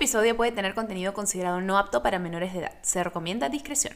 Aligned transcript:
episodio 0.00 0.34
puede 0.34 0.50
tener 0.50 0.72
contenido 0.72 1.12
considerado 1.12 1.60
no 1.60 1.76
apto 1.76 2.02
para 2.02 2.18
menores 2.18 2.54
de 2.54 2.60
edad. 2.60 2.72
Se 2.80 3.04
recomienda 3.04 3.50
discreción. 3.50 3.94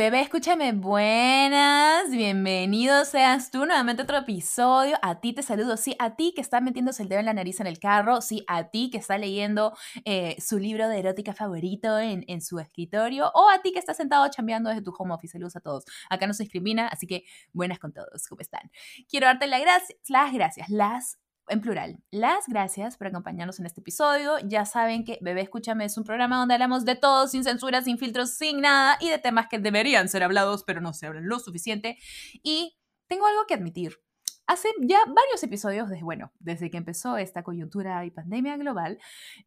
Bebé, 0.00 0.22
escúchame, 0.22 0.72
buenas, 0.72 2.10
bienvenido 2.10 3.04
seas 3.04 3.50
tú 3.50 3.66
nuevamente 3.66 4.00
a 4.00 4.04
otro 4.04 4.16
episodio. 4.16 4.96
A 5.02 5.20
ti 5.20 5.34
te 5.34 5.42
saludo, 5.42 5.76
sí, 5.76 5.94
a 5.98 6.16
ti 6.16 6.32
que 6.34 6.40
está 6.40 6.62
metiéndose 6.62 7.02
el 7.02 7.10
dedo 7.10 7.20
en 7.20 7.26
la 7.26 7.34
nariz 7.34 7.60
en 7.60 7.66
el 7.66 7.78
carro, 7.78 8.22
sí, 8.22 8.42
a 8.46 8.70
ti 8.70 8.88
que 8.88 8.96
está 8.96 9.18
leyendo 9.18 9.76
eh, 10.06 10.36
su 10.40 10.58
libro 10.58 10.88
de 10.88 11.00
erótica 11.00 11.34
favorito 11.34 11.98
en, 11.98 12.24
en, 12.28 12.40
su 12.40 12.58
escritorio, 12.58 13.30
o 13.34 13.50
a 13.50 13.60
ti 13.60 13.72
que 13.72 13.78
está 13.78 13.92
sentado 13.92 14.26
chambeando 14.30 14.70
desde 14.70 14.80
tu 14.80 14.94
home 14.98 15.12
office. 15.12 15.32
Saludos 15.32 15.56
a 15.56 15.60
todos. 15.60 15.84
Acá 16.08 16.26
no 16.26 16.32
se 16.32 16.44
discrimina, 16.44 16.88
así 16.88 17.06
que 17.06 17.24
buenas 17.52 17.78
con 17.78 17.92
todos, 17.92 18.26
¿cómo 18.26 18.40
están? 18.40 18.70
Quiero 19.06 19.26
darte 19.26 19.48
las 19.48 19.60
gracias, 19.60 19.98
las 20.08 20.32
gracias, 20.32 20.70
las 20.70 21.18
en 21.48 21.60
plural, 21.60 21.98
las 22.10 22.46
gracias 22.46 22.96
por 22.96 23.08
acompañarnos 23.08 23.58
en 23.58 23.66
este 23.66 23.80
episodio. 23.80 24.38
Ya 24.44 24.64
saben 24.64 25.04
que 25.04 25.18
Bebé 25.20 25.42
Escúchame 25.42 25.84
es 25.84 25.98
un 25.98 26.04
programa 26.04 26.38
donde 26.38 26.54
hablamos 26.54 26.84
de 26.84 26.94
todo, 26.94 27.26
sin 27.26 27.44
censura, 27.44 27.82
sin 27.82 27.98
filtros, 27.98 28.30
sin 28.30 28.60
nada, 28.60 28.96
y 29.00 29.08
de 29.08 29.18
temas 29.18 29.48
que 29.48 29.58
deberían 29.58 30.08
ser 30.08 30.22
hablados, 30.22 30.64
pero 30.64 30.80
no 30.80 30.92
se 30.92 31.06
hablan 31.06 31.28
lo 31.28 31.38
suficiente. 31.38 31.98
Y 32.42 32.78
tengo 33.08 33.26
algo 33.26 33.46
que 33.46 33.54
admitir. 33.54 33.98
Hace 34.46 34.68
ya 34.80 34.98
varios 35.06 35.42
episodios, 35.42 35.88
desde, 35.88 36.02
bueno, 36.02 36.32
desde 36.38 36.70
que 36.70 36.76
empezó 36.76 37.16
esta 37.16 37.42
coyuntura 37.42 38.04
y 38.04 38.10
pandemia 38.10 38.56
global, 38.56 38.98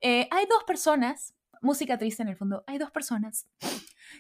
eh, 0.01 0.27
hay 0.31 0.45
dos 0.45 0.63
personas, 0.65 1.35
música 1.61 1.97
triste 1.97 2.23
en 2.23 2.29
el 2.29 2.37
fondo, 2.37 2.63
hay 2.67 2.77
dos 2.77 2.91
personas 2.91 3.47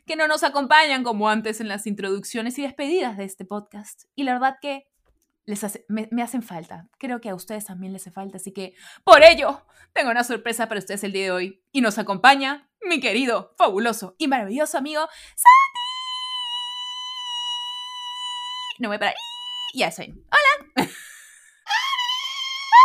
que 0.05 0.15
no 0.15 0.27
nos 0.27 0.43
acompañan 0.43 1.03
como 1.03 1.29
antes 1.29 1.61
en 1.61 1.67
las 1.67 1.87
introducciones 1.87 2.57
y 2.59 2.63
despedidas 2.63 3.17
de 3.17 3.25
este 3.25 3.45
podcast. 3.45 4.03
Y 4.15 4.23
la 4.23 4.33
verdad 4.33 4.57
que 4.61 4.87
me, 5.87 6.23
hacen 6.23 6.43
falta. 6.43 6.87
Creo 6.97 7.21
que 7.21 7.29
a 7.29 7.35
ustedes 7.35 7.65
también 7.65 7.93
les 7.93 8.03
hace 8.03 8.11
falta. 8.11 8.37
Así 8.37 8.51
que 8.51 8.73
por 9.03 9.23
ello, 9.23 9.65
tengo 9.93 10.11
una 10.11 10.23
sorpresa 10.23 10.67
para 10.67 10.79
ustedes 10.79 11.03
el 11.03 11.11
día 11.11 11.25
de 11.25 11.31
hoy. 11.31 11.63
Y 11.71 11.81
nos 11.81 11.97
acompaña 11.97 12.69
mi 12.81 12.99
querido, 12.99 13.53
fabuloso 13.57 14.15
y 14.17 14.27
maravilloso 14.27 14.77
amigo 14.77 15.01
Santi. 15.01 15.79
No 18.79 18.89
voy 18.89 18.97
para... 18.97 19.13
Ya 19.73 19.91
soy. 19.91 20.13
Hola. 20.31 20.89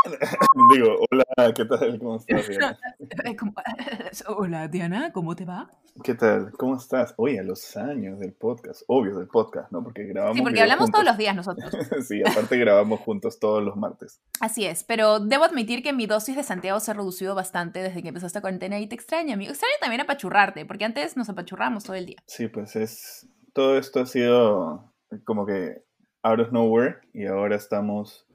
Digo, 0.75 0.97
hola, 1.11 1.53
¿qué 1.55 1.65
tal? 1.65 1.99
¿Cómo 1.99 2.17
estás? 2.17 2.49
Hola, 4.27 4.69
Diana, 4.69 5.13
¿cómo 5.13 5.37
te 5.37 5.45
va? 5.45 5.71
¿Qué 6.03 6.15
tal? 6.15 6.53
¿Cómo 6.53 6.77
estás? 6.77 7.15
Oye, 7.17 7.41
a 7.41 7.43
los 7.43 7.77
años 7.77 8.19
del 8.21 8.33
podcast, 8.33 8.83
obvio 8.87 9.19
del 9.19 9.27
podcast, 9.27 9.71
¿no? 9.73 9.83
Porque 9.83 10.05
grabamos. 10.05 10.37
Sí, 10.37 10.43
porque 10.43 10.61
hablamos 10.61 10.91
todos 10.91 11.05
los 11.05 11.19
días 11.19 11.35
nosotros. 11.35 11.73
sí, 12.07 12.23
aparte 12.25 12.57
grabamos 12.57 13.01
juntos 13.01 13.39
todos 13.39 13.63
los 13.63 13.77
martes. 13.77 14.21
Así 14.41 14.65
es, 14.65 14.85
pero 14.85 15.21
debo 15.21 15.45
admitir 15.45 15.83
que 15.83 15.93
mi 15.93 16.07
dosis 16.07 16.37
de 16.37 16.43
Santiago 16.43 16.81
se 16.81 16.93
ha 16.93 16.95
reducido 16.95 17.35
bastante 17.35 17.83
desde 17.83 18.03
que 18.03 18.09
empezó 18.09 18.27
esta 18.27 18.41
cuarentena 18.41 18.79
y 18.79 18.87
te 18.87 18.95
extraña, 18.95 19.35
amigo. 19.35 19.51
Extraña 19.51 19.75
también 19.81 20.01
apachurrarte, 20.01 20.65
porque 20.67 20.85
antes 20.85 21.17
nos 21.17 21.29
apachurramos 21.29 21.85
todo 21.85 21.97
el 21.97 22.07
día. 22.07 22.17
Sí, 22.27 22.49
pues 22.49 22.77
es. 22.77 23.29
Todo 23.53 23.77
esto 23.77 24.01
ha 24.01 24.07
sido 24.07 24.93
como 25.25 25.47
que 25.47 25.83
out 26.23 26.41
of 26.41 26.53
nowhere 26.53 26.99
y 27.13 27.27
ahora 27.27 27.57
estamos 27.57 28.28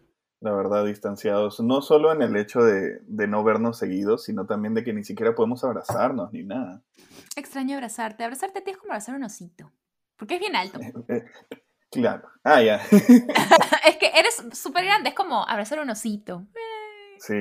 la 0.44 0.52
verdad, 0.52 0.86
distanciados, 0.86 1.62
no 1.62 1.82
solo 1.82 2.12
en 2.12 2.22
el 2.22 2.36
hecho 2.36 2.62
de, 2.62 3.00
no 3.08 3.46
vernos 3.46 3.78
seguidos, 3.78 4.26
sino 4.26 4.46
también 4.46 4.74
de 4.74 4.84
que 4.84 4.92
ni 4.92 5.06
siquiera 5.06 5.34
podemos 5.34 5.64
abrazarnos 5.64 6.34
ni 6.34 6.44
nada. 6.44 6.82
Extraño 7.38 7.76
abrazarte. 7.76 8.26
Abrazarte 8.26 8.60
a 8.60 8.64
ti 8.64 8.72
es 8.72 8.78
como 8.78 8.92
abrazar 8.92 9.16
un 9.16 9.24
osito, 9.24 9.72
porque 10.18 10.36
es 10.36 10.42
bien 10.42 10.58
alto. 10.58 10.82
Eh, 11.08 11.24
claro. 11.90 12.28
Ah, 12.44 12.62
ya. 12.62 12.76
es 12.92 13.98
que 13.98 14.12
eres 14.14 14.44
súper 14.52 14.84
grande, 14.84 15.10
es 15.10 15.16
como 15.16 15.48
abrazar 15.48 15.80
un 15.80 15.90
osito. 15.90 16.46
Sí, 17.20 17.36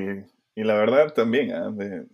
y 0.55 0.63
la 0.63 0.75
verdad 0.75 1.13
también, 1.13 1.51
¿eh? 1.51 1.73
de, 1.73 2.07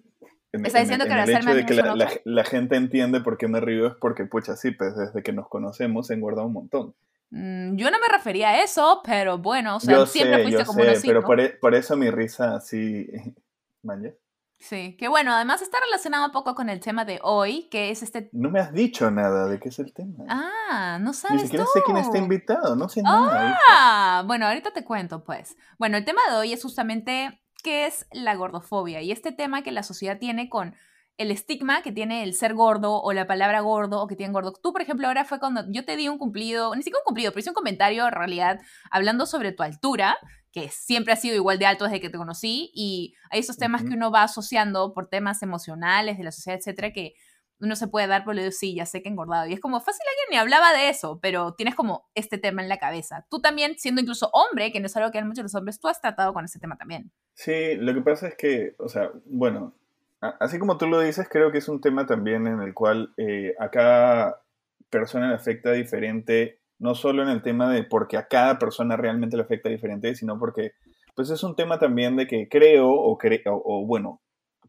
Está 0.53 0.81
diciendo 0.81 1.05
que 1.05 1.13
el 1.13 1.29
hecho 1.29 1.55
de 1.55 1.67
que 1.67 2.21
la, 2.25 2.45
gente 2.45 2.77
entiende 2.77 3.21
por 3.21 3.37
qué 3.37 3.47
me 3.47 3.61
río 3.61 3.89
es 3.89 3.95
porque, 4.01 4.25
pucha, 4.25 4.57
sí, 4.57 4.71
pues 4.71 4.97
desde 4.97 5.23
que 5.23 5.35
nos 5.35 5.51
conocemos 5.51 6.11
he 6.11 6.15
engordado 6.15 6.47
un 6.47 6.55
montón. 6.55 6.95
Mm, 7.31 7.77
yo 7.77 7.91
no 7.91 7.99
me 7.99 8.09
refería 8.09 8.51
a 8.51 8.63
eso, 8.63 9.03
pero 9.05 9.39
bueno, 9.39 9.77
o 9.77 9.81
sea, 9.81 10.07
siempre 10.07 10.43
fuiste 10.43 10.65
como 10.65 10.83
sé, 10.83 11.01
Pero 11.05 11.23
por, 11.23 11.41
e, 11.41 11.51
por, 11.51 11.75
eso 11.75 11.97
mi 11.97 12.11
risa 12.11 12.57
así. 12.57 13.07
¿Maña? 13.83 14.13
Sí, 14.59 14.97
que 14.97 15.07
bueno, 15.07 15.33
además 15.33 15.63
está 15.63 15.79
relacionado 15.85 16.27
un 16.27 16.33
poco 16.33 16.57
con 16.57 16.69
el 16.69 16.81
tema 16.81 17.05
de 17.05 17.21
hoy, 17.23 17.69
que 17.71 17.91
es 17.91 18.03
este... 18.03 18.29
No 18.33 18.51
me 18.51 18.59
has 18.59 18.73
dicho 18.73 19.09
nada 19.09 19.47
de 19.47 19.61
qué 19.61 19.69
es 19.69 19.79
el 19.79 19.93
tema. 19.93 20.25
Ah, 20.29 20.99
no 21.01 21.13
sabes 21.13 21.37
Ni 21.37 21.43
siquiera 21.43 21.65
sé 21.73 21.81
quién 21.85 21.97
está 21.97 22.19
invitado, 22.19 22.75
no 22.75 22.89
sé 22.89 23.03
nada. 23.03 23.57
Ah, 23.71 24.25
bueno, 24.27 24.47
ahorita 24.47 24.73
te 24.73 24.85
cuento 24.85 25.23
pues. 25.23 25.57
Bueno, 25.79 25.97
el 25.97 26.05
tema 26.05 26.23
de 26.29 26.37
hoy 26.37 26.53
es 26.53 26.63
justamente 26.63 27.41
qué 27.63 27.87
es 27.87 28.09
la 28.11 28.35
gordofobia 28.35 29.01
y 29.01 29.13
este 29.13 29.31
tema 29.31 29.63
que 29.63 29.71
la 29.71 29.85
sociedad 29.85 30.19
tiene 30.19 30.49
con 30.49 30.75
el 31.19 31.33
estigma 31.33 31.83
que 31.83 31.93
tiene 31.93 32.23
el 32.23 32.33
ser 32.33 32.55
gordo 32.55 33.03
o 33.03 33.13
la 33.13 33.27
palabra 33.27 33.61
gordo 33.61 34.01
o 34.01 34.07
que 34.07 34.17
tiene 34.17 34.33
gordo. 34.33 34.53
Tú, 34.53 34.73
por 34.73 34.81
ejemplo, 34.81 35.09
ahora 35.09 35.25
fue 35.25 35.41
cuando 35.41 35.65
yo 35.69 35.85
te 35.85 35.97
di 35.97 36.09
un 36.09 36.17
cumplido, 36.17 36.75
ni 36.75 36.83
siquiera 36.83 37.01
un 37.01 37.05
cumplido, 37.05 37.33
pero 37.33 37.41
hice 37.41 37.51
un 37.51 37.55
comentario 37.55 38.07
en 38.07 38.13
realidad 38.13 38.61
hablando 38.91 39.27
sobre 39.27 39.53
tu 39.53 39.65
altura, 39.65 40.17
que 40.53 40.69
siempre 40.71 41.13
ha 41.13 41.17
sido 41.17 41.35
igual 41.35 41.59
de 41.59 41.67
alto 41.67 41.85
desde 41.85 42.01
que 42.01 42.09
te 42.09 42.17
conocí, 42.17 42.71
y 42.73 43.15
hay 43.31 43.41
esos 43.41 43.59
temas 43.59 43.83
que 43.83 43.95
uno 43.95 44.11
va 44.11 44.23
asociando 44.23 44.95
por 44.95 45.09
temas 45.09 45.43
emocionales 45.43 46.19
de 46.19 46.25
la 46.25 46.33
sociedad, 46.33 46.59
etcétera, 46.59 46.93
que 46.93 47.15
uno 47.61 47.75
se 47.75 47.89
puede 47.89 48.07
dar 48.07 48.25
por 48.25 48.37
lo 48.37 48.43
de 48.43 48.53
sí, 48.53 48.75
ya 48.77 48.87
sé 48.87 49.03
que 49.03 49.09
he 49.09 49.13
engordado. 49.13 49.47
Y 49.49 49.53
es 49.53 49.61
como 49.61 49.81
fácil 49.81 50.03
alguien 50.09 50.27
ni 50.31 50.37
hablaba 50.37 50.73
de 50.73 50.89
eso, 50.89 51.19
pero 51.21 51.55
tienes 51.55 51.75
como 51.75 52.09
este 52.15 52.39
tema 52.39 52.63
en 52.63 52.69
la 52.69 52.79
cabeza. 52.79 53.27
Tú 53.29 53.41
también, 53.41 53.77
siendo 53.79 54.01
incluso 54.01 54.31
hombre, 54.33 54.71
que 54.71 54.79
no 54.79 54.87
es 54.87 54.97
algo 54.97 55.11
que 55.11 55.19
hay 55.19 55.25
muchos 55.25 55.43
los 55.43 55.55
hombres, 55.57 55.81
tú 55.81 55.89
has 55.89 56.01
tratado 56.01 56.33
con 56.33 56.45
ese 56.45 56.61
tema 56.61 56.77
también. 56.77 57.11
Sí, 57.35 57.75
lo 57.75 57.93
que 57.93 58.01
pasa 58.03 58.29
es 58.29 58.37
que, 58.37 58.77
o 58.79 58.89
sea, 58.89 59.11
bueno, 59.25 59.75
Así 60.21 60.59
como 60.59 60.79
tú 60.79 60.87
lo 60.87 61.01
dices, 61.01 61.29
creo 61.31 61.53
que 61.53 61.59
es 61.59 61.69
un 61.69 61.81
tema 61.81 62.07
también 62.07 62.47
en 62.47 62.61
el 62.61 62.75
cual 62.75 63.13
eh, 63.17 63.55
a 63.59 63.71
cada 63.71 64.43
persona 64.91 65.29
le 65.29 65.35
afecta 65.35 65.73
diferente, 65.73 66.61
no 66.79 66.95
solo 66.95 67.23
en 67.23 67.29
el 67.29 67.43
tema 67.43 67.73
de 67.73 67.85
porque 67.85 68.17
a 68.17 68.27
cada 68.27 68.59
persona 68.59 68.97
realmente 68.97 69.37
le 69.37 69.45
afecta 69.45 69.69
diferente, 69.69 70.15
sino 70.17 70.39
porque 70.39 70.73
pues 71.15 71.31
es 71.31 71.43
un 71.43 71.55
tema 71.55 71.79
también 71.79 72.17
de 72.17 72.27
que 72.27 72.49
creo 72.49 72.89
o, 72.91 73.17
o, 73.17 73.87
bueno, 73.87 74.21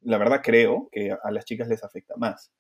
la 0.02 0.18
verdad 0.18 0.42
creo 0.44 0.90
que 0.92 1.12
a 1.12 1.32
las 1.32 1.46
chicas 1.46 1.68
les 1.68 1.84
afecta 1.84 2.16
más. 2.18 2.52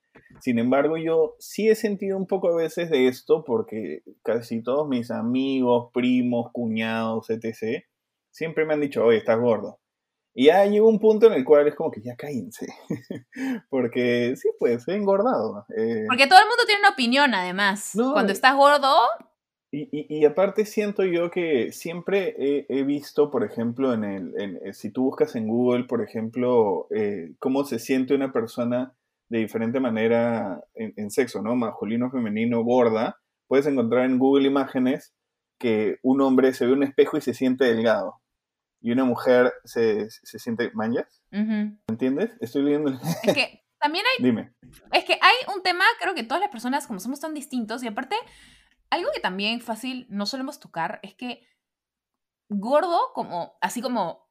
Sin 0.41 0.59
embargo, 0.59 0.97
yo 0.97 1.35
sí 1.39 1.69
he 1.69 1.75
sentido 1.75 2.17
un 2.17 2.27
poco 2.27 2.49
a 2.49 2.55
veces 2.55 2.89
de 2.89 3.07
esto 3.07 3.43
porque 3.43 4.01
casi 4.23 4.61
todos 4.61 4.87
mis 4.87 5.11
amigos, 5.11 5.91
primos, 5.93 6.51
cuñados, 6.51 7.29
etc., 7.29 7.83
siempre 8.31 8.65
me 8.65 8.73
han 8.73 8.81
dicho, 8.81 9.03
oye, 9.03 9.17
estás 9.17 9.39
gordo. 9.39 9.79
Y 10.39 10.45
ya 10.45 10.65
llegó 10.65 10.87
un 10.87 10.99
punto 10.99 11.27
en 11.27 11.33
el 11.33 11.43
cual 11.43 11.67
es 11.67 11.75
como 11.75 11.91
que 11.91 11.99
ya 11.99 12.15
cállense. 12.15 12.65
Porque 13.69 14.37
sí, 14.37 14.47
pues, 14.57 14.87
he 14.87 14.95
engordado. 14.95 15.65
Eh. 15.75 16.05
Porque 16.07 16.27
todo 16.27 16.39
el 16.39 16.45
mundo 16.45 16.63
tiene 16.65 16.79
una 16.79 16.91
opinión, 16.91 17.33
además. 17.33 17.91
Cuando 18.13 18.31
estás 18.31 18.55
gordo. 18.55 18.95
Y, 19.69 19.89
y, 19.91 20.23
aparte 20.23 20.63
siento 20.63 21.03
yo 21.03 21.29
que 21.29 21.73
siempre 21.73 22.65
he, 22.69 22.83
visto, 22.83 23.29
por 23.29 23.43
ejemplo, 23.43 23.93
en 23.93 24.05
el, 24.05 24.33
eh, 24.63 24.71
si 24.71 24.91
tú 24.91 25.03
buscas 25.03 25.35
en 25.35 25.45
Google, 25.45 25.83
por 25.83 26.01
ejemplo, 26.01 26.87
eh, 26.95 27.33
cómo 27.39 27.65
se 27.65 27.77
siente 27.77 28.15
una 28.15 28.31
persona 28.31 28.95
de 29.27 29.39
diferente 29.39 29.81
manera 29.81 30.63
en, 30.73 30.93
en 30.95 31.11
sexo, 31.11 31.41
¿no? 31.41 31.57
Masculino, 31.57 32.11
femenino, 32.11 32.63
gorda, 32.63 33.19
puedes 33.49 33.67
encontrar 33.67 34.05
en 34.05 34.17
Google 34.17 34.47
Imágenes 34.47 35.13
que 35.59 35.97
un 36.01 36.21
hombre 36.21 36.53
se 36.53 36.65
ve 36.65 36.71
un 36.71 36.83
espejo 36.83 37.17
y 37.17 37.21
se 37.21 37.33
siente 37.33 37.65
delgado 37.65 38.21
y 38.81 38.91
una 38.91 39.05
mujer 39.05 39.53
se, 39.63 40.09
siente 40.09 40.71
manjas. 40.73 41.21
¿Entiendes? 41.31 42.31
Estoy 42.39 42.63
leyendo. 42.63 42.91
Es 43.23 43.33
que 43.33 43.65
también 43.79 44.05
hay. 44.05 44.23
Dime. 44.23 44.53
Es 44.91 45.03
que 45.03 45.13
hay 45.13 45.55
un 45.55 45.61
tema, 45.63 45.83
creo 45.99 46.15
que 46.15 46.23
todas 46.23 46.41
las 46.41 46.51
personas, 46.51 46.87
como 46.87 46.99
somos 46.99 47.19
tan 47.19 47.33
distintos, 47.33 47.83
y 47.83 47.87
aparte, 47.87 48.15
algo 48.89 49.09
que 49.13 49.19
también 49.19 49.61
fácil 49.61 50.07
no 50.09 50.25
solemos 50.25 50.59
tocar 50.59 50.99
es 51.03 51.13
que 51.13 51.47
gordo, 52.49 53.11
como, 53.13 53.57
así 53.61 53.81
como 53.81 54.27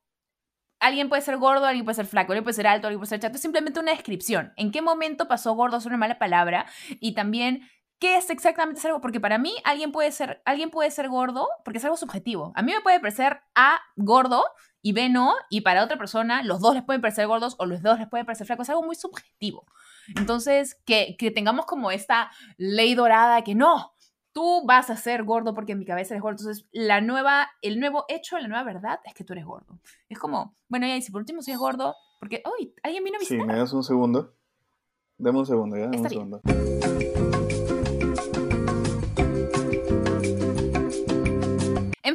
alguien 0.81 1.09
puede 1.09 1.23
ser 1.23 1.37
gordo, 1.39 1.67
alguien 1.67 1.85
puede 1.85 1.97
ser 1.97 2.07
flaco, 2.07 2.33
alguien 2.33 2.45
puede 2.45 2.55
ser 2.55 2.67
alto, 2.67 2.87
alguien 2.87 3.01
puede 3.01 3.09
ser 3.09 3.21
chato, 3.21 3.37
es 3.37 3.43
simplemente 3.43 3.81
una 3.81 3.93
descripción. 3.93 4.53
¿En 4.57 4.71
qué 4.71 4.83
momento 4.83 5.29
pasó 5.29 5.55
gordo 5.55 5.77
a 5.77 5.81
ser 5.81 5.91
una 5.91 5.99
mala 5.99 6.19
palabra? 6.19 6.67
Y 7.01 7.15
también 7.15 7.69
¿Qué 7.99 8.17
es 8.17 8.31
exactamente 8.31 8.81
ser 8.81 8.93
gordo? 8.93 9.03
Porque 9.03 9.21
para 9.21 9.39
mí 9.39 9.55
alguien 9.65 9.91
puede 9.91 10.13
ser, 10.13 10.41
alguien 10.45 10.71
puede 10.71 10.91
ser 10.91 11.09
gordo 11.09 11.49
porque 11.65 11.79
es 11.79 11.85
algo 11.85 11.97
subjetivo. 11.97 12.53
A 12.55 12.63
mí 12.63 12.73
me 12.73 12.81
puede 12.81 13.01
parecer 13.01 13.41
A 13.55 13.81
gordo 13.97 14.45
y 14.83 14.93
B 14.93 15.09
no, 15.09 15.35
y 15.51 15.63
para 15.63 15.83
otra 15.83 15.99
persona 15.99 16.43
los 16.45 16.61
dos 16.61 16.75
les 16.75 16.85
pueden 16.85 17.03
parecer 17.03 17.27
gordos 17.27 17.57
o 17.59 17.67
los 17.67 17.83
dos 17.83 17.99
les 17.99 18.09
pueden 18.09 18.25
parecer 18.25 18.47
flacos. 18.47 18.67
Es 18.67 18.71
algo 18.71 18.85
muy 18.85 18.95
subjetivo. 18.95 19.67
Entonces, 20.17 20.77
que, 20.87 21.17
que 21.19 21.31
tengamos 21.31 21.67
como 21.67 21.91
esta 21.91 22.31
ley 22.57 22.95
dorada 22.95 23.43
que 23.43 23.57
no, 23.57 23.93
tú 24.33 24.65
vas 24.65 24.89
a 24.91 24.97
ser 24.97 25.25
gordo 25.25 25.53
porque 25.53 25.73
en 25.73 25.81
mi 25.81 25.85
cabeza 25.85 26.15
eres 26.15 26.23
gordo. 26.23 26.39
Entonces, 26.39 26.69
la 26.71 27.01
nueva, 27.01 27.51
el 27.63 27.81
nuevo 27.81 28.05
hecho, 28.09 28.39
la 28.39 28.47
nueva 28.47 28.63
verdad 28.63 29.01
es 29.05 29.15
que 29.15 29.25
tú 29.25 29.33
eres 29.33 29.45
gordo. 29.45 29.81
Es 30.09 30.19
como, 30.19 30.55
bueno, 30.69 30.87
ya, 30.87 30.97
y 30.97 31.03
si 31.03 31.11
por 31.11 31.21
último 31.21 31.43
si 31.43 31.51
es 31.51 31.59
gordo, 31.59 31.97
porque, 32.21 32.43
uy, 32.47 32.73
¿alguien 32.85 33.03
vino 33.03 33.17
a 33.17 33.19
visitar? 33.19 33.41
Sí, 33.41 33.47
me 33.47 33.59
das 33.59 33.73
un 33.73 33.83
segundo. 33.83 34.35
Dame 35.17 35.41
un 35.41 35.47
segundo, 35.47 35.77
ya, 35.77 35.87
dame 35.87 35.99
un 35.99 36.09
segundo. 36.09 36.41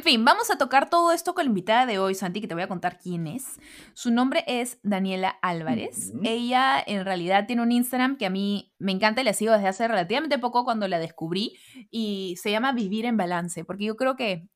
Fin, 0.04 0.24
vamos 0.24 0.50
a 0.50 0.58
tocar 0.58 0.90
todo 0.90 1.12
esto 1.12 1.34
con 1.34 1.46
la 1.46 1.48
invitada 1.48 1.86
de 1.86 1.98
hoy, 1.98 2.14
Santi, 2.14 2.42
que 2.42 2.46
te 2.46 2.52
voy 2.52 2.62
a 2.62 2.68
contar 2.68 2.98
quién 2.98 3.26
es. 3.26 3.58
Su 3.94 4.10
nombre 4.10 4.44
es 4.46 4.78
Daniela 4.82 5.38
Álvarez. 5.40 6.12
Ella 6.22 6.82
en 6.86 7.06
realidad 7.06 7.46
tiene 7.46 7.62
un 7.62 7.72
Instagram 7.72 8.18
que 8.18 8.26
a 8.26 8.30
mí 8.30 8.74
me 8.78 8.92
encanta 8.92 9.22
y 9.22 9.24
la 9.24 9.32
sigo 9.32 9.54
desde 9.54 9.68
hace 9.68 9.88
relativamente 9.88 10.38
poco 10.38 10.64
cuando 10.64 10.86
la 10.88 10.98
descubrí 10.98 11.56
y 11.90 12.36
se 12.36 12.50
llama 12.50 12.72
Vivir 12.72 13.06
en 13.06 13.16
Balance, 13.16 13.64
porque 13.64 13.86
yo 13.86 13.96
creo 13.96 14.14
que 14.14 14.46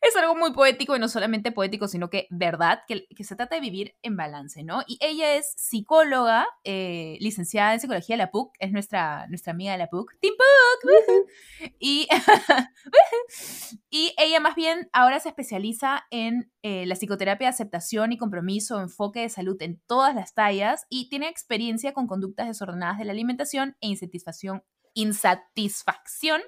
es 0.00 0.16
algo 0.16 0.34
muy 0.34 0.52
poético 0.52 0.96
y 0.96 0.98
no 0.98 1.08
solamente 1.08 1.52
poético, 1.52 1.88
sino 1.88 2.10
que 2.10 2.26
verdad, 2.30 2.80
que, 2.86 3.06
se 3.24 3.36
trata 3.36 3.56
de 3.56 3.60
vivir 3.60 3.96
en 4.02 4.16
balance, 4.16 4.62
¿no? 4.64 4.82
Y 4.86 4.98
ella 5.00 5.34
es 5.34 5.52
psicóloga, 5.56 6.46
eh, 6.64 7.16
licenciada 7.20 7.74
en 7.74 7.80
psicología 7.80 8.14
de 8.14 8.22
la 8.22 8.30
PUC, 8.30 8.52
es 8.58 8.72
nuestra, 8.72 9.26
nuestra 9.28 9.52
amiga 9.52 9.72
de 9.72 9.78
la 9.78 9.88
PUC, 9.88 10.18
Team 10.20 10.34
PUC, 10.36 11.72
y, 11.78 12.08
y 13.90 14.14
ella 14.18 14.40
más 14.40 14.54
bien 14.54 14.88
ahora 14.92 15.20
se 15.20 15.28
especializa 15.28 16.06
en 16.10 16.50
eh, 16.62 16.86
la 16.86 16.96
psicoterapia 16.96 17.46
de 17.46 17.54
aceptación 17.54 18.12
y 18.12 18.18
compromiso, 18.18 18.80
enfoque 18.80 19.20
de 19.20 19.28
salud 19.28 19.56
en 19.60 19.80
todas 19.86 20.14
las 20.14 20.34
tallas 20.34 20.86
y 20.88 21.08
tiene 21.08 21.28
experiencia 21.28 21.92
con 21.92 22.06
conductas 22.06 22.48
desordenadas 22.48 22.98
de 22.98 23.04
la 23.04 23.12
alimentación 23.12 23.76
e 23.80 23.88
insatisfacción, 23.88 24.64
insatisfacción 24.94 26.42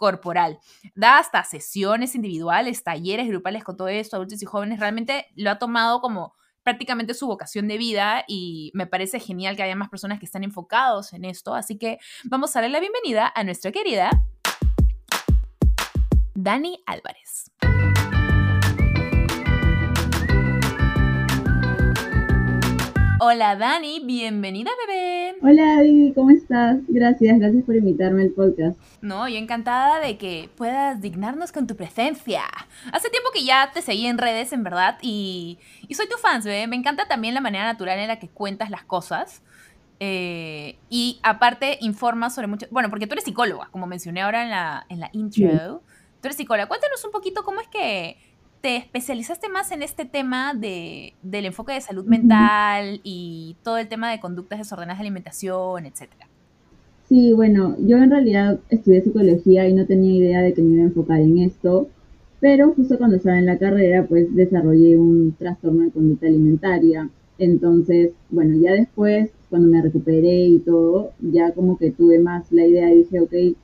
corporal. 0.00 0.58
Da 0.94 1.18
hasta 1.18 1.44
sesiones 1.44 2.14
individuales, 2.14 2.82
talleres 2.82 3.28
grupales 3.28 3.62
con 3.62 3.76
todo 3.76 3.88
esto, 3.88 4.16
adultos 4.16 4.42
y 4.42 4.46
jóvenes. 4.46 4.80
Realmente 4.80 5.26
lo 5.36 5.50
ha 5.50 5.58
tomado 5.58 6.00
como 6.00 6.34
prácticamente 6.62 7.12
su 7.12 7.26
vocación 7.26 7.68
de 7.68 7.76
vida 7.76 8.24
y 8.26 8.70
me 8.74 8.86
parece 8.86 9.20
genial 9.20 9.56
que 9.56 9.62
haya 9.62 9.76
más 9.76 9.90
personas 9.90 10.18
que 10.18 10.24
están 10.24 10.42
enfocados 10.42 11.12
en 11.12 11.26
esto. 11.26 11.54
Así 11.54 11.76
que 11.76 11.98
vamos 12.24 12.56
a 12.56 12.60
darle 12.60 12.72
la 12.72 12.80
bienvenida 12.80 13.30
a 13.34 13.44
nuestra 13.44 13.72
querida 13.72 14.10
Dani 16.34 16.82
Álvarez. 16.86 17.52
Hola 23.20 23.54
Dani, 23.54 24.00
bienvenida 24.00 24.70
bebé. 24.86 25.19
Hola 25.42 25.80
Vivi, 25.80 26.12
¿cómo 26.12 26.28
estás? 26.30 26.80
Gracias, 26.86 27.38
gracias 27.38 27.64
por 27.64 27.74
invitarme 27.74 28.24
al 28.24 28.30
podcast. 28.30 28.78
No, 29.00 29.26
yo 29.26 29.38
encantada 29.38 29.98
de 29.98 30.18
que 30.18 30.50
puedas 30.54 31.00
dignarnos 31.00 31.50
con 31.50 31.66
tu 31.66 31.76
presencia. 31.76 32.42
Hace 32.92 33.08
tiempo 33.08 33.30
que 33.32 33.42
ya 33.42 33.70
te 33.72 33.80
seguí 33.80 34.06
en 34.06 34.18
redes, 34.18 34.52
en 34.52 34.62
verdad, 34.62 34.98
y, 35.00 35.58
soy 35.92 36.06
tu 36.10 36.18
fan, 36.18 36.42
bebé. 36.42 36.66
Me 36.66 36.76
encanta 36.76 37.08
también 37.08 37.32
la 37.32 37.40
manera 37.40 37.64
natural 37.64 37.98
en 37.98 38.08
la 38.08 38.18
que 38.18 38.28
cuentas 38.28 38.68
las 38.68 38.84
cosas. 38.84 39.42
Eh, 39.98 40.76
y 40.90 41.18
aparte 41.22 41.78
informas 41.80 42.34
sobre 42.34 42.46
mucho, 42.46 42.66
bueno, 42.70 42.90
porque 42.90 43.06
tú 43.06 43.14
eres 43.14 43.24
psicóloga, 43.24 43.68
como 43.70 43.86
mencioné 43.86 44.20
ahora 44.20 44.42
en 44.42 44.50
la, 44.50 44.84
en 44.90 45.00
la 45.00 45.08
intro. 45.14 45.82
Tú 46.20 46.28
eres 46.28 46.36
psicóloga. 46.36 46.68
Cuéntanos 46.68 47.02
un 47.02 47.12
poquito 47.12 47.44
cómo 47.44 47.62
es 47.62 47.68
que 47.68 48.18
te 48.60 48.76
especializaste 48.76 49.48
más 49.48 49.72
en 49.72 49.82
este 49.82 50.04
tema 50.04 50.54
de, 50.54 51.14
del 51.22 51.46
enfoque 51.46 51.72
de 51.72 51.80
salud 51.80 52.04
mental 52.04 53.00
y 53.02 53.56
todo 53.62 53.78
el 53.78 53.88
tema 53.88 54.10
de 54.10 54.20
conductas 54.20 54.58
desordenadas 54.58 54.98
de 54.98 55.02
alimentación, 55.02 55.86
etcétera. 55.86 56.28
Sí, 57.08 57.32
bueno, 57.32 57.74
yo 57.80 57.96
en 57.96 58.10
realidad 58.10 58.60
estudié 58.68 59.02
psicología 59.02 59.68
y 59.68 59.72
no 59.74 59.86
tenía 59.86 60.14
idea 60.14 60.42
de 60.42 60.54
que 60.54 60.62
me 60.62 60.74
iba 60.74 60.82
a 60.82 60.86
enfocar 60.86 61.20
en 61.20 61.38
esto, 61.38 61.88
pero 62.38 62.72
justo 62.72 62.98
cuando 62.98 63.16
estaba 63.16 63.38
en 63.38 63.46
la 63.46 63.58
carrera, 63.58 64.06
pues 64.06 64.32
desarrollé 64.34 64.96
un 64.96 65.34
trastorno 65.36 65.84
de 65.84 65.90
conducta 65.90 66.26
alimentaria. 66.26 67.10
Entonces, 67.38 68.12
bueno, 68.28 68.56
ya 68.60 68.72
después, 68.72 69.30
cuando 69.48 69.68
me 69.68 69.82
recuperé 69.82 70.46
y 70.46 70.58
todo, 70.60 71.12
ya 71.20 71.52
como 71.52 71.78
que 71.78 71.90
tuve 71.90 72.18
más 72.18 72.52
la 72.52 72.66
idea 72.66 72.92
y 72.92 72.98
dije, 72.98 73.20
ok, 73.20 73.56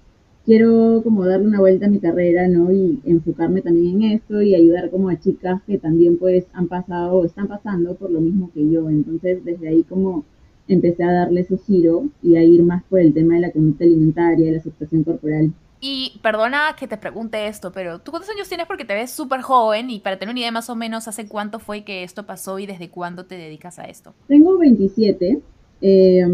quiero 0.47 1.03
como 1.03 1.27
darle 1.27 1.49
una 1.49 1.61
vuelta 1.61 1.87
a 1.87 1.91
mi 1.91 1.99
carrera, 1.99 2.49
¿no? 2.49 2.73
Y 2.73 3.01
enfocarme 3.05 3.61
también 3.61 4.03
en 4.03 4.13
esto 4.13 4.41
y 4.41 4.55
ayudar 4.55 4.91
como 4.91 5.11
a 5.11 5.19
chicas 5.19 5.61
que 5.67 5.77
también 5.77 6.17
pues 6.17 6.47
han 6.55 6.69
pasado 6.69 7.17
o 7.17 7.25
están 7.27 7.49
pasando 7.49 7.97
por 7.97 8.11
lo 8.11 8.21
mismo 8.21 8.51
que 8.55 8.71
yo. 8.71 8.89
Entonces 8.89 9.45
desde 9.45 9.69
ahí 9.69 9.83
como 9.83 10.25
empecé 10.69 11.03
a 11.05 11.13
darle 11.13 11.43
ese 11.43 11.59
giro 11.59 12.07
y 12.23 12.37
a 12.37 12.45
ir 12.45 12.63
más 12.63 12.83
por 12.85 13.01
el 13.01 13.13
tema 13.13 13.35
de 13.35 13.41
la 13.41 13.51
conducta 13.51 13.85
alimentaria, 13.85 14.47
de 14.47 14.53
la 14.53 14.59
aceptación 14.59 15.05
corporal. 15.05 15.53
Y 15.81 16.19
perdona 16.23 16.75
que 16.79 16.89
te 16.89 16.97
pregunte 16.97 17.47
esto, 17.49 17.71
pero 17.71 17.99
¿tú 17.99 18.11
cuántos 18.11 18.31
años 18.31 18.49
tienes? 18.49 18.67
Porque 18.67 18.85
te 18.85 18.95
ves 18.95 19.11
súper 19.11 19.43
joven 19.43 19.91
y 19.91 20.01
para 20.01 20.19
tener 20.19 20.33
una 20.33 20.41
idea 20.41 20.53
más 20.53 20.71
o 20.71 20.75
menos, 20.75 21.07
¿hace 21.07 21.29
cuánto 21.29 21.59
fue 21.59 21.85
que 21.85 22.03
esto 22.03 22.25
pasó 22.25 22.59
y 22.59 22.67
desde 22.67 22.89
cuándo 22.89 23.27
te 23.27 23.37
dedicas 23.37 23.79
a 23.79 23.85
esto? 23.85 24.15
Tengo 24.27 24.57
27. 24.59 25.41
Eh, 25.83 26.27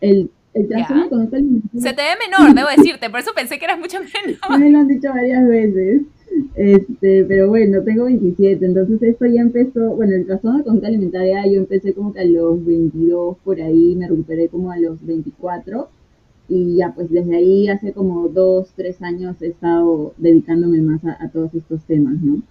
el 0.00 0.30
el 0.54 0.68
trastorno 0.68 1.08
conducta 1.08 1.36
alimentaria. 1.36 1.80
Se 1.80 1.92
te 1.94 2.02
ve 2.02 2.10
menor, 2.28 2.54
debo 2.54 2.68
decirte, 2.76 3.10
por 3.10 3.20
eso 3.20 3.32
pensé 3.34 3.58
que 3.58 3.64
eras 3.64 3.78
mucho 3.78 3.98
menor. 3.98 4.58
Me 4.58 4.70
lo 4.70 4.78
han 4.78 4.88
dicho 4.88 5.08
varias 5.08 5.46
veces. 5.48 6.02
Este, 6.54 7.24
pero 7.24 7.48
bueno, 7.48 7.82
tengo 7.82 8.04
27, 8.04 8.64
entonces 8.64 9.02
esto 9.02 9.26
ya 9.26 9.40
empezó, 9.40 9.94
bueno, 9.94 10.14
el 10.14 10.26
trastorno 10.26 10.58
de 10.58 10.64
conducta 10.64 10.88
alimentaria 10.88 11.44
yo 11.46 11.58
empecé 11.58 11.92
como 11.92 12.12
que 12.12 12.20
a 12.20 12.24
los 12.24 12.64
22 12.64 13.36
por 13.44 13.60
ahí, 13.60 13.96
me 13.96 14.08
recuperé 14.08 14.48
como 14.48 14.70
a 14.70 14.78
los 14.78 15.04
24 15.04 15.88
y 16.48 16.76
ya 16.76 16.92
pues 16.94 17.10
desde 17.10 17.36
ahí 17.36 17.68
hace 17.68 17.92
como 17.92 18.28
2, 18.28 18.72
3 18.74 19.02
años 19.02 19.42
he 19.42 19.48
estado 19.48 20.14
dedicándome 20.18 20.80
más 20.80 21.00
a, 21.04 21.28
todos 21.30 21.54
estos 21.54 21.82
temas, 21.84 22.14
¿no? 22.20 22.42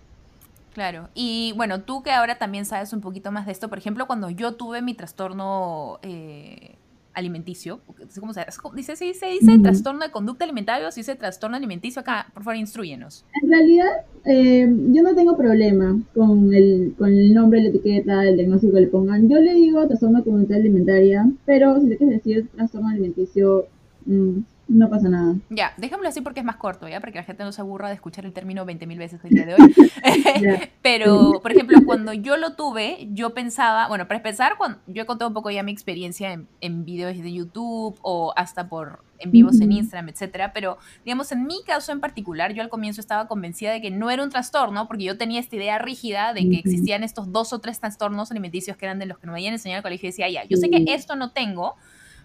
Claro, 0.73 1.09
y 1.13 1.53
bueno, 1.57 1.81
tú 1.81 2.03
que 2.03 2.11
ahora 2.11 2.37
también 2.37 2.65
sabes 2.65 2.93
un 2.93 3.01
poquito 3.01 3.31
más 3.31 3.45
de 3.45 3.51
esto, 3.51 3.69
por 3.69 3.77
ejemplo, 3.77 4.07
cuando 4.07 4.29
yo 4.29 4.53
tuve 4.53 4.81
mi 4.81 4.93
trastorno 4.93 5.99
eh, 6.03 6.75
alimenticio. 7.19 7.81
¿Cómo 8.19 8.33
se 8.33 8.45
dice? 8.75 8.95
¿Se 8.95 9.25
dice 9.27 9.59
trastorno 9.61 10.03
de 10.03 10.11
conducta 10.11 10.43
alimentaria 10.43 10.87
o 10.87 10.91
se 10.91 11.01
dice 11.01 11.15
trastorno 11.15 11.57
alimenticio? 11.57 12.01
Acá, 12.01 12.27
por 12.33 12.43
favor, 12.43 12.57
instruyenos. 12.57 13.25
En 13.41 13.49
realidad, 13.49 13.89
eh, 14.25 14.67
yo 14.91 15.03
no 15.03 15.15
tengo 15.15 15.37
problema 15.37 15.99
con 16.13 16.53
el, 16.53 16.93
con 16.97 17.09
el 17.09 17.33
nombre, 17.33 17.61
la 17.61 17.69
etiqueta, 17.69 18.27
el 18.27 18.37
diagnóstico 18.37 18.73
que 18.73 18.81
le 18.81 18.87
pongan. 18.87 19.29
Yo 19.29 19.39
le 19.39 19.53
digo 19.53 19.87
trastorno 19.87 20.19
de 20.19 20.23
conducta 20.23 20.55
alimentaria, 20.55 21.29
pero 21.45 21.79
si 21.79 21.89
te 21.89 21.97
quieres 21.97 22.23
decir 22.23 22.47
trastorno 22.55 22.89
alimenticio, 22.89 23.67
mm, 24.05 24.39
no 24.69 24.89
pasa 24.89 25.09
nada. 25.09 25.35
Ya, 25.49 25.73
déjamelo 25.77 26.09
así 26.09 26.21
porque 26.21 26.39
es 26.39 26.45
más 26.45 26.57
corto, 26.57 26.87
¿ya? 26.87 27.01
Porque 27.01 27.17
la 27.17 27.23
gente 27.23 27.43
no 27.43 27.51
se 27.51 27.61
aburra 27.61 27.89
de 27.89 27.95
escuchar 27.95 28.25
el 28.25 28.33
término 28.33 28.65
20.000 28.65 28.97
veces 28.97 29.19
el 29.23 29.31
día 29.31 29.45
de 29.45 29.55
hoy. 29.55 29.75
Pero, 30.81 31.39
por 31.41 31.51
ejemplo, 31.51 31.79
cuando 31.85 32.13
yo 32.13 32.37
lo 32.37 32.53
tuve, 32.53 33.09
yo 33.11 33.33
pensaba, 33.33 33.87
bueno, 33.87 34.07
para 34.07 34.17
empezar, 34.17 34.57
cuando, 34.57 34.79
yo 34.87 35.03
he 35.03 35.05
contado 35.05 35.27
un 35.27 35.33
poco 35.33 35.49
ya 35.49 35.63
mi 35.63 35.71
experiencia 35.71 36.31
en, 36.31 36.47
en 36.61 36.85
videos 36.85 37.17
de 37.17 37.33
YouTube 37.33 37.97
o 38.01 38.33
hasta 38.35 38.69
por 38.69 39.03
en 39.19 39.31
vivos 39.31 39.59
en 39.61 39.71
Instagram, 39.71 40.09
etcétera, 40.09 40.53
pero 40.53 40.77
digamos, 41.03 41.31
en 41.31 41.45
mi 41.45 41.61
caso 41.65 41.91
en 41.91 41.99
particular, 41.99 42.53
yo 42.53 42.63
al 42.63 42.69
comienzo 42.69 43.01
estaba 43.01 43.27
convencida 43.27 43.71
de 43.71 43.81
que 43.81 43.91
no 43.91 44.09
era 44.09 44.23
un 44.23 44.29
trastorno, 44.29 44.87
porque 44.87 45.03
yo 45.03 45.17
tenía 45.17 45.39
esta 45.39 45.55
idea 45.55 45.77
rígida 45.77 46.33
de 46.33 46.49
que 46.49 46.57
existían 46.59 47.03
estos 47.03 47.31
dos 47.31 47.53
o 47.53 47.59
tres 47.59 47.79
trastornos 47.79 48.31
alimenticios 48.31 48.77
que 48.77 48.85
eran 48.85 48.99
de 48.99 49.05
los 49.05 49.19
que 49.19 49.27
me 49.27 49.33
habían 49.33 49.53
enseñado 49.53 49.75
en 49.75 49.79
el 49.79 49.83
colegio 49.83 50.07
y 50.07 50.11
decía, 50.11 50.29
ya, 50.29 50.45
yo 50.45 50.57
sé 50.57 50.69
que 50.69 50.85
esto 50.93 51.15
no 51.15 51.31
tengo, 51.31 51.75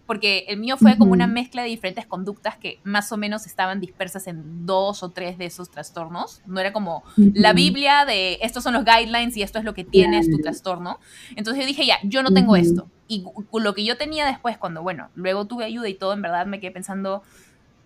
porque 0.06 0.44
el 0.48 0.58
mío 0.58 0.76
fue 0.76 0.98
como 0.98 1.12
una 1.12 1.26
mezcla 1.26 1.62
de 1.62 1.68
diferentes 1.68 2.06
conductas 2.06 2.58
que 2.58 2.78
más 2.84 3.10
o 3.12 3.16
menos 3.16 3.46
estaban 3.46 3.80
dispersas 3.80 4.26
en 4.26 4.66
dos 4.66 5.02
o 5.02 5.10
tres 5.10 5.38
de 5.38 5.46
esos 5.46 5.70
trastornos. 5.70 6.42
No 6.46 6.60
era 6.60 6.72
como 6.72 7.04
la 7.16 7.54
Biblia 7.54 8.04
de 8.04 8.38
estos 8.42 8.62
son 8.62 8.74
los 8.74 8.84
guidelines 8.84 9.36
y 9.36 9.42
esto 9.42 9.58
es 9.58 9.64
lo 9.64 9.72
que 9.72 9.84
tienes 9.84 10.30
tu 10.30 10.38
trastorno. 10.38 10.98
Entonces 11.36 11.62
yo 11.62 11.66
dije, 11.66 11.86
ya, 11.86 11.98
yo 12.02 12.22
no 12.22 12.32
tengo 12.32 12.54
esto. 12.56 12.88
Y 13.08 13.24
lo 13.52 13.74
que 13.74 13.84
yo 13.84 13.96
tenía 13.96 14.26
después, 14.26 14.58
cuando, 14.58 14.82
bueno, 14.82 15.08
luego 15.14 15.46
tuve 15.46 15.64
ayuda 15.64 15.88
y 15.88 15.94
todo, 15.94 16.12
en 16.12 16.22
verdad 16.22 16.46
me 16.46 16.60
quedé 16.60 16.70
pensando, 16.70 17.22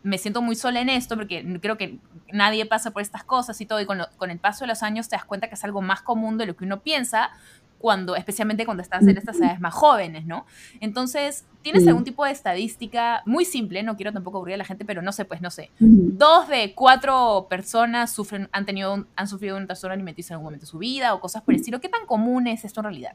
me 0.03 0.19
siento 0.19 0.43
muy 0.43 0.57
sola 0.57 0.81
en 0.81 0.89
esto 0.89 1.17
porque 1.17 1.59
creo 1.61 1.77
que 1.77 1.99
nadie 2.33 2.67
pasa 2.67 2.91
por 2.91 3.03
estas 3.03 3.23
cosas 3.23 3.61
y 3.61 3.67
todo. 3.67 3.81
Y 3.81 3.87
con, 3.87 4.01
con 4.17 4.31
el 4.31 4.39
paso 4.39 4.65
de 4.65 4.69
los 4.69 4.83
años 4.83 5.09
te 5.09 5.15
das 5.15 5.25
cuenta 5.25 5.49
que 5.49 5.55
es 5.55 5.63
algo 5.63 5.83
más 5.83 6.03
común 6.03 6.37
de 6.37 6.47
lo 6.47 6.57
que 6.57 6.65
uno 6.65 6.81
piensa 6.81 7.31
cuando, 7.79 8.17
especialmente 8.17 8.65
cuando 8.65 8.83
estás 8.83 9.07
en 9.07 9.17
estas 9.17 9.41
edades 9.41 9.61
más 9.61 9.73
jóvenes, 9.73 10.27
¿no? 10.27 10.45
Entonces, 10.81 11.45
¿tienes 11.63 11.87
algún 11.87 12.05
tipo 12.05 12.25
de 12.25 12.33
estadística 12.33 13.23
muy 13.25 13.45
simple? 13.45 13.83
No 13.83 13.97
quiero 13.97 14.13
tampoco 14.13 14.39
aburrir 14.39 14.55
a 14.55 14.59
la 14.59 14.65
gente, 14.65 14.85
pero 14.85 15.01
no 15.01 15.13
sé, 15.13 15.25
pues 15.25 15.41
no 15.41 15.51
sé. 15.51 15.71
Dos 15.79 16.49
de 16.49 16.75
cuatro 16.75 17.47
personas 17.49 18.13
sufren, 18.13 18.49
han 18.53 18.67
tenido, 18.67 19.07
han 19.15 19.29
sufrido 19.29 19.57
un 19.57 19.67
trastorno 19.67 19.95
alimenticio 19.95 20.33
en 20.33 20.35
algún 20.35 20.47
momento 20.47 20.67
de 20.67 20.71
su 20.71 20.79
vida 20.79 21.15
o 21.15 21.21
cosas 21.21 21.43
por 21.43 21.55
el 21.55 21.61
estilo. 21.61 21.81
¿Qué 21.81 21.89
tan 21.89 22.07
común 22.07 22.47
es 22.47 22.65
esto 22.65 22.81
en 22.81 22.85
realidad? 22.85 23.13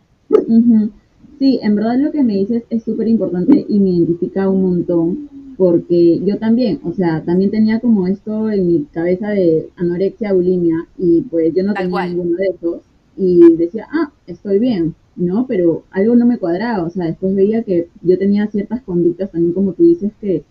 Sí, 1.40 1.60
en 1.62 1.76
verdad 1.76 1.98
lo 1.98 2.12
que 2.12 2.24
me 2.24 2.36
dices 2.36 2.64
es 2.70 2.84
súper 2.84 3.08
importante 3.08 3.66
y 3.68 3.80
me 3.80 3.90
identifica 3.90 4.50
un 4.50 4.62
montón 4.62 5.30
porque 5.58 6.20
yo 6.26 6.38
también, 6.40 6.80
o 6.84 6.94
sea, 6.94 7.24
también 7.24 7.52
tenía 7.52 7.80
como 7.80 8.08
esto 8.08 8.50
en 8.50 8.68
mi 8.68 8.86
cabeza 8.86 9.30
de 9.30 9.70
anorexia, 9.76 10.34
bulimia 10.34 10.88
y 10.98 11.22
pues 11.22 11.54
yo 11.54 11.64
no 11.64 11.74
tenía 11.74 12.08
ninguno 12.08 12.38
de 12.38 12.48
esos 12.48 12.82
y 13.16 13.56
decía, 13.56 13.88
ah, 13.92 14.12
estoy 14.28 14.60
bien, 14.60 14.96
¿no? 15.16 15.46
Pero 15.48 15.84
algo 15.92 16.16
no 16.16 16.26
me 16.26 16.38
cuadraba, 16.38 16.84
o 16.84 16.90
sea, 16.90 17.06
después 17.06 17.36
veía 17.36 17.64
que 17.64 17.90
yo 18.02 18.18
tenía 18.18 18.48
ciertas 18.48 18.82
conductas 18.82 19.32
también, 19.32 19.54
como 19.54 19.74
tú 19.74 19.84
dices, 19.84 20.12
que, 20.20 20.44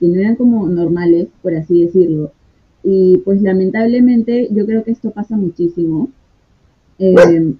que 0.00 0.06
no 0.08 0.20
eran 0.20 0.36
como 0.36 0.66
normales, 0.68 1.28
por 1.42 1.54
así 1.54 1.84
decirlo. 1.84 2.32
Y 2.82 3.18
pues 3.24 3.40
lamentablemente 3.40 4.48
yo 4.52 4.66
creo 4.66 4.84
que 4.84 4.90
esto 4.90 5.10
pasa 5.10 5.36
muchísimo. 5.36 6.10
Eh, 6.98 7.54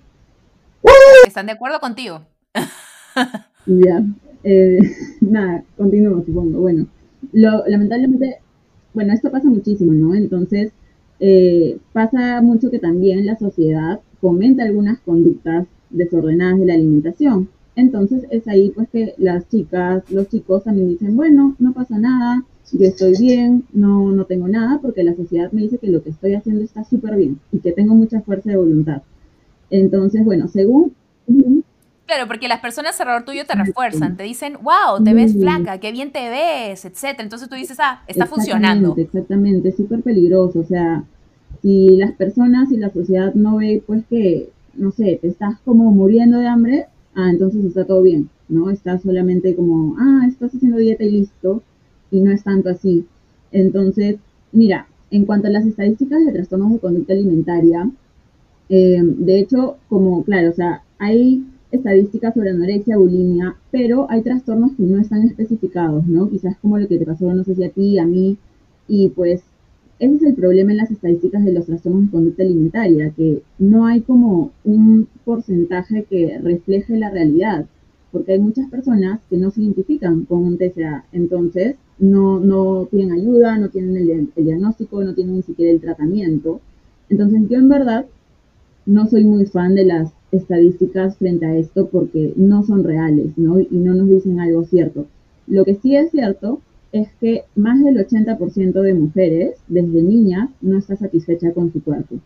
¿Están 1.27 1.47
de 1.47 1.53
acuerdo 1.53 1.81
contigo? 1.81 2.21
ya. 3.67 4.05
Eh, 4.45 4.79
nada, 5.21 5.65
continúo, 5.77 6.23
supongo. 6.25 6.61
Bueno, 6.61 6.87
lo, 7.33 7.67
lamentablemente, 7.67 8.39
bueno, 8.93 9.13
esto 9.13 9.31
pasa 9.31 9.49
muchísimo, 9.49 9.93
¿no? 9.93 10.15
Entonces, 10.15 10.73
eh, 11.21 11.79
pasa 11.93 12.43
mucho 12.43 12.71
que 12.71 12.79
también 12.79 13.25
la 13.25 13.37
sociedad 13.37 14.01
fomenta 14.25 14.63
algunas 14.63 15.01
conductas 15.01 15.67
desordenadas 15.91 16.59
de 16.59 16.65
la 16.65 16.73
alimentación. 16.73 17.51
Entonces 17.77 18.25
es 18.31 18.49
ahí 18.49 18.71
pues 18.75 18.89
que 18.89 19.13
las 19.19 19.47
chicas, 19.51 20.03
los 20.11 20.31
chicos 20.31 20.65
también 20.65 20.89
dicen, 20.89 21.15
bueno, 21.15 21.55
no 21.59 21.75
pasa 21.75 21.99
nada, 21.99 22.43
yo 22.73 22.87
estoy 22.87 23.13
bien, 23.21 23.65
no, 23.75 24.13
no 24.13 24.25
tengo 24.25 24.49
nada, 24.49 24.79
porque 24.81 25.05
la 25.05 25.15
sociedad 25.15 25.53
me 25.53 25.61
dice 25.61 25.77
que 25.77 25.89
lo 25.89 26.03
que 26.03 26.09
estoy 26.09 26.33
haciendo 26.33 26.65
está 26.65 26.85
súper 26.85 27.17
bien 27.17 27.39
y 27.53 27.59
que 27.59 27.73
tengo 27.73 27.95
mucha 27.95 28.23
fuerza 28.23 28.49
de 28.49 28.57
voluntad. 28.57 29.03
Entonces, 29.69 30.25
bueno, 30.25 30.49
según... 30.49 30.95
Claro, 32.07 32.27
porque 32.27 32.49
las 32.49 32.61
personas 32.61 32.99
alrededor 32.99 33.27
tuyo 33.27 33.45
te 33.45 33.55
refuerzan, 33.55 34.17
te 34.17 34.23
dicen, 34.23 34.57
wow, 34.63 35.05
te 35.05 35.13
ves 35.13 35.35
flaca, 35.35 35.77
qué 35.79 35.93
bien 35.93 36.13
te 36.13 36.31
ves, 36.31 36.87
etcétera. 36.87 37.25
Entonces 37.25 37.51
tú 37.51 37.57
dices, 37.57 37.77
ah, 37.79 38.03
está 38.07 38.25
funcionando. 38.25 38.95
Exactamente, 38.97 39.69
es 39.69 39.77
súper 39.77 40.01
peligroso. 40.03 40.61
O 40.61 40.65
sea, 40.65 41.05
si 41.65 41.97
las 41.97 42.13
personas 42.13 42.71
y 42.71 42.77
la 42.77 42.91
sociedad 42.91 43.33
no 43.33 43.57
ve, 43.57 43.83
pues 43.87 44.05
que, 44.11 44.51
no 44.77 44.91
sé, 44.91 45.19
te 45.23 45.29
estás 45.29 45.59
como 45.65 45.91
muriendo 45.93 46.39
de 46.39 46.47
hambre, 46.47 46.87
ah, 47.15 47.31
entonces 47.31 47.65
está 47.65 47.87
todo 47.87 48.03
bien, 48.03 48.29
¿no? 48.51 48.69
Estás 48.69 49.01
solamente 49.01 49.57
como, 49.57 49.97
ah, 49.99 50.27
estás 50.29 50.55
haciendo 50.55 50.77
dieta 50.77 51.05
y 51.05 51.11
listo, 51.13 51.63
y 52.11 52.21
no 52.21 52.33
es 52.33 52.45
tanto 52.45 52.69
así. 52.69 53.07
Entonces, 53.51 54.17
mira, 54.53 54.89
en 55.11 55.25
cuanto 55.25 55.47
a 55.47 55.51
las 55.53 55.65
estadísticas 55.65 56.27
de 56.27 56.33
trastornos 56.33 56.71
de 56.71 56.81
conducta 56.81 57.15
alimentaria, 57.15 57.91
eh, 58.69 59.01
de 59.03 59.39
hecho, 59.39 59.79
como, 59.89 60.23
claro, 60.23 60.51
o 60.51 60.55
sea, 60.55 60.83
hay 60.99 61.47
estadísticas 61.73 62.35
sobre 62.35 62.51
anorexia, 62.51 62.99
bulimia, 62.99 63.57
pero 63.71 64.07
hay 64.11 64.21
trastornos 64.21 64.73
que 64.77 64.83
no 64.83 65.01
están 65.01 65.23
especificados, 65.23 66.07
¿no? 66.07 66.29
Quizás 66.29 66.59
como 66.59 66.79
lo 66.79 66.87
que 66.89 66.99
te 66.99 67.07
pasó, 67.07 67.33
no 67.33 67.43
sé 67.43 67.55
si 67.55 67.65
a 67.65 67.71
ti, 67.71 67.99
a 67.99 68.05
mí, 68.05 68.37
y 68.87 69.09
pues 69.09 69.43
ese 69.99 70.17
es 70.17 70.23
el 70.23 70.35
problema 70.35 70.73
en 70.73 70.79
las 70.79 70.91
estadísticas 70.91 71.45
de 71.45 71.53
los 71.53 71.67
trastornos 71.67 72.07
de 72.07 72.11
conducta 72.11 72.43
alimentaria, 72.43 73.11
que 73.11 73.43
no 73.59 73.87
hay 73.87 74.01
como 74.01 74.51
un 74.65 75.09
porcentaje 75.25 76.05
que 76.11 76.39
refleje 76.43 76.97
la 76.97 77.11
realidad, 77.11 77.67
porque 78.11 78.33
hay 78.33 78.39
muchas 78.39 78.69
personas 78.71 79.21
que 79.31 79.37
no 79.37 79.51
se 79.51 79.63
identifican 79.63 80.25
con 80.25 80.45
un 80.45 80.59
TCA, 80.59 81.05
entonces 81.13 81.77
no, 81.99 82.41
no 82.41 82.87
tienen 82.91 83.13
ayuda, 83.13 83.57
no 83.59 83.69
tienen 83.69 83.97
el, 83.97 84.31
diagnóstico, 84.37 85.03
no 85.05 85.15
tienen 85.15 85.37
ni 85.37 85.43
siquiera 85.43 85.73
el 85.73 85.81
tratamiento. 85.81 86.61
Entonces 87.09 87.43
yo 87.49 87.59
en 87.59 87.69
verdad 87.69 88.07
no 88.87 89.07
soy 89.07 89.25
muy 89.25 89.47
fan 89.47 89.75
de 89.75 89.85
las 89.85 90.13
estadísticas 90.33 91.17
frente 91.17 91.47
a 91.47 91.57
esto 91.57 91.89
porque 91.89 92.33
no 92.37 92.65
son 92.65 92.85
reales, 92.85 93.37
¿no? 93.37 93.61
Y 93.61 93.69
no 93.71 93.95
nos 93.95 94.09
dicen 94.09 94.41
algo 94.41 94.65
cierto. 94.65 95.07
Lo 95.47 95.65
que 95.65 95.77
sí 95.77 95.95
es 95.95 96.11
cierto 96.11 96.61
es 96.95 97.09
que 97.21 97.43
más 97.57 97.83
del 97.83 97.97
80% 97.97 98.81
de 98.81 98.95
mujeres, 98.95 99.57
desde 99.67 100.01
niñas, 100.01 100.49
no 100.61 100.79
está 100.79 100.95
satisfecha 100.95 101.53
con 101.53 101.73
su 101.73 101.83
cuerpo. 101.83 102.21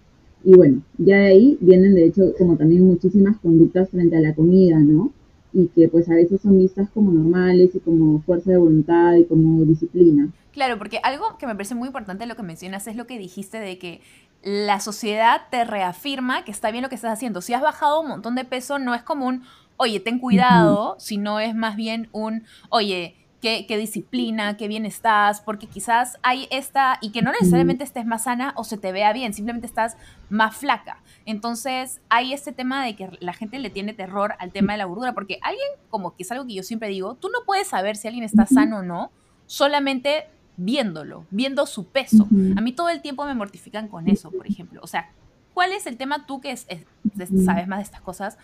Y 0.44 0.54
bueno, 0.54 0.82
ya 0.98 1.16
de 1.16 1.26
ahí 1.28 1.58
vienen, 1.62 1.94
de 1.94 2.04
hecho, 2.04 2.34
como 2.36 2.58
también 2.58 2.86
muchísimas 2.86 3.38
conductas 3.38 3.88
frente 3.88 4.18
a 4.18 4.20
la 4.20 4.34
comida, 4.34 4.78
¿no? 4.78 5.10
Y 5.54 5.68
que 5.68 5.88
pues 5.88 6.10
a 6.10 6.14
veces 6.14 6.42
son 6.42 6.58
vistas 6.58 6.90
como 6.90 7.10
normales 7.10 7.74
y 7.74 7.80
como 7.80 8.20
fuerza 8.20 8.50
de 8.50 8.58
voluntad 8.58 9.14
y 9.14 9.24
como 9.24 9.64
disciplina. 9.64 10.28
Claro, 10.52 10.76
porque 10.76 11.00
algo 11.02 11.38
que 11.38 11.46
me 11.46 11.54
parece 11.54 11.74
muy 11.74 11.86
importante 11.86 12.26
lo 12.26 12.36
que 12.36 12.42
mencionas 12.42 12.86
es 12.88 12.96
lo 12.96 13.06
que 13.06 13.18
dijiste 13.18 13.58
de 13.58 13.78
que 13.78 14.02
la 14.42 14.80
sociedad 14.80 15.40
te 15.50 15.64
reafirma 15.64 16.44
que 16.44 16.50
está 16.50 16.70
bien 16.70 16.82
lo 16.82 16.90
que 16.90 16.94
estás 16.94 17.14
haciendo. 17.14 17.40
Si 17.40 17.54
has 17.54 17.62
bajado 17.62 18.02
un 18.02 18.08
montón 18.08 18.34
de 18.34 18.44
peso, 18.44 18.78
no 18.78 18.94
es 18.94 19.02
como 19.02 19.26
un, 19.26 19.44
oye, 19.78 19.98
ten 19.98 20.18
cuidado, 20.18 20.96
sino 20.98 21.40
es 21.40 21.54
más 21.54 21.74
bien 21.74 22.10
un, 22.12 22.42
oye, 22.68 23.14
Qué, 23.40 23.66
qué, 23.68 23.76
disciplina, 23.76 24.56
qué 24.56 24.66
bien 24.66 24.84
estás, 24.84 25.40
porque 25.40 25.68
quizás 25.68 26.18
hay 26.24 26.48
esta, 26.50 26.98
y 27.00 27.10
que 27.12 27.22
no 27.22 27.30
necesariamente 27.30 27.84
estés 27.84 28.04
más 28.04 28.24
sana 28.24 28.52
o 28.56 28.64
se 28.64 28.78
te 28.78 28.90
vea 28.90 29.12
bien, 29.12 29.32
simplemente 29.32 29.68
estás 29.68 29.96
más 30.28 30.56
flaca. 30.56 31.02
Entonces 31.24 32.00
hay 32.08 32.32
este 32.32 32.50
tema 32.52 32.84
de 32.84 32.96
que 32.96 33.16
la 33.20 33.32
gente 33.32 33.60
le 33.60 33.70
tiene 33.70 33.92
terror 33.94 34.34
al 34.40 34.50
tema 34.50 34.72
de 34.72 34.78
la 34.78 34.86
gordura, 34.86 35.12
porque 35.12 35.38
alguien, 35.42 35.68
como 35.88 36.16
que 36.16 36.24
es 36.24 36.32
algo 36.32 36.46
que 36.46 36.54
yo 36.54 36.64
siempre 36.64 36.88
digo, 36.88 37.14
tú 37.14 37.28
no 37.28 37.38
puedes 37.46 37.68
saber 37.68 37.96
si 37.96 38.08
alguien 38.08 38.24
está 38.24 38.44
sano 38.44 38.78
o 38.78 38.82
no, 38.82 39.12
solamente 39.46 40.26
viéndolo, 40.58 41.24
viendo 41.30 41.64
su 41.66 41.86
peso. 41.86 42.28
A 42.56 42.60
mí 42.60 42.72
todo 42.72 42.88
el 42.88 43.00
tiempo 43.00 43.24
me 43.24 43.34
mortifican 43.34 43.88
con 43.88 44.08
eso, 44.08 44.30
por 44.30 44.46
ejemplo. 44.46 44.80
O 44.82 44.88
sea, 44.88 45.10
¿cuál 45.54 45.72
es 45.72 45.86
el 45.86 45.96
tema 45.96 46.26
tú 46.26 46.40
que 46.40 46.56
sabes 46.56 47.68
más 47.68 47.78
de 47.78 47.82
estas 47.82 48.00
cosas? 48.00 48.38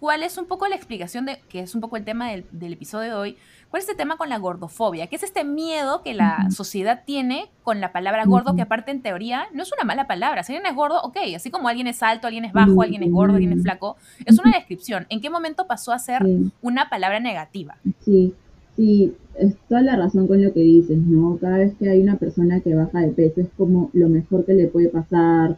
¿Cuál 0.00 0.22
es 0.22 0.36
un 0.36 0.44
poco 0.44 0.68
la 0.68 0.76
explicación 0.76 1.24
de, 1.24 1.38
que 1.48 1.60
es 1.60 1.74
un 1.74 1.80
poco 1.80 1.96
el 1.96 2.04
tema 2.04 2.30
del, 2.30 2.72
episodio 2.72 3.10
de 3.10 3.14
hoy? 3.14 3.36
¿Cuál 3.70 3.82
es 3.82 3.88
este 3.88 3.96
tema 3.96 4.16
con 4.16 4.28
la 4.28 4.38
gordofobia? 4.38 5.06
¿Qué 5.06 5.16
es 5.16 5.22
este 5.22 5.42
miedo 5.42 6.02
que 6.02 6.12
la 6.12 6.50
sociedad 6.50 7.02
tiene 7.06 7.48
con 7.62 7.80
la 7.80 7.92
palabra 7.92 8.24
gordo, 8.26 8.54
que 8.54 8.62
aparte 8.62 8.90
en 8.90 9.00
teoría 9.00 9.46
no 9.54 9.62
es 9.62 9.72
una 9.72 9.84
mala 9.84 10.06
palabra? 10.06 10.42
Si 10.42 10.54
alguien 10.54 10.70
es 10.70 10.76
gordo, 10.76 11.00
ok, 11.02 11.16
así 11.34 11.50
como 11.50 11.68
alguien 11.68 11.86
es 11.86 12.02
alto, 12.02 12.26
alguien 12.26 12.44
es 12.44 12.52
bajo, 12.52 12.82
alguien 12.82 13.02
es 13.02 13.10
gordo, 13.10 13.34
alguien 13.34 13.52
es 13.52 13.62
flaco, 13.62 13.96
es 14.24 14.38
una 14.38 14.52
descripción. 14.52 15.06
¿En 15.08 15.20
qué 15.20 15.30
momento 15.30 15.66
pasó 15.66 15.92
a 15.92 15.98
ser 15.98 16.22
una 16.60 16.88
palabra 16.90 17.18
negativa? 17.18 17.76
Sí, 18.00 18.34
Sí, 18.76 19.14
es 19.38 19.56
toda 19.68 19.80
la 19.80 19.96
razón 19.96 20.26
con 20.28 20.42
lo 20.42 20.52
que 20.52 20.60
dices, 20.60 20.98
¿no? 20.98 21.38
Cada 21.38 21.58
vez 21.58 21.74
que 21.78 21.88
hay 21.88 22.02
una 22.02 22.16
persona 22.16 22.60
que 22.60 22.74
baja 22.74 23.00
de 23.00 23.08
peso 23.08 23.40
es 23.40 23.48
como 23.56 23.90
lo 23.94 24.08
mejor 24.10 24.44
que 24.44 24.52
le 24.52 24.68
puede 24.68 24.90
pasar, 24.90 25.56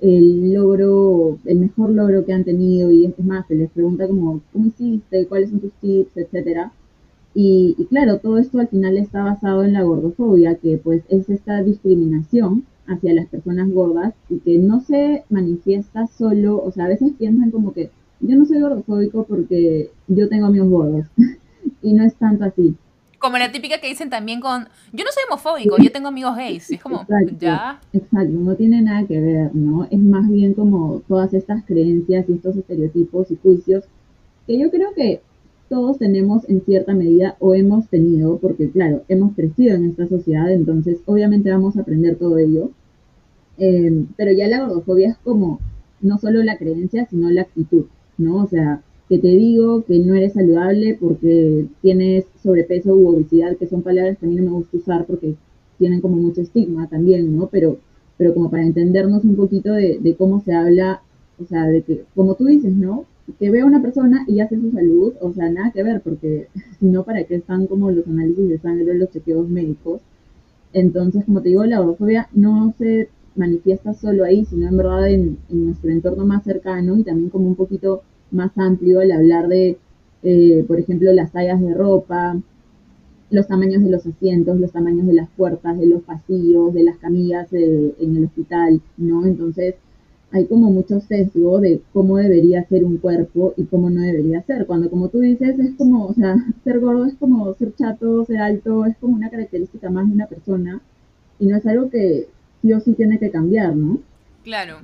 el 0.00 0.52
logro, 0.52 1.38
el 1.44 1.58
mejor 1.58 1.90
logro 1.90 2.24
que 2.24 2.32
han 2.32 2.44
tenido 2.44 2.90
y 2.92 3.06
es 3.06 3.18
más, 3.24 3.46
se 3.46 3.54
les 3.54 3.70
pregunta 3.70 4.06
como, 4.06 4.40
¿cómo 4.52 4.66
hiciste? 4.66 5.26
¿Cuáles 5.26 5.50
son 5.50 5.60
tus 5.60 5.72
tips? 5.80 6.16
Etcétera. 6.16 6.72
Y, 7.34 7.74
y, 7.78 7.84
claro, 7.86 8.18
todo 8.18 8.38
esto 8.38 8.58
al 8.58 8.68
final 8.68 8.96
está 8.96 9.22
basado 9.22 9.62
en 9.64 9.72
la 9.72 9.82
gordofobia, 9.82 10.56
que 10.56 10.78
pues 10.78 11.02
es 11.08 11.28
esta 11.28 11.62
discriminación 11.62 12.64
hacia 12.86 13.14
las 13.14 13.26
personas 13.28 13.70
gordas 13.70 14.14
y 14.28 14.38
que 14.38 14.58
no 14.58 14.80
se 14.80 15.24
manifiesta 15.28 16.06
solo, 16.06 16.62
o 16.62 16.72
sea, 16.72 16.86
a 16.86 16.88
veces 16.88 17.12
piensan 17.18 17.50
como 17.50 17.72
que 17.72 17.90
yo 18.20 18.36
no 18.36 18.46
soy 18.46 18.60
gordofóbico 18.60 19.24
porque 19.24 19.90
yo 20.08 20.28
tengo 20.28 20.46
amigos 20.46 20.70
gordos. 20.70 21.06
y 21.82 21.92
no 21.92 22.04
es 22.04 22.14
tanto 22.14 22.44
así. 22.44 22.74
Como 23.18 23.36
la 23.36 23.50
típica 23.50 23.80
que 23.80 23.88
dicen 23.88 24.10
también 24.10 24.40
con, 24.40 24.68
yo 24.92 25.04
no 25.04 25.10
soy 25.10 25.24
homofóbico, 25.28 25.76
yo 25.82 25.90
tengo 25.90 26.08
amigos 26.08 26.36
gays. 26.36 26.70
Es 26.70 26.80
como, 26.80 27.04
ya. 27.38 27.80
Exacto, 27.92 28.32
no 28.32 28.54
tiene 28.54 28.80
nada 28.82 29.06
que 29.06 29.20
ver, 29.20 29.54
¿no? 29.54 29.88
Es 29.90 29.98
más 29.98 30.28
bien 30.28 30.54
como 30.54 31.02
todas 31.08 31.34
estas 31.34 31.64
creencias 31.64 32.28
y 32.28 32.34
estos 32.34 32.56
estereotipos 32.56 33.30
y 33.30 33.36
juicios 33.36 33.84
que 34.46 34.58
yo 34.58 34.70
creo 34.70 34.94
que 34.94 35.20
todos 35.68 35.98
tenemos 35.98 36.48
en 36.48 36.62
cierta 36.62 36.94
medida 36.94 37.36
o 37.40 37.54
hemos 37.54 37.88
tenido, 37.88 38.38
porque 38.38 38.70
claro, 38.70 39.02
hemos 39.08 39.34
crecido 39.34 39.76
en 39.76 39.84
esta 39.84 40.08
sociedad, 40.08 40.50
entonces 40.50 41.00
obviamente 41.04 41.50
vamos 41.50 41.76
a 41.76 41.82
aprender 41.82 42.16
todo 42.16 42.38
ello. 42.38 42.70
Eh, 43.58 44.06
pero 44.16 44.32
ya 44.32 44.48
la 44.48 44.60
gordofobia 44.60 45.10
es 45.10 45.18
como 45.18 45.60
no 46.00 46.18
solo 46.18 46.42
la 46.42 46.56
creencia, 46.56 47.06
sino 47.10 47.28
la 47.30 47.42
actitud, 47.42 47.86
¿no? 48.16 48.36
O 48.36 48.46
sea, 48.46 48.82
que 49.08 49.18
te 49.18 49.28
digo 49.28 49.84
que 49.84 49.98
no 50.00 50.14
eres 50.14 50.34
saludable 50.34 50.96
porque 51.00 51.66
tienes 51.80 52.26
sobrepeso 52.42 52.94
u 52.94 53.08
obesidad, 53.08 53.56
que 53.56 53.66
son 53.66 53.82
palabras 53.82 54.18
que 54.18 54.26
a 54.26 54.28
mí 54.28 54.36
no 54.36 54.42
me 54.42 54.50
gusta 54.50 54.76
usar 54.76 55.06
porque 55.06 55.34
tienen 55.78 56.00
como 56.00 56.16
mucho 56.16 56.42
estigma 56.42 56.88
también, 56.88 57.34
¿no? 57.34 57.46
Pero, 57.46 57.78
pero 58.18 58.34
como 58.34 58.50
para 58.50 58.64
entendernos 58.64 59.24
un 59.24 59.36
poquito 59.36 59.72
de, 59.72 60.14
cómo 60.18 60.40
se 60.42 60.52
habla, 60.52 61.02
o 61.40 61.44
sea, 61.46 61.66
de 61.66 61.82
que, 61.82 62.04
como 62.14 62.34
tú 62.34 62.46
dices, 62.46 62.74
¿no? 62.74 63.06
Que 63.38 63.50
vea 63.50 63.64
una 63.64 63.80
persona 63.80 64.24
y 64.26 64.40
hace 64.40 64.60
su 64.60 64.70
salud, 64.72 65.14
o 65.20 65.32
sea, 65.32 65.50
nada 65.50 65.70
que 65.72 65.82
ver, 65.82 66.02
porque 66.02 66.48
si 66.78 66.86
no, 66.86 67.04
¿para 67.04 67.24
qué 67.24 67.36
están 67.36 67.66
como 67.66 67.90
los 67.90 68.06
análisis 68.06 68.48
de 68.48 68.58
sangre, 68.58 68.94
los 68.94 69.10
chequeos 69.10 69.48
médicos? 69.48 70.02
Entonces, 70.74 71.24
como 71.24 71.40
te 71.40 71.48
digo, 71.48 71.64
la 71.64 71.78
gordofobia 71.78 72.28
no 72.34 72.74
se 72.76 73.08
manifiesta 73.36 73.94
solo 73.94 74.24
ahí, 74.24 74.44
sino 74.44 74.68
en 74.68 74.76
verdad 74.76 75.08
en, 75.08 75.38
en 75.48 75.66
nuestro 75.66 75.90
entorno 75.90 76.26
más 76.26 76.44
cercano 76.44 76.98
y 76.98 77.04
también 77.04 77.30
como 77.30 77.46
un 77.46 77.54
poquito 77.54 78.02
más 78.30 78.56
amplio 78.56 79.00
al 79.00 79.12
hablar 79.12 79.48
de, 79.48 79.78
eh, 80.22 80.64
por 80.66 80.78
ejemplo, 80.78 81.12
las 81.12 81.32
tallas 81.32 81.60
de 81.60 81.74
ropa, 81.74 82.36
los 83.30 83.46
tamaños 83.46 83.82
de 83.82 83.90
los 83.90 84.06
asientos, 84.06 84.58
los 84.58 84.72
tamaños 84.72 85.06
de 85.06 85.12
las 85.14 85.28
puertas, 85.30 85.78
de 85.78 85.86
los 85.86 86.02
pasillos, 86.02 86.72
de 86.74 86.84
las 86.84 86.98
camillas 86.98 87.52
eh, 87.52 87.94
en 88.00 88.16
el 88.16 88.24
hospital, 88.24 88.80
¿no? 88.96 89.26
Entonces, 89.26 89.74
hay 90.30 90.46
como 90.46 90.70
mucho 90.70 91.00
sesgo 91.00 91.60
de 91.60 91.80
cómo 91.92 92.18
debería 92.18 92.64
ser 92.64 92.84
un 92.84 92.98
cuerpo 92.98 93.54
y 93.56 93.64
cómo 93.64 93.90
no 93.90 94.02
debería 94.02 94.42
ser. 94.42 94.66
Cuando, 94.66 94.90
como 94.90 95.08
tú 95.08 95.20
dices, 95.20 95.58
es 95.58 95.74
como, 95.76 96.06
o 96.06 96.14
sea, 96.14 96.36
ser 96.64 96.80
gordo 96.80 97.06
es 97.06 97.14
como 97.14 97.52
ser 97.54 97.74
chato, 97.74 98.24
ser 98.24 98.38
alto, 98.38 98.84
es 98.86 98.96
como 98.98 99.16
una 99.16 99.30
característica 99.30 99.90
más 99.90 100.06
de 100.06 100.14
una 100.14 100.26
persona 100.26 100.80
y 101.38 101.46
no 101.46 101.56
es 101.56 101.66
algo 101.66 101.88
que 101.90 102.28
sí 102.62 102.72
o 102.72 102.80
sí 102.80 102.92
tiene 102.94 103.18
que 103.18 103.30
cambiar, 103.30 103.74
¿no? 103.76 104.00
Claro. 104.42 104.78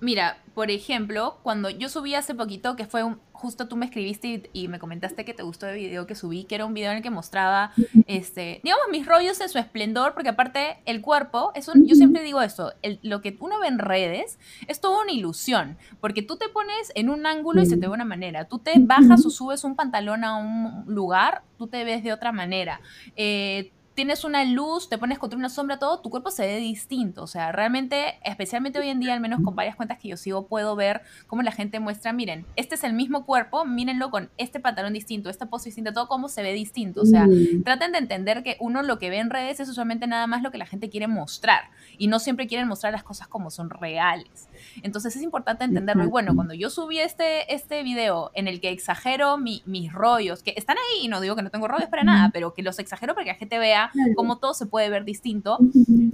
Mira, 0.00 0.38
por 0.54 0.70
ejemplo, 0.70 1.38
cuando 1.42 1.70
yo 1.70 1.88
subí 1.88 2.14
hace 2.14 2.34
poquito, 2.34 2.74
que 2.74 2.86
fue 2.86 3.02
un, 3.04 3.20
justo 3.32 3.68
tú 3.68 3.76
me 3.76 3.86
escribiste 3.86 4.50
y, 4.52 4.68
me 4.68 4.78
comentaste 4.78 5.24
que 5.24 5.34
te 5.34 5.42
gustó 5.42 5.66
el 5.66 5.76
video 5.76 6.06
que 6.06 6.14
subí, 6.14 6.44
que 6.44 6.54
era 6.54 6.64
un 6.64 6.74
video 6.74 6.90
en 6.90 6.98
el 6.98 7.02
que 7.02 7.10
mostraba, 7.10 7.72
este, 8.06 8.60
digamos, 8.64 8.84
mis 8.90 9.06
rollos 9.06 9.40
en 9.40 9.48
su 9.48 9.58
esplendor, 9.58 10.14
porque 10.14 10.30
aparte 10.30 10.78
el 10.86 11.00
cuerpo, 11.00 11.52
es 11.54 11.68
un, 11.68 11.86
yo 11.86 11.94
siempre 11.96 12.22
digo 12.22 12.40
esto, 12.40 12.72
lo 13.02 13.20
que 13.20 13.36
uno 13.40 13.58
ve 13.60 13.68
en 13.68 13.78
redes 13.78 14.38
es 14.68 14.80
toda 14.80 15.02
una 15.02 15.12
ilusión, 15.12 15.76
porque 16.00 16.22
tú 16.22 16.36
te 16.36 16.48
pones 16.48 16.92
en 16.94 17.10
un 17.10 17.26
ángulo 17.26 17.62
y 17.62 17.66
se 17.66 17.76
te 17.76 17.86
ve 17.86 17.92
una 17.92 18.04
manera, 18.04 18.46
tú 18.46 18.58
te 18.58 18.72
bajas 18.78 19.24
o 19.26 19.30
subes 19.30 19.64
un 19.64 19.76
pantalón 19.76 20.24
a 20.24 20.36
un 20.36 20.84
lugar, 20.86 21.42
tú 21.58 21.66
te 21.66 21.84
ves 21.84 22.02
de 22.02 22.12
otra 22.12 22.32
manera. 22.32 22.80
Eh, 23.16 23.72
tienes 24.00 24.24
una 24.24 24.46
luz, 24.46 24.88
te 24.88 24.96
pones 24.96 25.18
contra 25.18 25.38
una 25.38 25.50
sombra, 25.50 25.78
todo, 25.78 26.00
tu 26.00 26.08
cuerpo 26.08 26.30
se 26.30 26.46
ve 26.46 26.56
distinto. 26.56 27.22
O 27.22 27.26
sea, 27.26 27.52
realmente, 27.52 28.14
especialmente 28.24 28.78
hoy 28.78 28.88
en 28.88 28.98
día, 28.98 29.12
al 29.12 29.20
menos 29.20 29.42
con 29.44 29.54
varias 29.54 29.76
cuentas 29.76 29.98
que 29.98 30.08
yo 30.08 30.16
sigo, 30.16 30.46
puedo 30.46 30.74
ver 30.74 31.02
cómo 31.26 31.42
la 31.42 31.52
gente 31.52 31.80
muestra, 31.80 32.14
miren, 32.14 32.46
este 32.56 32.76
es 32.76 32.84
el 32.84 32.94
mismo 32.94 33.26
cuerpo, 33.26 33.66
mírenlo 33.66 34.10
con 34.10 34.30
este 34.38 34.58
pantalón 34.58 34.94
distinto, 34.94 35.28
esta 35.28 35.50
pose 35.50 35.66
distinta, 35.66 35.92
todo 35.92 36.08
cómo 36.08 36.30
se 36.30 36.42
ve 36.42 36.54
distinto. 36.54 37.02
O 37.02 37.04
sea, 37.04 37.28
traten 37.62 37.92
de 37.92 37.98
entender 37.98 38.42
que 38.42 38.56
uno 38.58 38.82
lo 38.82 38.98
que 38.98 39.10
ve 39.10 39.18
en 39.18 39.28
redes 39.28 39.60
es 39.60 39.68
usualmente 39.68 40.06
nada 40.06 40.26
más 40.26 40.42
lo 40.42 40.50
que 40.50 40.56
la 40.56 40.64
gente 40.64 40.88
quiere 40.88 41.06
mostrar 41.06 41.64
y 41.98 42.06
no 42.06 42.20
siempre 42.20 42.46
quieren 42.46 42.68
mostrar 42.68 42.94
las 42.94 43.02
cosas 43.02 43.28
como 43.28 43.50
son 43.50 43.68
reales. 43.68 44.48
Entonces 44.82 45.16
es 45.16 45.22
importante 45.22 45.64
entenderlo. 45.64 46.04
Y 46.04 46.08
bueno, 46.08 46.34
cuando 46.34 46.54
yo 46.54 46.70
subí 46.70 46.98
este, 46.98 47.54
este 47.54 47.82
video 47.82 48.30
en 48.34 48.48
el 48.48 48.60
que 48.60 48.70
exagero 48.70 49.38
mis 49.38 49.92
rollos, 49.92 50.42
que 50.42 50.54
están 50.56 50.76
ahí, 50.76 51.06
y 51.06 51.08
no 51.08 51.20
digo 51.20 51.36
que 51.36 51.42
no 51.42 51.50
tengo 51.50 51.68
rollos 51.68 51.88
para 51.88 52.04
nada, 52.04 52.30
pero 52.32 52.54
que 52.54 52.62
los 52.62 52.78
exagero 52.78 53.14
para 53.14 53.24
que 53.24 53.32
la 53.32 53.38
gente 53.38 53.58
vea 53.58 53.90
cómo 54.14 54.38
todo 54.38 54.54
se 54.54 54.66
puede 54.66 54.88
ver 54.88 55.04
distinto, 55.04 55.58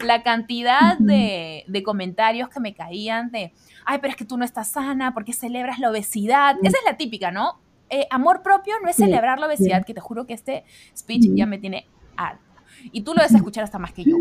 la 0.05 0.23
cantidad 0.23 0.99
de, 0.99 1.65
de 1.67 1.83
comentarios 1.83 2.49
que 2.49 2.61
me 2.61 2.75
caían 2.75 3.31
de, 3.31 3.53
ay, 3.85 3.99
pero 4.00 4.11
es 4.11 4.17
que 4.17 4.25
tú 4.25 4.37
no 4.37 4.45
estás 4.45 4.69
sana, 4.69 5.15
porque 5.15 5.33
celebras 5.33 5.79
la 5.79 5.91
obesidad? 5.91 6.57
Esa 6.62 6.79
es 6.79 6.85
la 6.85 6.97
típica, 6.97 7.31
¿no? 7.31 7.61
Eh, 7.88 8.07
amor 8.11 8.43
propio 8.43 8.75
no 8.83 8.88
es 8.88 8.97
celebrar 8.97 9.38
la 9.38 9.47
obesidad, 9.47 9.85
que 9.85 9.95
te 9.95 10.00
juro 10.00 10.26
que 10.26 10.35
este 10.35 10.65
speech 10.97 11.29
ya 11.35 11.47
me 11.47 11.59
tiene 11.59 11.87
alto. 12.17 12.43
Y 12.93 13.03
tú 13.03 13.12
lo 13.12 13.19
debes 13.19 13.35
escuchar 13.35 13.65
hasta 13.65 13.79
más 13.79 13.93
que 13.93 14.05
yo. 14.05 14.17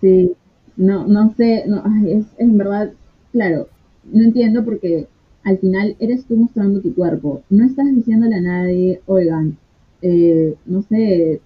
Sí, 0.00 0.32
no, 0.78 1.06
no 1.06 1.34
sé, 1.34 1.64
no, 1.66 1.82
es, 2.06 2.24
en 2.38 2.56
verdad, 2.56 2.92
claro, 3.32 3.68
no 4.10 4.24
entiendo 4.24 4.64
porque 4.64 5.08
al 5.44 5.58
final 5.58 5.96
eres 5.98 6.24
tú 6.24 6.36
mostrando 6.36 6.80
tu 6.80 6.94
cuerpo. 6.94 7.42
No 7.50 7.66
estás 7.66 7.86
diciéndole 7.94 8.36
a 8.36 8.40
nadie, 8.40 9.00
oigan, 9.06 9.58
eh, 10.02 10.54
no 10.64 10.82
sé, 10.82 11.40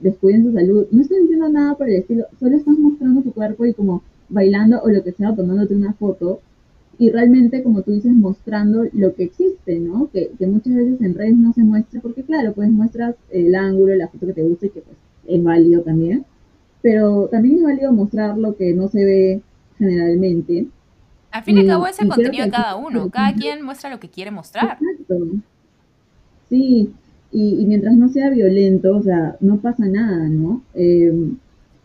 descuiden 0.00 0.44
su 0.44 0.52
salud. 0.52 0.86
No 0.90 1.02
estás 1.02 1.18
diciendo 1.22 1.48
nada 1.48 1.74
por 1.76 1.88
el 1.88 1.96
estilo, 1.96 2.26
solo 2.38 2.56
estás 2.56 2.78
mostrando 2.78 3.22
tu 3.22 3.32
cuerpo 3.32 3.64
y 3.64 3.72
como 3.72 4.02
bailando 4.28 4.82
o 4.82 4.88
lo 4.90 5.02
que 5.02 5.12
sea, 5.12 5.34
tomándote 5.34 5.74
una 5.74 5.94
foto 5.94 6.40
y 6.98 7.10
realmente, 7.10 7.62
como 7.62 7.82
tú 7.82 7.92
dices, 7.92 8.12
mostrando 8.12 8.84
lo 8.92 9.14
que 9.14 9.24
existe, 9.24 9.78
¿no? 9.78 10.10
Que, 10.10 10.30
muchas 10.46 10.74
veces 10.74 11.00
en 11.00 11.14
redes 11.14 11.36
no 11.36 11.52
se 11.52 11.62
muestra, 11.62 12.00
porque 12.00 12.22
claro, 12.22 12.54
pues 12.54 12.70
muestras 12.70 13.16
el 13.30 13.54
ángulo, 13.54 13.94
la 13.94 14.08
foto 14.08 14.26
que 14.26 14.32
te 14.32 14.42
gusta 14.42 14.66
y 14.66 14.70
que 14.70 14.80
pues 14.80 14.96
es 15.26 15.42
válido 15.42 15.82
también, 15.82 16.24
pero 16.86 17.26
también 17.32 17.56
es 17.56 17.64
válido 17.64 17.92
mostrar 17.92 18.38
lo 18.38 18.56
que 18.56 18.72
no 18.72 18.86
se 18.86 19.04
ve 19.04 19.40
generalmente. 19.76 20.68
Al 21.32 21.42
fin 21.42 21.56
y 21.56 21.60
al 21.62 21.66
cabo 21.66 21.88
es 21.88 21.98
el 21.98 22.06
contenido 22.06 22.44
de 22.44 22.50
cada 22.52 22.76
uno, 22.76 23.10
cada 23.10 23.34
quien 23.34 23.64
muestra 23.64 23.90
lo 23.90 23.98
que 23.98 24.08
quiere 24.08 24.30
mostrar. 24.30 24.78
Exacto. 24.80 25.16
Sí, 26.48 26.92
y, 27.32 27.60
y, 27.60 27.66
mientras 27.66 27.96
no 27.96 28.08
sea 28.08 28.30
violento, 28.30 28.96
o 28.96 29.02
sea, 29.02 29.36
no 29.40 29.56
pasa 29.56 29.84
nada, 29.86 30.28
¿no? 30.28 30.62
Eh, 30.74 31.12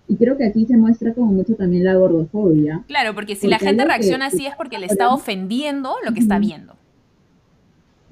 y 0.08 0.18
creo 0.18 0.38
que 0.38 0.46
aquí 0.46 0.68
se 0.68 0.78
muestra 0.78 1.16
como 1.16 1.32
mucho 1.32 1.56
también 1.56 1.84
la 1.84 1.96
gordofobia. 1.96 2.84
Claro, 2.86 3.16
porque 3.16 3.36
si 3.36 3.48
la 3.48 3.58
gente 3.58 3.84
reacciona 3.84 4.28
así 4.28 4.46
es 4.46 4.56
porque 4.56 4.78
le 4.78 4.86
está 4.86 5.12
ofendiendo 5.12 5.96
lo 6.06 6.14
que 6.14 6.20
está 6.20 6.38
viendo. 6.38 6.76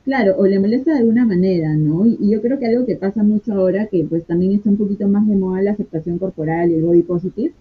Claro, 0.09 0.37
o 0.39 0.47
le 0.47 0.59
molesta 0.59 0.91
de 0.91 0.97
alguna 1.01 1.23
manera, 1.23 1.75
¿no? 1.75 2.03
Y, 2.03 2.31
yo 2.31 2.41
creo 2.41 2.57
que 2.57 2.65
algo 2.65 2.83
que 2.87 2.95
pasa 2.95 3.21
mucho 3.21 3.53
ahora, 3.53 3.85
que 3.85 4.03
pues 4.03 4.25
también 4.25 4.53
está 4.53 4.71
un 4.71 4.77
poquito 4.77 5.07
más 5.07 5.27
de 5.27 5.35
moda 5.35 5.61
la 5.61 5.73
aceptación 5.73 6.17
corporal 6.17 6.71
y 6.71 6.73
el 6.73 6.81
body 6.83 7.03
positive, 7.03 7.53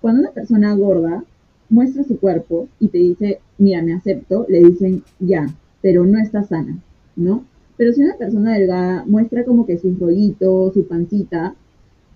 cuando 0.00 0.22
una 0.22 0.32
persona 0.32 0.74
gorda 0.74 1.22
muestra 1.70 2.02
su 2.02 2.18
cuerpo 2.18 2.68
y 2.80 2.88
te 2.88 2.98
dice, 2.98 3.38
mira, 3.56 3.82
me 3.82 3.94
acepto, 3.94 4.46
le 4.48 4.64
dicen, 4.64 5.04
ya, 5.20 5.46
pero 5.80 6.04
no 6.04 6.18
está 6.18 6.42
sana, 6.42 6.76
¿no? 7.14 7.44
Pero 7.76 7.92
si 7.92 8.02
una 8.02 8.16
persona 8.16 8.54
delgada 8.54 9.04
muestra 9.06 9.44
como 9.44 9.64
que 9.64 9.78
sus 9.78 9.96
rollitos, 10.00 10.74
su 10.74 10.88
pancita, 10.88 11.54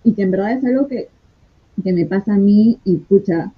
y 0.02 0.14
que 0.14 0.22
en 0.22 0.32
verdad 0.32 0.52
es 0.58 0.64
algo 0.64 0.88
que 0.88 1.08
que 1.84 1.92
me 1.92 2.06
pasa 2.06 2.34
a 2.34 2.38
mí 2.38 2.78
y 2.84 2.96
pucha, 2.96 3.52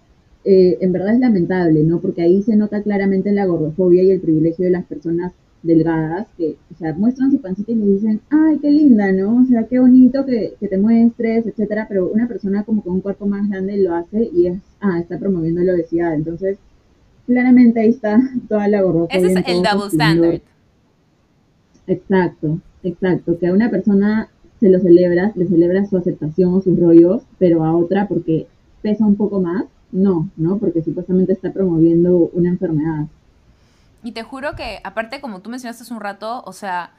eh, 0.45 0.77
en 0.81 0.93
verdad 0.93 1.15
es 1.15 1.21
lamentable, 1.21 1.85
¿no? 1.85 2.01
Porque 2.01 2.23
ahí 2.23 2.43
se 2.43 2.57
nota 2.57 2.83
claramente 2.83 3.33
la 3.33 3.47
gordofobia 3.47 4.03
y 4.03 4.11
el 4.11 4.21
privilegio 4.21 4.67
de 4.67 4.73
las 4.73 4.85
personas 4.85 5.33
delgadas 5.63 6.29
que, 6.37 6.57
o 6.73 6.79
sea, 6.79 6.95
muestran 6.95 7.31
su 7.31 7.41
pancita 7.41 7.73
y 7.73 7.77
le 7.77 7.87
dicen, 7.87 8.21
ay, 8.31 8.59
qué 8.59 8.71
linda, 8.71 9.11
¿no? 9.13 9.43
O 9.43 9.45
sea, 9.45 9.65
qué 9.65 9.79
bonito 9.79 10.25
que, 10.25 10.55
que 10.59 10.69
te 10.69 10.79
muestres, 10.79 11.47
etcétera, 11.47 11.87
pero 11.89 12.09
una 12.09 12.29
persona 12.29 12.65
como 12.65 12.83
con 12.83 12.95
un 12.95 13.01
cuerpo 13.01 13.27
más 13.27 13.49
grande 13.49 13.77
lo 13.79 13.95
hace 13.95 14.31
y 14.33 14.47
es, 14.47 14.59
ah, 14.81 14.99
está 15.01 15.19
promoviendo 15.19 15.61
la 15.63 15.75
obesidad. 15.75 16.15
Entonces, 16.15 16.59
claramente 17.27 17.81
ahí 17.81 17.91
está 17.91 18.21
toda 18.49 18.69
la 18.69 18.83
gordofobia. 18.83 19.19
Ese 19.19 19.41
es 19.41 19.47
el 19.49 19.63
double 19.63 19.89
standard. 19.89 20.41
Exacto, 21.87 22.61
exacto, 22.83 23.39
que 23.39 23.47
a 23.47 23.53
una 23.53 23.71
persona 23.71 24.29
se 24.61 24.69
lo 24.69 24.79
celebras, 24.81 25.37
le 25.37 25.47
celebras 25.47 25.89
su 25.89 25.97
aceptación 25.97 26.53
o 26.55 26.61
sus 26.61 26.79
rollos, 26.79 27.23
pero 27.39 27.65
a 27.65 27.75
otra 27.75 28.09
porque 28.09 28.47
pesa 28.83 29.07
un 29.07 29.17
poco 29.17 29.41
más, 29.41 29.65
no, 29.91 30.29
¿no? 30.37 30.59
Porque 30.59 30.83
supuestamente 30.83 31.33
está 31.33 31.53
promoviendo 31.53 32.31
una 32.35 32.51
enfermedad. 32.51 33.07
Y 34.09 34.13
te 34.13 34.23
juro 34.23 34.57
que, 34.57 34.81
aparte, 34.85 35.21
como 35.21 35.43
tú 35.43 35.51
mencionaste 35.51 35.83
hace 35.83 35.93
un 35.93 36.01
rato, 36.01 36.43
o 36.47 36.55
sea, 36.55 36.95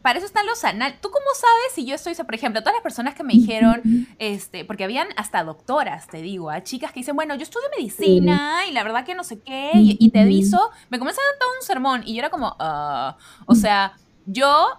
para 0.00 0.18
eso 0.18 0.24
están 0.24 0.46
los 0.46 0.64
anales. 0.64 0.98
¿Tú 1.02 1.10
cómo 1.10 1.26
sabes 1.34 1.74
si 1.74 1.84
yo 1.84 1.94
estoy, 1.94 2.14
por 2.14 2.34
ejemplo, 2.34 2.62
todas 2.62 2.76
las 2.76 2.82
personas 2.82 3.14
que 3.14 3.22
me 3.22 3.34
dijeron, 3.34 3.82
este, 4.18 4.64
porque 4.64 4.84
habían 4.84 5.08
hasta 5.18 5.44
doctoras, 5.44 6.08
te 6.08 6.22
digo, 6.22 6.48
a 6.48 6.62
chicas 6.62 6.92
que 6.92 7.00
dicen, 7.00 7.14
bueno, 7.14 7.34
yo 7.34 7.42
estudio 7.42 7.66
medicina 7.76 8.62
y 8.66 8.72
la 8.72 8.84
verdad 8.84 9.04
que 9.04 9.14
no 9.14 9.22
sé 9.22 9.38
qué, 9.40 9.72
y, 9.74 10.08
te 10.08 10.20
aviso, 10.20 10.58
me 10.88 10.98
comienza 10.98 11.20
a 11.20 11.24
dar 11.26 11.38
todo 11.40 11.50
un 11.60 11.66
sermón 11.66 12.02
y 12.06 12.14
yo 12.14 12.20
era 12.20 12.30
como, 12.30 12.56
uh, 12.58 13.12
o 13.44 13.54
sea, 13.54 13.98
yo 14.24 14.78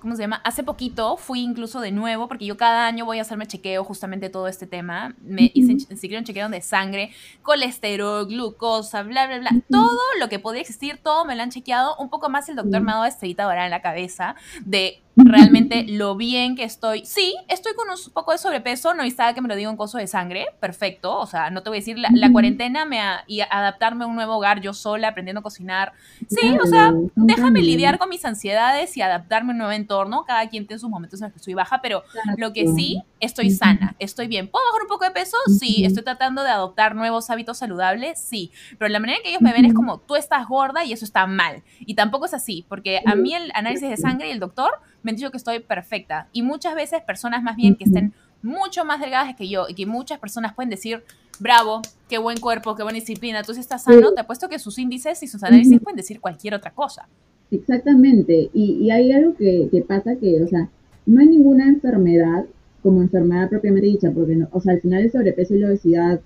¿cómo 0.00 0.16
se 0.16 0.22
llama? 0.22 0.40
Hace 0.44 0.62
poquito 0.62 1.16
fui 1.16 1.40
incluso 1.40 1.80
de 1.80 1.92
nuevo, 1.92 2.28
porque 2.28 2.46
yo 2.46 2.56
cada 2.56 2.86
año 2.86 3.04
voy 3.04 3.18
a 3.18 3.22
hacerme 3.22 3.46
chequeo 3.46 3.84
justamente 3.84 4.30
todo 4.30 4.48
este 4.48 4.66
tema. 4.66 5.14
Me 5.20 5.50
hice 5.54 5.72
un 6.16 6.24
chequeo 6.24 6.48
de 6.48 6.60
sangre, 6.60 7.10
colesterol, 7.42 8.26
glucosa, 8.26 9.02
bla, 9.02 9.26
bla, 9.26 9.38
bla. 9.38 9.50
Todo 9.70 10.00
lo 10.20 10.28
que 10.28 10.38
podía 10.38 10.60
existir, 10.60 10.98
todo 11.02 11.24
me 11.24 11.36
lo 11.36 11.42
han 11.42 11.50
chequeado. 11.50 11.96
Un 11.98 12.10
poco 12.10 12.28
más 12.28 12.48
el 12.48 12.56
doctor 12.56 12.80
me 12.80 12.92
ha 12.92 12.96
dado 12.96 13.06
estrellita 13.06 13.44
ahora 13.44 13.64
en 13.64 13.70
la 13.70 13.82
cabeza 13.82 14.34
de 14.64 15.02
realmente 15.24 15.84
lo 15.88 16.16
bien 16.16 16.56
que 16.56 16.64
estoy. 16.64 17.04
Sí, 17.04 17.34
estoy 17.48 17.74
con 17.74 17.88
un 17.88 17.96
poco 18.12 18.32
de 18.32 18.38
sobrepeso, 18.38 18.94
no 18.94 19.02
necesitaba 19.02 19.34
que 19.34 19.40
me 19.40 19.48
lo 19.48 19.56
diga 19.56 19.70
un 19.70 19.76
coso 19.76 19.98
de 19.98 20.06
sangre, 20.06 20.46
perfecto. 20.60 21.18
O 21.18 21.26
sea, 21.26 21.50
no 21.50 21.62
te 21.62 21.70
voy 21.70 21.78
a 21.78 21.80
decir, 21.80 21.98
la, 21.98 22.32
cuarentena 22.32 22.84
me 22.84 23.00
y 23.26 23.40
adaptarme 23.40 24.04
a 24.04 24.06
un 24.06 24.14
nuevo 24.14 24.36
hogar 24.36 24.60
yo 24.60 24.74
sola, 24.74 25.08
aprendiendo 25.08 25.40
a 25.40 25.42
cocinar. 25.42 25.92
Sí, 26.28 26.56
o 26.62 26.66
sea, 26.66 26.92
déjame 27.14 27.60
lidiar 27.62 27.98
con 27.98 28.08
mis 28.08 28.24
ansiedades 28.24 28.96
y 28.96 29.02
adaptarme 29.02 29.50
a 29.50 29.52
un 29.52 29.58
nuevo 29.58 29.72
entorno. 29.72 30.24
Cada 30.26 30.48
quien 30.48 30.66
tiene 30.66 30.78
sus 30.78 30.90
momentos 30.90 31.20
en 31.20 31.26
los 31.26 31.32
que 31.32 31.38
estoy 31.38 31.54
baja, 31.54 31.80
pero 31.82 32.02
lo 32.36 32.52
que 32.52 32.66
sí, 32.68 33.02
estoy 33.20 33.50
sana, 33.50 33.96
estoy 33.98 34.28
bien. 34.28 34.48
¿Puedo 34.48 34.64
bajar 34.66 34.82
un 34.82 34.88
poco 34.88 35.04
de 35.04 35.10
peso? 35.10 35.36
Sí. 35.58 35.84
¿Estoy 35.84 36.02
tratando 36.04 36.42
de 36.42 36.50
adoptar 36.50 36.94
nuevos 36.94 37.30
hábitos 37.30 37.58
saludables? 37.58 38.18
Sí. 38.18 38.50
Pero 38.78 38.88
la 38.88 39.00
manera 39.00 39.18
en 39.18 39.22
que 39.22 39.30
ellos 39.30 39.42
me 39.42 39.52
ven 39.52 39.64
es 39.64 39.74
como, 39.74 39.98
tú 39.98 40.16
estás 40.16 40.46
gorda 40.48 40.84
y 40.84 40.92
eso 40.92 41.04
está 41.04 41.26
mal. 41.26 41.62
Y 41.80 41.94
tampoco 41.94 42.26
es 42.26 42.34
así, 42.34 42.64
porque 42.68 43.00
a 43.04 43.14
mí 43.14 43.34
el 43.34 43.50
análisis 43.54 43.88
de 43.88 43.96
sangre 43.96 44.28
y 44.28 44.30
el 44.32 44.40
doctor 44.40 44.70
me 45.02 45.10
han 45.10 45.16
dicho 45.16 45.30
que 45.30 45.36
estoy 45.36 45.60
perfecta. 45.60 46.28
Y 46.32 46.42
muchas 46.42 46.74
veces 46.74 47.02
personas 47.02 47.42
más 47.42 47.56
bien 47.56 47.76
que 47.76 47.84
estén 47.84 48.12
mucho 48.42 48.84
más 48.84 49.00
delgadas 49.00 49.34
que 49.34 49.48
yo 49.48 49.66
y 49.68 49.74
que 49.74 49.86
muchas 49.86 50.18
personas 50.18 50.54
pueden 50.54 50.70
decir, 50.70 51.02
bravo, 51.40 51.82
qué 52.08 52.18
buen 52.18 52.38
cuerpo, 52.38 52.74
qué 52.76 52.82
buena 52.82 52.98
disciplina, 52.98 53.42
tú 53.42 53.54
sí 53.54 53.60
estás 53.60 53.84
sano, 53.84 54.12
te 54.12 54.20
apuesto 54.20 54.48
que 54.48 54.58
sus 54.58 54.78
índices 54.78 55.22
y 55.22 55.28
sus 55.28 55.42
análisis 55.42 55.80
pueden 55.80 55.96
decir 55.96 56.20
cualquier 56.20 56.54
otra 56.54 56.72
cosa. 56.72 57.08
Exactamente, 57.50 58.50
y, 58.52 58.90
hay 58.90 59.12
algo 59.12 59.34
que, 59.34 59.68
que, 59.70 59.80
pasa 59.80 60.16
que, 60.16 60.42
o 60.42 60.48
sea, 60.48 60.68
no 61.06 61.20
hay 61.20 61.28
ninguna 61.28 61.66
enfermedad 61.66 62.44
como 62.88 63.02
enfermedad 63.02 63.50
propiamente 63.50 63.86
dicha, 63.86 64.10
porque, 64.10 64.34
no, 64.34 64.48
o 64.50 64.62
sea, 64.62 64.72
al 64.72 64.80
final 64.80 65.02
el 65.02 65.12
sobrepeso 65.12 65.54
y 65.54 65.58
la 65.58 65.66
obesidad 65.66 66.20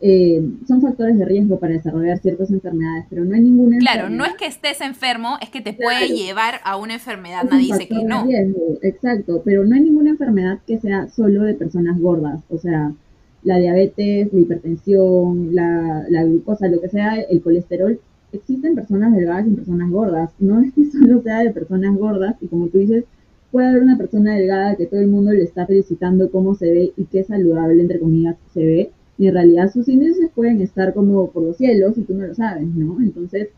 eh, 0.00 0.42
son 0.66 0.80
factores 0.80 1.18
de 1.18 1.26
riesgo 1.26 1.58
para 1.58 1.74
desarrollar 1.74 2.18
ciertas 2.18 2.50
enfermedades, 2.50 3.04
pero 3.10 3.26
no 3.26 3.34
hay 3.34 3.42
ninguna 3.42 3.76
Claro, 3.76 4.08
no 4.08 4.24
es 4.24 4.32
que 4.34 4.46
estés 4.46 4.80
enfermo, 4.80 5.36
es 5.42 5.50
que 5.50 5.60
te 5.60 5.74
puede 5.74 6.08
llevar 6.08 6.54
a 6.64 6.78
una 6.78 6.94
enfermedad, 6.94 7.44
nadie 7.44 7.66
dice 7.66 7.86
que 7.86 8.02
no. 8.02 8.26
exacto, 8.80 9.42
pero 9.44 9.66
no 9.66 9.74
hay 9.74 9.82
ninguna 9.82 10.08
enfermedad 10.08 10.58
que 10.66 10.78
sea 10.78 11.08
solo 11.08 11.42
de 11.42 11.52
personas 11.52 12.00
gordas, 12.00 12.40
o 12.48 12.56
sea, 12.56 12.92
la 13.42 13.58
diabetes, 13.58 14.32
la 14.32 14.40
hipertensión, 14.40 15.54
la, 15.54 16.06
la 16.08 16.24
glucosa, 16.24 16.66
lo 16.68 16.80
que 16.80 16.88
sea, 16.88 17.16
el 17.16 17.42
colesterol, 17.42 18.00
existen 18.32 18.74
personas 18.74 19.14
delgadas 19.14 19.46
y 19.46 19.50
personas 19.50 19.90
gordas, 19.90 20.30
no 20.38 20.60
es 20.60 20.72
que 20.72 20.84
solo 20.90 21.20
sea 21.22 21.40
de 21.40 21.50
personas 21.50 21.94
gordas, 21.94 22.36
y 22.40 22.46
como 22.46 22.68
tú 22.68 22.78
dices, 22.78 23.04
puede 23.50 23.68
haber 23.68 23.82
una 23.82 23.96
persona 23.96 24.34
delgada 24.34 24.76
que 24.76 24.86
todo 24.86 25.00
el 25.00 25.08
mundo 25.08 25.32
le 25.32 25.42
está 25.42 25.66
felicitando 25.66 26.30
cómo 26.30 26.54
se 26.54 26.70
ve 26.70 26.92
y 26.96 27.04
qué 27.04 27.24
saludable, 27.24 27.82
entre 27.82 28.00
comillas, 28.00 28.36
se 28.52 28.64
ve, 28.64 28.90
y 29.18 29.28
en 29.28 29.34
realidad 29.34 29.72
sus 29.72 29.88
índices 29.88 30.30
pueden 30.34 30.60
estar 30.60 30.92
como 30.92 31.30
por 31.30 31.42
los 31.42 31.56
cielos 31.56 31.96
y 31.96 32.02
tú 32.02 32.14
no 32.14 32.26
lo 32.26 32.34
sabes, 32.34 32.66
¿no? 32.66 33.00
Entonces, 33.00 33.48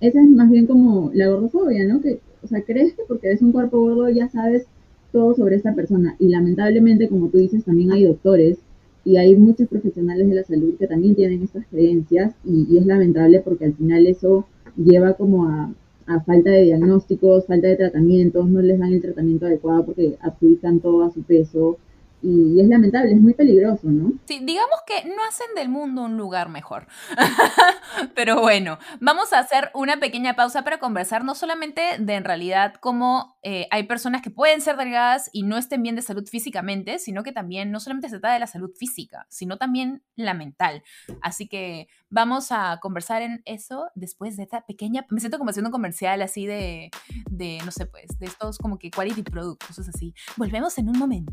esa 0.00 0.20
es 0.20 0.28
más 0.28 0.50
bien 0.50 0.66
como 0.66 1.10
la 1.14 1.28
gordofobia, 1.28 1.86
¿no? 1.86 2.00
Que, 2.00 2.20
o 2.42 2.46
sea, 2.46 2.62
crees 2.62 2.92
que 2.94 3.02
porque 3.08 3.28
eres 3.28 3.42
un 3.42 3.52
cuerpo 3.52 3.80
gordo 3.80 4.08
ya 4.10 4.28
sabes 4.28 4.66
todo 5.12 5.34
sobre 5.34 5.56
esta 5.56 5.74
persona. 5.74 6.16
Y 6.18 6.28
lamentablemente, 6.28 7.08
como 7.08 7.28
tú 7.28 7.38
dices, 7.38 7.64
también 7.64 7.92
hay 7.92 8.04
doctores 8.04 8.58
y 9.04 9.16
hay 9.16 9.36
muchos 9.36 9.68
profesionales 9.68 10.28
de 10.28 10.34
la 10.34 10.44
salud 10.44 10.74
que 10.78 10.86
también 10.86 11.14
tienen 11.14 11.42
estas 11.42 11.66
creencias 11.66 12.34
y, 12.44 12.76
es 12.76 12.84
lamentable 12.86 13.40
porque 13.40 13.66
al 13.66 13.74
final 13.74 14.06
eso 14.06 14.46
lleva 14.76 15.14
como 15.14 15.46
a, 15.46 15.72
a 16.06 16.20
falta 16.20 16.50
de 16.50 16.62
diagnósticos, 16.62 17.46
falta 17.46 17.68
de 17.68 17.76
tratamientos, 17.76 18.48
no 18.48 18.60
les 18.60 18.78
dan 18.78 18.92
el 18.92 19.02
tratamiento 19.02 19.46
adecuado 19.46 19.86
porque 19.86 20.16
adjudican 20.20 20.80
todo 20.80 21.04
a 21.04 21.10
su 21.10 21.22
peso, 21.22 21.78
y 22.24 22.58
es 22.58 22.68
lamentable, 22.68 23.12
es 23.12 23.20
muy 23.20 23.34
peligroso, 23.34 23.86
¿no? 23.90 24.14
Sí, 24.24 24.40
digamos 24.42 24.78
que 24.86 25.06
no 25.06 25.22
hacen 25.28 25.54
del 25.54 25.68
mundo 25.68 26.04
un 26.04 26.16
lugar 26.16 26.48
mejor. 26.48 26.86
Pero 28.14 28.40
bueno, 28.40 28.78
vamos 28.98 29.34
a 29.34 29.40
hacer 29.40 29.70
una 29.74 29.98
pequeña 30.00 30.34
pausa 30.34 30.64
para 30.64 30.78
conversar 30.78 31.22
no 31.22 31.34
solamente 31.34 31.82
de 31.98 32.14
en 32.14 32.24
realidad 32.24 32.76
cómo 32.80 33.36
eh, 33.42 33.66
hay 33.70 33.82
personas 33.82 34.22
que 34.22 34.30
pueden 34.30 34.62
ser 34.62 34.78
delgadas 34.78 35.28
y 35.34 35.42
no 35.42 35.58
estén 35.58 35.82
bien 35.82 35.96
de 35.96 36.02
salud 36.02 36.26
físicamente, 36.26 36.98
sino 36.98 37.22
que 37.24 37.32
también 37.32 37.70
no 37.70 37.78
solamente 37.78 38.08
se 38.08 38.18
trata 38.18 38.32
de 38.32 38.40
la 38.40 38.46
salud 38.46 38.70
física, 38.74 39.26
sino 39.28 39.58
también 39.58 40.02
la 40.16 40.32
mental. 40.32 40.82
Así 41.20 41.46
que 41.46 41.88
vamos 42.14 42.52
a 42.52 42.78
conversar 42.80 43.22
en 43.22 43.42
eso 43.44 43.90
después 43.96 44.36
de 44.36 44.44
esta 44.44 44.64
pequeña, 44.64 45.04
me 45.10 45.18
siento 45.18 45.36
como 45.36 45.50
haciendo 45.50 45.70
un 45.70 45.72
comercial 45.72 46.22
así 46.22 46.46
de, 46.46 46.90
de 47.28 47.58
no 47.64 47.72
sé, 47.72 47.86
pues, 47.86 48.06
de 48.20 48.26
estos 48.26 48.56
como 48.58 48.78
que 48.78 48.88
quality 48.88 49.24
products, 49.24 49.66
cosas 49.66 49.88
así. 49.88 50.14
Volvemos 50.36 50.78
en 50.78 50.88
un 50.90 50.96
momento. 50.96 51.32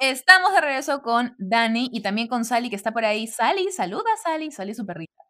Estamos 0.00 0.52
de 0.52 0.60
regreso 0.60 1.00
con 1.00 1.34
Dani 1.38 1.88
y 1.92 2.02
también 2.02 2.28
con 2.28 2.44
Sally, 2.44 2.68
que 2.68 2.76
está 2.76 2.92
por 2.92 3.06
ahí. 3.06 3.26
Sally, 3.26 3.70
saluda 3.72 4.10
Sally, 4.22 4.50
Sally 4.50 4.74
su 4.74 4.84
perrita. 4.84 5.22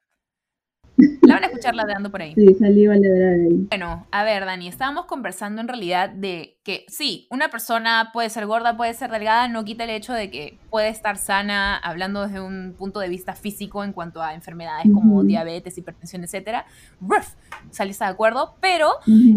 La 1.23 1.35
van 1.35 1.45
a 1.45 1.47
escuchar 1.47 1.75
ladrando 1.75 2.11
por 2.11 2.23
ahí. 2.23 2.35
Sí, 2.35 2.55
Sally 2.55 2.87
va 2.87 2.95
a 2.95 2.99
ladrar 2.99 3.35
ahí. 3.35 3.67
Bueno, 3.69 4.07
a 4.11 4.25
ver, 4.25 4.45
Dani, 4.45 4.67
estábamos 4.67 5.07
conversando 5.07 5.61
en 5.61 5.69
realidad 5.69 6.11
de 6.11 6.59
que 6.65 6.85
sí, 6.87 7.27
una 7.29 7.49
persona 7.49 8.11
puede 8.13 8.31
ser 8.31 8.47
gorda, 8.47 8.77
puede 8.77 8.95
ser 8.95 9.11
delgada, 9.11 9.49
no 9.49 9.65
quita 9.65 9.83
el 9.83 9.91
hecho 9.91 10.13
de 10.13 10.31
que 10.31 10.59
puede 10.71 10.91
estar 10.91 11.17
sana, 11.17 11.77
hablando 11.77 12.23
desde 12.25 12.41
un 12.41 12.77
punto 12.79 13.01
de 13.01 13.09
vista 13.09 13.35
físico 13.35 13.83
en 13.83 13.93
cuanto 13.93 14.23
a 14.23 14.33
enfermedades 14.33 14.87
como 14.95 15.25
diabetes, 15.25 15.77
hipertensión, 15.77 16.23
etcétera. 16.23 16.67
Ruf, 17.01 17.35
¿sales 17.71 17.99
de 17.99 18.05
acuerdo? 18.05 18.55
Pero 18.61 18.93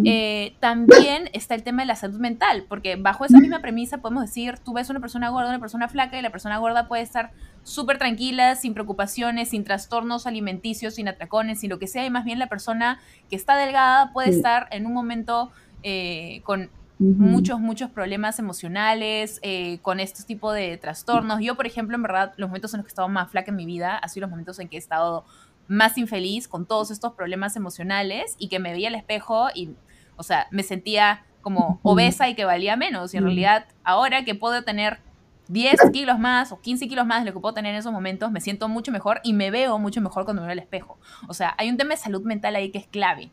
eh, 0.05 0.55
también 0.59 1.31
está 1.33 1.55
el 1.55 1.63
tema 1.63 1.81
de 1.81 1.87
la 1.87 1.95
salud 1.95 2.19
mental, 2.19 2.65
porque 2.69 2.95
bajo 2.95 3.25
esa 3.25 3.39
misma 3.39 3.59
premisa 3.59 4.01
podemos 4.01 4.23
decir, 4.23 4.59
tú 4.59 4.73
ves 4.73 4.91
una 4.91 4.99
persona 4.99 5.29
gorda, 5.29 5.49
una 5.49 5.59
persona 5.59 5.87
flaca, 5.87 6.19
y 6.19 6.21
la 6.21 6.29
persona 6.29 6.59
gorda 6.59 6.87
puede 6.87 7.01
estar 7.01 7.31
súper 7.63 7.97
tranquila, 7.97 8.53
sin 8.53 8.75
preocupaciones, 8.75 9.49
sin 9.49 9.63
trastornos 9.63 10.27
alimenticios, 10.27 10.93
sin 10.93 11.07
atracones, 11.07 11.61
sin 11.61 11.71
lo 11.71 11.79
que 11.79 11.87
sea, 11.87 12.05
y 12.05 12.11
más 12.11 12.23
bien 12.23 12.37
la 12.37 12.49
persona 12.49 12.99
que 13.31 13.35
está 13.35 13.57
delgada 13.57 14.13
puede 14.13 14.29
estar 14.29 14.67
en 14.69 14.85
un 14.85 14.93
momento 14.93 15.51
eh, 15.81 16.41
con 16.43 16.69
muchos, 16.99 17.59
muchos 17.59 17.89
problemas 17.89 18.39
emocionales, 18.39 19.39
eh, 19.41 19.79
con 19.81 19.99
estos 19.99 20.25
tipos 20.25 20.53
de 20.53 20.77
trastornos. 20.77 21.39
Yo, 21.41 21.55
por 21.55 21.67
ejemplo, 21.67 21.95
en 21.95 22.03
verdad, 22.03 22.33
los 22.37 22.49
momentos 22.49 22.73
en 22.73 22.79
los 22.79 22.85
que 22.85 22.89
he 22.89 22.93
estado 22.93 23.09
más 23.09 23.29
flaca 23.29 23.51
en 23.51 23.57
mi 23.57 23.65
vida, 23.65 23.99
han 24.01 24.09
sido 24.09 24.21
los 24.21 24.31
momentos 24.31 24.59
en 24.59 24.69
que 24.69 24.77
he 24.77 24.79
estado 24.79 25.25
más 25.67 25.97
infeliz 25.97 26.47
con 26.47 26.65
todos 26.65 26.91
estos 26.91 27.13
problemas 27.13 27.55
emocionales 27.55 28.35
y 28.37 28.49
que 28.49 28.59
me 28.59 28.71
veía 28.71 28.87
al 28.87 28.95
espejo 28.95 29.47
y, 29.53 29.71
o 30.15 30.23
sea, 30.23 30.47
me 30.51 30.63
sentía 30.63 31.25
como 31.41 31.79
obesa 31.83 32.29
y 32.29 32.35
que 32.35 32.45
valía 32.45 32.75
menos. 32.75 33.13
Y 33.13 33.17
en 33.17 33.23
realidad, 33.23 33.65
ahora 33.83 34.25
que 34.25 34.33
puedo 34.35 34.63
tener 34.63 34.99
10 35.47 35.75
kilos 35.93 36.19
más 36.19 36.51
o 36.51 36.59
15 36.59 36.87
kilos 36.87 37.05
más 37.05 37.21
de 37.21 37.29
lo 37.29 37.33
que 37.33 37.39
puedo 37.39 37.53
tener 37.53 37.73
en 37.73 37.79
esos 37.79 37.91
momentos, 37.91 38.31
me 38.31 38.41
siento 38.41 38.67
mucho 38.67 38.91
mejor 38.91 39.21
y 39.23 39.33
me 39.33 39.51
veo 39.51 39.77
mucho 39.79 40.01
mejor 40.01 40.25
cuando 40.25 40.41
me 40.41 40.47
veo 40.47 40.53
al 40.53 40.59
espejo. 40.59 40.97
O 41.27 41.33
sea, 41.33 41.53
hay 41.57 41.69
un 41.69 41.77
tema 41.77 41.91
de 41.91 41.97
salud 41.97 42.23
mental 42.23 42.55
ahí 42.55 42.71
que 42.71 42.79
es 42.79 42.87
clave. 42.87 43.31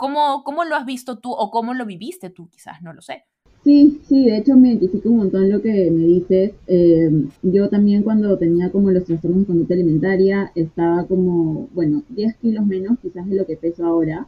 ¿Cómo, 0.00 0.42
¿Cómo 0.44 0.64
lo 0.64 0.76
has 0.76 0.86
visto 0.86 1.18
tú 1.18 1.30
o 1.30 1.50
cómo 1.50 1.74
lo 1.74 1.84
viviste 1.84 2.30
tú? 2.30 2.48
Quizás, 2.48 2.80
no 2.80 2.94
lo 2.94 3.02
sé. 3.02 3.24
Sí, 3.62 4.00
sí, 4.08 4.24
de 4.24 4.38
hecho 4.38 4.56
me 4.56 4.70
identifico 4.70 5.10
un 5.10 5.18
montón 5.18 5.50
lo 5.50 5.60
que 5.60 5.90
me 5.90 6.06
dices. 6.06 6.52
Eh, 6.66 7.26
yo 7.42 7.68
también 7.68 8.02
cuando 8.02 8.38
tenía 8.38 8.72
como 8.72 8.90
los 8.90 9.04
trastornos 9.04 9.40
de 9.40 9.46
conducta 9.46 9.74
alimentaria 9.74 10.52
estaba 10.54 11.04
como, 11.04 11.68
bueno, 11.74 12.02
10 12.08 12.34
kilos 12.36 12.64
menos 12.64 12.98
quizás 13.02 13.28
de 13.28 13.36
lo 13.36 13.44
que 13.44 13.58
peso 13.58 13.84
ahora. 13.84 14.26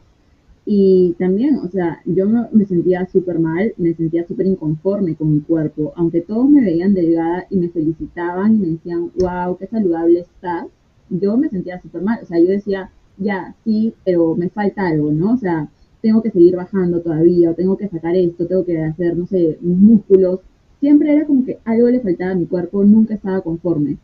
Y 0.63 1.15
también, 1.17 1.55
o 1.55 1.67
sea, 1.67 2.03
yo 2.05 2.27
me, 2.27 2.65
sentía 2.65 3.07
súper 3.07 3.39
mal, 3.39 3.73
me 3.77 3.95
sentía 3.95 4.27
súper 4.27 4.45
inconforme 4.45 5.15
con 5.15 5.33
mi 5.33 5.41
cuerpo. 5.41 5.91
Aunque 5.95 6.21
todos 6.21 6.47
me 6.47 6.61
veían 6.61 6.93
delgada 6.93 7.47
y 7.49 7.57
me 7.57 7.69
felicitaban 7.69 8.53
y 8.53 8.57
me 8.57 8.67
decían, 8.67 9.11
wow, 9.19 9.57
qué 9.57 9.65
saludable 9.65 10.19
estás, 10.19 10.67
yo 11.09 11.35
me 11.35 11.49
sentía 11.49 11.81
súper 11.81 12.03
mal. 12.03 12.19
O 12.21 12.25
sea, 12.27 12.39
yo 12.39 12.49
decía, 12.49 12.91
ya, 13.17 13.55
sí, 13.63 13.93
pero 14.05 14.35
me 14.35 14.49
falta 14.49 14.87
algo, 14.87 15.11
¿no? 15.11 15.33
O 15.33 15.37
sea, 15.37 15.69
tengo 16.01 16.21
que 16.21 16.31
seguir 16.31 16.55
bajando 16.55 17.01
todavía, 17.01 17.51
o 17.51 17.55
tengo 17.55 17.77
que 17.77 17.87
sacar 17.87 18.15
esto, 18.15 18.45
tengo 18.47 18.65
que 18.65 18.81
hacer, 18.81 19.17
no 19.17 19.25
sé, 19.25 19.57
mis 19.61 19.77
músculos. 19.77 20.41
Siempre 20.79 21.13
era 21.13 21.25
como 21.25 21.45
que 21.45 21.59
algo 21.65 21.89
le 21.89 22.01
faltaba 22.01 22.31
a 22.31 22.35
mi 22.35 22.45
cuerpo, 22.45 22.83
nunca 22.83 23.13
estaba 23.15 23.41
conforme. 23.41 23.97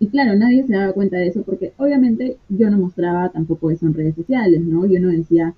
Y 0.00 0.06
claro, 0.08 0.36
nadie 0.36 0.64
se 0.66 0.72
daba 0.74 0.92
cuenta 0.92 1.16
de 1.18 1.28
eso 1.28 1.42
porque 1.42 1.72
obviamente 1.76 2.38
yo 2.48 2.70
no 2.70 2.78
mostraba 2.78 3.30
tampoco 3.30 3.70
eso 3.70 3.86
en 3.86 3.94
redes 3.94 4.14
sociales, 4.14 4.62
¿no? 4.62 4.86
Yo 4.86 5.00
no 5.00 5.08
decía, 5.08 5.54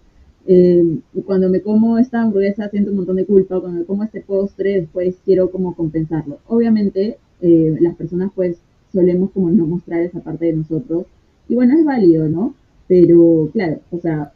eh, 0.47 0.99
cuando 1.27 1.51
me 1.51 1.61
como 1.61 1.99
esta 1.99 2.23
hamburguesa 2.23 2.69
siento 2.71 2.91
un 2.91 2.97
montón 2.99 3.17
de 3.17 3.27
culpa, 3.27 3.61
cuando 3.61 3.81
me 3.81 3.85
como 3.85 4.03
este 4.03 4.23
postre 4.23 4.81
después 4.81 5.17
quiero 5.25 5.51
como 5.51 5.75
compensarlo. 5.77 6.39
Obviamente 6.49 7.19
eh, 7.43 7.77
las 7.81 7.97
personas 7.97 8.33
pues 8.35 8.59
solemos 8.93 9.31
como 9.31 9.51
no 9.51 9.67
mostrar 9.67 10.01
esa 10.01 10.21
parte 10.21 10.47
de 10.47 10.55
nosotros. 10.55 11.07
Y 11.49 11.55
bueno, 11.55 11.79
es 11.79 11.85
válido, 11.85 12.29
¿no? 12.29 12.55
Pero 12.91 13.49
claro, 13.53 13.79
o 13.93 14.01
sea, 14.01 14.33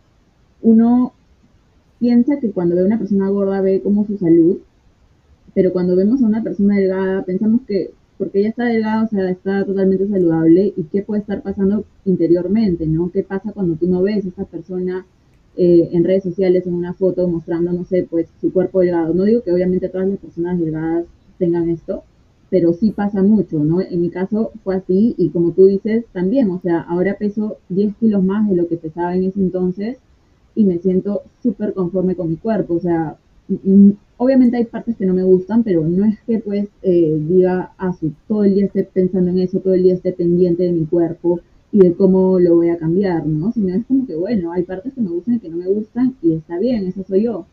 uno 0.62 1.12
piensa 1.98 2.38
que 2.38 2.52
cuando 2.52 2.76
ve 2.76 2.82
a 2.82 2.86
una 2.86 2.98
persona 3.00 3.28
gorda 3.28 3.60
ve 3.60 3.80
como 3.82 4.06
su 4.06 4.16
salud, 4.16 4.58
pero 5.54 5.72
cuando 5.72 5.96
vemos 5.96 6.22
a 6.22 6.26
una 6.26 6.44
persona 6.44 6.76
delgada 6.76 7.24
pensamos 7.24 7.62
que 7.66 7.90
porque 8.16 8.38
ella 8.38 8.50
está 8.50 8.66
delgada, 8.66 9.02
o 9.02 9.08
sea, 9.08 9.28
está 9.28 9.64
totalmente 9.64 10.06
saludable 10.06 10.72
y 10.76 10.84
qué 10.84 11.02
puede 11.02 11.22
estar 11.22 11.42
pasando 11.42 11.84
interiormente, 12.04 12.86
¿no? 12.86 13.10
¿Qué 13.10 13.24
pasa 13.24 13.50
cuando 13.52 13.74
tú 13.74 13.88
no 13.88 14.02
ves 14.02 14.24
a 14.24 14.28
esa 14.28 14.44
persona 14.44 15.04
eh, 15.56 15.88
en 15.92 16.04
redes 16.04 16.22
sociales 16.22 16.64
en 16.68 16.74
una 16.74 16.94
foto 16.94 17.26
mostrando, 17.26 17.72
no 17.72 17.84
sé, 17.84 18.06
pues 18.08 18.28
su 18.40 18.52
cuerpo 18.52 18.82
delgado? 18.82 19.14
No 19.14 19.24
digo 19.24 19.42
que 19.42 19.52
obviamente 19.52 19.88
todas 19.88 20.06
las 20.06 20.18
personas 20.18 20.60
delgadas 20.60 21.06
tengan 21.38 21.68
esto, 21.70 22.04
pero 22.54 22.72
sí 22.72 22.92
pasa 22.92 23.20
mucho, 23.20 23.64
¿no? 23.64 23.80
En 23.80 24.00
mi 24.00 24.10
caso 24.10 24.52
fue 24.62 24.76
así 24.76 25.16
y 25.18 25.30
como 25.30 25.50
tú 25.50 25.66
dices, 25.66 26.04
también, 26.12 26.48
o 26.52 26.60
sea, 26.60 26.82
ahora 26.82 27.18
peso 27.18 27.56
10 27.68 27.96
kilos 27.96 28.22
más 28.22 28.48
de 28.48 28.54
lo 28.54 28.68
que 28.68 28.76
pesaba 28.76 29.16
en 29.16 29.24
ese 29.24 29.40
entonces 29.40 29.98
y 30.54 30.62
me 30.64 30.78
siento 30.78 31.22
súper 31.42 31.74
conforme 31.74 32.14
con 32.14 32.28
mi 32.28 32.36
cuerpo, 32.36 32.74
o 32.74 32.78
sea, 32.78 33.16
obviamente 34.18 34.56
hay 34.56 34.66
partes 34.66 34.94
que 34.96 35.04
no 35.04 35.14
me 35.14 35.24
gustan, 35.24 35.64
pero 35.64 35.84
no 35.84 36.04
es 36.04 36.20
que 36.28 36.38
pues 36.38 36.68
eh, 36.82 37.20
diga, 37.28 37.72
ah, 37.76 37.92
todo 38.28 38.44
el 38.44 38.54
día 38.54 38.66
esté 38.66 38.84
pensando 38.84 39.32
en 39.32 39.40
eso, 39.40 39.58
todo 39.58 39.74
el 39.74 39.82
día 39.82 39.94
esté 39.94 40.12
pendiente 40.12 40.62
de 40.62 40.70
mi 40.70 40.86
cuerpo 40.86 41.40
y 41.72 41.80
de 41.80 41.94
cómo 41.94 42.38
lo 42.38 42.54
voy 42.54 42.68
a 42.68 42.78
cambiar, 42.78 43.26
¿no? 43.26 43.50
Sino 43.50 43.74
es 43.74 43.84
como 43.86 44.06
que, 44.06 44.14
bueno, 44.14 44.52
hay 44.52 44.62
partes 44.62 44.92
que 44.94 45.00
me 45.00 45.10
gustan 45.10 45.34
y 45.34 45.38
que 45.40 45.48
no 45.48 45.56
me 45.56 45.66
gustan 45.66 46.14
y 46.22 46.34
está 46.34 46.60
bien, 46.60 46.86
eso 46.86 47.02
soy 47.02 47.24
yo. 47.24 47.46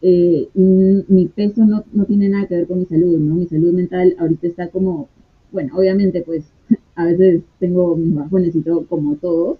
Eh, 0.00 0.48
mi 0.54 1.26
peso 1.26 1.64
no, 1.64 1.84
no 1.92 2.04
tiene 2.04 2.28
nada 2.28 2.46
que 2.46 2.56
ver 2.56 2.66
con 2.66 2.78
mi 2.78 2.86
salud, 2.86 3.18
¿no? 3.18 3.34
Mi 3.34 3.46
salud 3.46 3.72
mental 3.72 4.14
ahorita 4.18 4.46
está 4.46 4.68
como, 4.68 5.08
bueno, 5.50 5.76
obviamente 5.76 6.22
pues 6.22 6.44
a 6.94 7.04
veces 7.04 7.42
tengo 7.58 7.96
mis 7.96 8.14
bajones 8.14 8.54
y 8.54 8.60
todo 8.60 8.86
como 8.86 9.16
todos, 9.16 9.58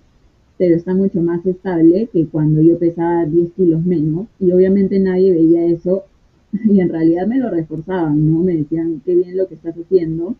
pero 0.56 0.76
está 0.76 0.94
mucho 0.94 1.20
más 1.22 1.44
estable 1.46 2.08
que 2.12 2.26
cuando 2.26 2.60
yo 2.60 2.78
pesaba 2.78 3.24
10 3.24 3.52
kilos 3.52 3.84
menos 3.84 4.26
y 4.38 4.52
obviamente 4.52 4.98
nadie 4.98 5.32
veía 5.32 5.66
eso 5.66 6.04
y 6.64 6.80
en 6.80 6.88
realidad 6.88 7.26
me 7.26 7.38
lo 7.38 7.50
reforzaban, 7.50 8.32
¿no? 8.32 8.40
Me 8.40 8.56
decían, 8.56 9.02
qué 9.04 9.14
bien 9.14 9.36
lo 9.36 9.48
que 9.48 9.54
estás 9.54 9.74
haciendo 9.76 10.36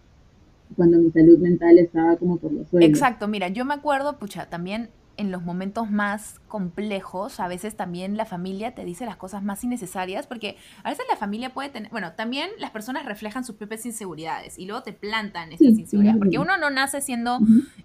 cuando 0.77 0.99
mi 0.99 1.11
salud 1.11 1.39
mental 1.39 1.79
estaba 1.79 2.17
como 2.17 2.37
por 2.37 2.53
los 2.53 2.69
suelos. 2.69 2.89
Exacto, 2.89 3.27
mira, 3.27 3.49
yo 3.49 3.65
me 3.65 3.75
acuerdo, 3.75 4.19
pucha, 4.19 4.47
también 4.47 4.91
en 5.17 5.33
los 5.33 5.43
momentos 5.43 5.91
más 5.91 6.41
complejos, 6.49 7.41
a 7.41 7.49
veces 7.49 7.77
también 7.77 8.17
la 8.17 8.25
familia 8.25 8.75
te 8.75 8.85
dice 8.85 9.07
las 9.07 9.17
cosas 9.17 9.43
más 9.43 9.63
innecesarias, 9.63 10.27
porque 10.27 10.57
a 10.83 10.91
veces 10.91 11.05
la 11.09 11.17
familia 11.17 11.55
puede 11.55 11.69
tener, 11.69 11.91
bueno, 11.91 12.13
también 12.13 12.51
las 12.59 12.71
personas 12.71 13.05
reflejan 13.05 13.45
sus 13.45 13.57
propias 13.57 13.87
inseguridades 13.87 14.59
y 14.59 14.67
luego 14.67 14.83
te 14.83 14.93
plantan 14.93 15.53
estas 15.53 15.79
inseguridades, 15.79 16.19
porque 16.19 16.39
uno 16.39 16.57
no 16.57 16.71
nace 16.71 17.01
siendo 17.01 17.39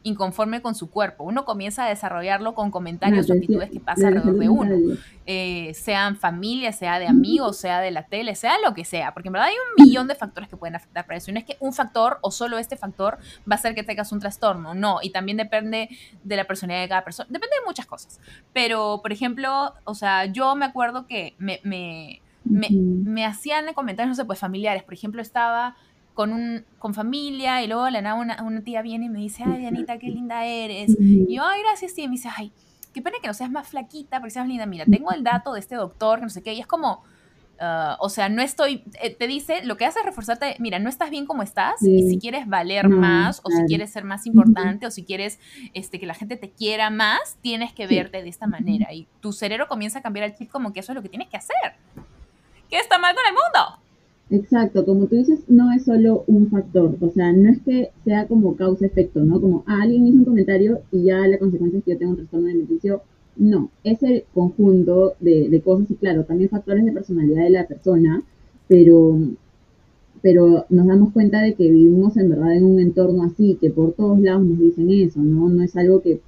inconforme 0.03 0.61
con 0.61 0.75
su 0.75 0.89
cuerpo, 0.89 1.23
uno 1.23 1.45
comienza 1.45 1.85
a 1.85 1.89
desarrollarlo 1.89 2.55
con 2.55 2.71
comentarios 2.71 3.29
o 3.29 3.33
actitudes 3.33 3.69
que 3.69 3.79
pasan 3.79 4.17
alrededor 4.17 4.39
de 4.39 4.49
uno, 4.49 4.97
eh, 5.25 5.73
sean 5.73 6.17
familia, 6.17 6.71
sea 6.71 6.99
de 6.99 7.07
amigos, 7.07 7.57
sea 7.57 7.81
de 7.81 7.91
la 7.91 8.07
tele, 8.07 8.35
sea 8.35 8.55
lo 8.65 8.73
que 8.73 8.85
sea, 8.85 9.13
porque 9.13 9.29
en 9.29 9.33
verdad 9.33 9.49
hay 9.49 9.55
un 9.55 9.85
millón 9.85 10.07
de 10.07 10.15
factores 10.15 10.49
que 10.49 10.57
pueden 10.57 10.75
afectar 10.75 11.05
para 11.05 11.17
eso, 11.17 11.29
y 11.29 11.33
no 11.33 11.39
es 11.39 11.45
que 11.45 11.57
un 11.59 11.73
factor 11.73 12.19
o 12.21 12.31
solo 12.31 12.57
este 12.57 12.77
factor 12.77 13.17
va 13.49 13.55
a 13.55 13.55
hacer 13.55 13.75
que 13.75 13.83
tengas 13.83 14.11
un 14.11 14.19
trastorno, 14.19 14.73
no, 14.73 14.99
y 15.01 15.11
también 15.11 15.37
depende 15.37 15.89
de 16.23 16.35
la 16.35 16.45
personalidad 16.45 16.83
de 16.83 16.89
cada 16.89 17.03
persona 17.03 17.27
depende 17.29 17.55
de 17.59 17.65
muchas 17.65 17.85
cosas. 17.85 18.19
Pero, 18.53 18.99
por 19.01 19.11
ejemplo, 19.11 19.73
o 19.83 19.95
sea, 19.95 20.25
yo 20.25 20.55
me 20.55 20.65
acuerdo 20.65 21.07
que 21.07 21.35
me, 21.39 21.59
me, 21.63 22.21
me, 22.45 23.25
hacían 23.25 23.73
comentarios, 23.73 24.15
no 24.17 24.21
sé, 24.21 24.25
pues 24.25 24.39
familiares. 24.39 24.83
Por 24.83 24.93
ejemplo, 24.93 25.21
estaba 25.21 25.75
con, 26.13 26.31
un, 26.31 26.63
con 26.77 26.93
familia 26.93 27.63
y 27.63 27.67
luego 27.67 27.89
la 27.89 28.01
nada 28.01 28.15
una, 28.15 28.43
una, 28.43 28.61
tía 28.61 28.81
viene 28.81 29.05
y 29.05 29.09
me 29.09 29.19
dice, 29.19 29.43
ay, 29.43 29.59
Dianita, 29.59 29.97
qué 29.97 30.07
linda 30.07 30.45
eres. 30.45 30.95
Y 30.99 31.35
yo, 31.35 31.43
ay, 31.43 31.61
gracias, 31.63 31.95
tía. 31.95 32.05
Y 32.05 32.07
me 32.07 32.13
dice, 32.13 32.29
ay, 32.35 32.51
qué 32.93 33.01
pena 33.01 33.17
que 33.21 33.27
no 33.27 33.33
seas 33.33 33.49
más 33.49 33.67
flaquita 33.67 34.19
porque 34.19 34.31
seas 34.31 34.47
linda. 34.47 34.67
Mira, 34.67 34.85
tengo 34.85 35.11
el 35.11 35.23
dato 35.23 35.53
de 35.53 35.59
este 35.59 35.75
doctor, 35.75 36.19
que 36.19 36.25
no 36.25 36.29
sé 36.29 36.43
qué. 36.43 36.53
Y 36.53 36.59
es 36.59 36.67
como, 36.67 37.03
Ah, 37.65 37.95
o 38.01 38.09
sea, 38.09 38.27
no 38.27 38.41
estoy, 38.41 38.83
eh, 39.01 39.15
te 39.15 39.25
dice, 39.25 39.63
lo 39.63 39.77
que 39.77 39.85
hace 39.85 39.99
es 39.99 40.05
reforzarte, 40.05 40.57
mira, 40.59 40.79
no 40.79 40.89
estás 40.89 41.09
bien 41.09 41.25
como 41.25 41.43
estás 41.43 41.81
y 41.81 42.09
si 42.09 42.19
quieres 42.19 42.45
valer 42.45 42.89
más 42.89 43.39
o 43.45 43.49
si 43.49 43.63
quieres 43.67 43.89
ser 43.89 44.03
más 44.03 44.27
importante 44.27 44.85
o 44.85 44.91
si 44.91 45.05
quieres 45.05 45.39
este, 45.73 45.97
que 45.97 46.05
la 46.05 46.13
gente 46.13 46.35
te 46.35 46.49
quiera 46.49 46.89
más, 46.89 47.37
tienes 47.41 47.71
que 47.71 47.87
verte 47.87 48.21
de 48.21 48.27
esta 48.27 48.47
manera 48.47 48.93
y 48.93 49.07
tu 49.21 49.31
cerebro 49.31 49.69
comienza 49.69 49.99
a 49.99 50.01
cambiar 50.01 50.25
el 50.25 50.35
chip 50.35 50.51
como 50.51 50.73
que 50.73 50.81
eso 50.81 50.91
es 50.91 50.97
lo 50.97 51.01
que 51.01 51.07
tienes 51.07 51.29
que 51.29 51.37
hacer. 51.37 51.55
¿Qué 52.69 52.79
está 52.79 52.99
mal 52.99 53.15
con 53.15 53.23
el 53.27 53.33
mundo? 53.33 53.79
Exacto, 54.29 54.85
como 54.85 55.05
tú 55.05 55.15
dices, 55.15 55.45
no 55.47 55.71
es 55.71 55.85
solo 55.85 56.25
un 56.27 56.49
factor, 56.49 56.97
o 56.99 57.09
sea, 57.11 57.31
no 57.31 57.49
es 57.49 57.61
que 57.61 57.91
sea 58.03 58.27
como 58.27 58.57
causa-efecto, 58.57 59.21
¿no? 59.21 59.39
Como 59.39 59.63
ah, 59.67 59.83
alguien 59.83 60.05
hizo 60.05 60.17
un 60.17 60.25
comentario 60.25 60.81
y 60.91 61.05
ya 61.05 61.19
la 61.27 61.37
consecuencia 61.37 61.79
es 61.79 61.85
que 61.85 61.91
yo 61.91 61.97
tengo 61.97 62.11
un 62.11 62.17
trastorno 62.17 62.47
alimenticio 62.47 63.03
no, 63.35 63.71
es 63.83 64.03
el 64.03 64.25
conjunto 64.33 65.15
de, 65.19 65.61
cosas 65.63 65.89
y 65.91 65.95
claro, 65.95 66.23
también 66.25 66.49
factores 66.49 66.85
de 66.85 66.91
personalidad 66.91 67.43
de 67.43 67.49
la 67.49 67.67
persona, 67.67 68.23
pero, 68.67 69.17
pero 70.21 70.65
nos 70.69 70.87
damos 70.87 71.13
cuenta 71.13 71.41
de 71.41 71.55
que 71.55 71.71
vivimos 71.71 72.17
en 72.17 72.29
verdad 72.29 72.55
en 72.55 72.63
un 72.63 72.79
entorno 72.79 73.23
así, 73.23 73.57
que 73.59 73.71
por 73.71 73.93
todos 73.93 74.19
lados 74.19 74.45
nos 74.45 74.59
dicen 74.59 74.89
eso, 74.91 75.19
¿no? 75.21 75.49
No 75.49 75.63
es 75.63 75.75
algo 75.75 76.01
que 76.01 76.21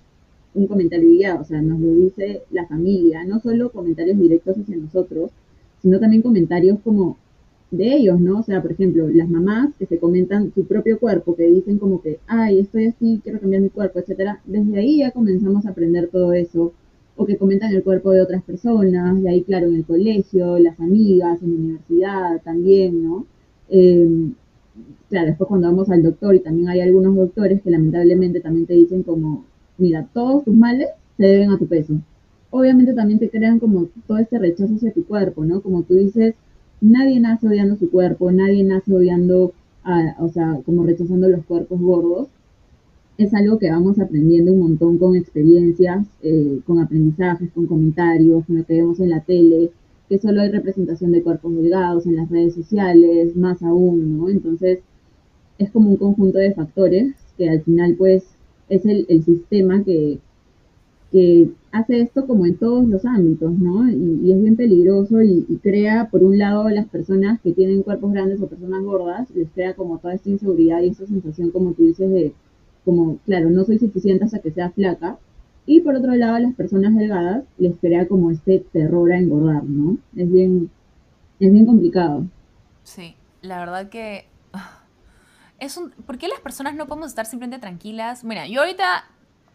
un 0.55 0.67
comentario 0.67 1.09
guiado, 1.09 1.41
o 1.41 1.45
sea, 1.45 1.61
nos 1.61 1.79
lo 1.79 1.93
dice 1.93 2.43
la 2.51 2.65
familia, 2.65 3.23
no 3.25 3.39
solo 3.39 3.71
comentarios 3.71 4.17
directos 4.17 4.57
hacia 4.57 4.77
nosotros, 4.77 5.31
sino 5.81 5.99
también 5.99 6.21
comentarios 6.21 6.79
como 6.83 7.17
de 7.71 7.95
ellos, 7.95 8.19
¿no? 8.19 8.39
O 8.39 8.43
sea, 8.43 8.61
por 8.61 8.71
ejemplo, 8.71 9.07
las 9.09 9.29
mamás 9.29 9.73
que 9.77 9.85
se 9.85 9.99
comentan 9.99 10.51
su 10.53 10.65
propio 10.65 10.97
cuerpo, 10.99 11.35
que 11.35 11.43
dicen 11.43 11.77
como 11.77 12.01
que, 12.01 12.19
ay, 12.27 12.59
estoy 12.59 12.85
así, 12.87 13.19
quiero 13.23 13.39
cambiar 13.39 13.61
mi 13.61 13.69
cuerpo, 13.69 13.99
etcétera. 13.99 14.41
Desde 14.45 14.77
ahí 14.77 14.99
ya 14.99 15.11
comenzamos 15.11 15.65
a 15.65 15.71
aprender 15.71 16.07
todo 16.07 16.33
eso 16.33 16.73
o 17.17 17.25
que 17.25 17.37
comentan 17.37 17.73
el 17.73 17.83
cuerpo 17.83 18.11
de 18.11 18.21
otras 18.21 18.43
personas, 18.43 19.21
y 19.21 19.27
ahí 19.27 19.43
claro, 19.43 19.67
en 19.67 19.75
el 19.75 19.85
colegio, 19.85 20.59
las 20.59 20.79
amigas, 20.79 21.41
en 21.41 21.51
la 21.51 21.57
universidad 21.57 22.41
también, 22.43 23.03
¿no? 23.03 23.25
Eh, 23.69 24.31
claro, 25.09 25.27
después 25.27 25.47
cuando 25.47 25.67
vamos 25.67 25.89
al 25.89 26.03
doctor, 26.03 26.35
y 26.35 26.39
también 26.39 26.69
hay 26.69 26.81
algunos 26.81 27.15
doctores 27.15 27.61
que 27.61 27.71
lamentablemente 27.71 28.41
también 28.41 28.65
te 28.65 28.73
dicen 28.73 29.03
como, 29.03 29.45
mira, 29.77 30.07
todos 30.13 30.43
tus 30.43 30.55
males 30.55 30.89
se 31.17 31.25
deben 31.25 31.51
a 31.51 31.57
tu 31.57 31.67
peso. 31.67 31.93
Obviamente 32.49 32.93
también 32.93 33.19
te 33.19 33.29
crean 33.29 33.59
como 33.59 33.87
todo 34.07 34.17
este 34.17 34.39
rechazo 34.39 34.75
hacia 34.75 34.93
tu 34.93 35.05
cuerpo, 35.05 35.45
¿no? 35.45 35.61
Como 35.61 35.83
tú 35.83 35.95
dices, 35.95 36.35
nadie 36.81 37.19
nace 37.19 37.47
odiando 37.47 37.75
su 37.77 37.89
cuerpo, 37.89 38.31
nadie 38.31 38.63
nace 38.63 38.93
odiando, 38.93 39.53
a, 39.83 40.15
o 40.19 40.29
sea, 40.29 40.59
como 40.65 40.83
rechazando 40.83 41.27
los 41.29 41.45
cuerpos 41.45 41.79
gordos, 41.79 42.27
es 43.17 43.33
algo 43.33 43.59
que 43.59 43.69
vamos 43.69 43.99
aprendiendo 43.99 44.51
un 44.51 44.59
montón 44.59 44.97
con 44.97 45.15
experiencias, 45.15 46.05
eh, 46.21 46.59
con 46.65 46.79
aprendizajes, 46.79 47.51
con 47.51 47.65
comentarios, 47.65 48.45
con 48.45 48.57
lo 48.57 48.65
que 48.65 48.75
vemos 48.75 48.99
en 48.99 49.09
la 49.09 49.21
tele, 49.21 49.71
que 50.09 50.19
solo 50.19 50.41
hay 50.41 50.51
representación 50.51 51.11
de 51.11 51.23
cuerpos 51.23 51.55
delgados 51.55 52.05
en 52.05 52.17
las 52.17 52.29
redes 52.29 52.55
sociales, 52.55 53.35
más 53.35 53.63
aún, 53.63 54.17
¿no? 54.17 54.29
Entonces, 54.29 54.79
es 55.57 55.71
como 55.71 55.91
un 55.91 55.97
conjunto 55.97 56.37
de 56.39 56.53
factores 56.53 57.15
que 57.37 57.49
al 57.49 57.61
final, 57.63 57.95
pues, 57.97 58.25
es 58.69 58.85
el, 58.85 59.05
sistema 59.23 59.83
que, 59.83 60.19
que 61.11 61.49
hace 61.71 62.01
esto 62.01 62.25
como 62.27 62.45
en 62.45 62.57
todos 62.57 62.87
los 62.87 63.05
ámbitos, 63.05 63.53
¿no? 63.57 63.89
Y, 63.89 64.31
es 64.31 64.41
bien 64.41 64.55
peligroso 64.57 65.21
y, 65.21 65.45
y, 65.47 65.57
crea, 65.57 66.09
por 66.11 66.23
un 66.23 66.37
lado, 66.37 66.69
las 66.69 66.87
personas 66.87 67.39
que 67.41 67.53
tienen 67.53 67.83
cuerpos 67.83 68.11
grandes 68.11 68.41
o 68.41 68.47
personas 68.47 68.83
gordas, 68.83 69.29
les 69.35 69.49
crea 69.51 69.73
como 69.75 69.99
toda 69.99 70.15
esta 70.15 70.29
inseguridad 70.29 70.81
y 70.81 70.89
esta 70.89 71.07
sensación, 71.07 71.51
como 71.51 71.73
tú 71.73 71.83
dices, 71.83 72.09
de 72.11 72.33
como, 72.85 73.17
claro, 73.25 73.49
no 73.49 73.65
soy 73.65 73.79
suficiente 73.79 74.23
hasta 74.23 74.39
que 74.39 74.51
sea 74.51 74.69
flaca. 74.71 75.17
Y 75.65 75.81
por 75.81 75.95
otro 75.95 76.13
lado, 76.13 76.35
a 76.35 76.39
las 76.39 76.53
personas 76.53 76.95
delgadas 76.95 77.43
les 77.57 77.75
crea 77.79 78.07
como 78.07 78.31
este 78.31 78.59
terror 78.71 79.11
a 79.11 79.17
engordar, 79.17 79.63
¿no? 79.63 79.97
Es 80.15 80.31
bien, 80.31 80.69
es 81.39 81.51
bien 81.51 81.65
complicado. 81.65 82.25
Sí, 82.83 83.15
la 83.41 83.59
verdad 83.59 83.89
que... 83.89 84.27
Ah, 84.53 84.83
es 85.57 85.77
un, 85.77 85.91
¿Por 85.91 86.17
qué 86.17 86.27
las 86.27 86.39
personas 86.39 86.75
no 86.75 86.85
podemos 86.85 87.07
estar 87.07 87.25
simplemente 87.25 87.59
tranquilas? 87.59 88.23
Mira, 88.23 88.47
yo 88.47 88.61
ahorita, 88.61 89.05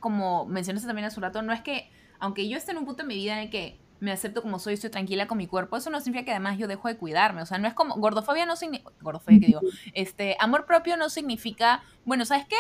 como 0.01 0.47
mencionaste 0.47 0.87
también 0.87 1.07
hace 1.07 1.19
un 1.19 1.23
rato, 1.23 1.43
no 1.43 1.53
es 1.53 1.61
que, 1.61 1.89
aunque 2.19 2.49
yo 2.49 2.57
esté 2.57 2.73
en 2.73 2.79
un 2.79 2.87
punto 2.87 3.03
en 3.03 3.09
mi 3.09 3.15
vida 3.15 3.35
en 3.35 3.45
el 3.45 3.51
que 3.51 3.79
me 4.01 4.11
acepto 4.11 4.43
como 4.43 4.59
soy, 4.59 4.75
estoy 4.75 4.91
tranquila 4.91 5.27
con 5.27 5.39
mi 5.39 5.47
cuerpo, 5.47 5.77
eso 5.77 5.91
no 5.91 6.01
significa 6.01 6.25
que 6.25 6.31
además 6.33 6.59
yo 6.59 6.67
dejo 6.67 6.89
de 6.89 6.97
cuidarme. 6.97 7.43
O 7.43 7.47
sea, 7.47 7.59
no 7.59 7.69
es 7.69 7.75
como, 7.75 7.95
gordofobia 7.97 8.47
no 8.47 8.57
significa, 8.57 8.91
gordofobia 9.03 9.41
que 9.41 9.47
digo, 9.47 9.61
este, 9.93 10.37
amor 10.41 10.65
propio 10.67 10.97
no 10.97 11.11
significa, 11.11 11.83
bueno, 12.05 12.25
¿sabes 12.25 12.47
qué? 12.47 12.57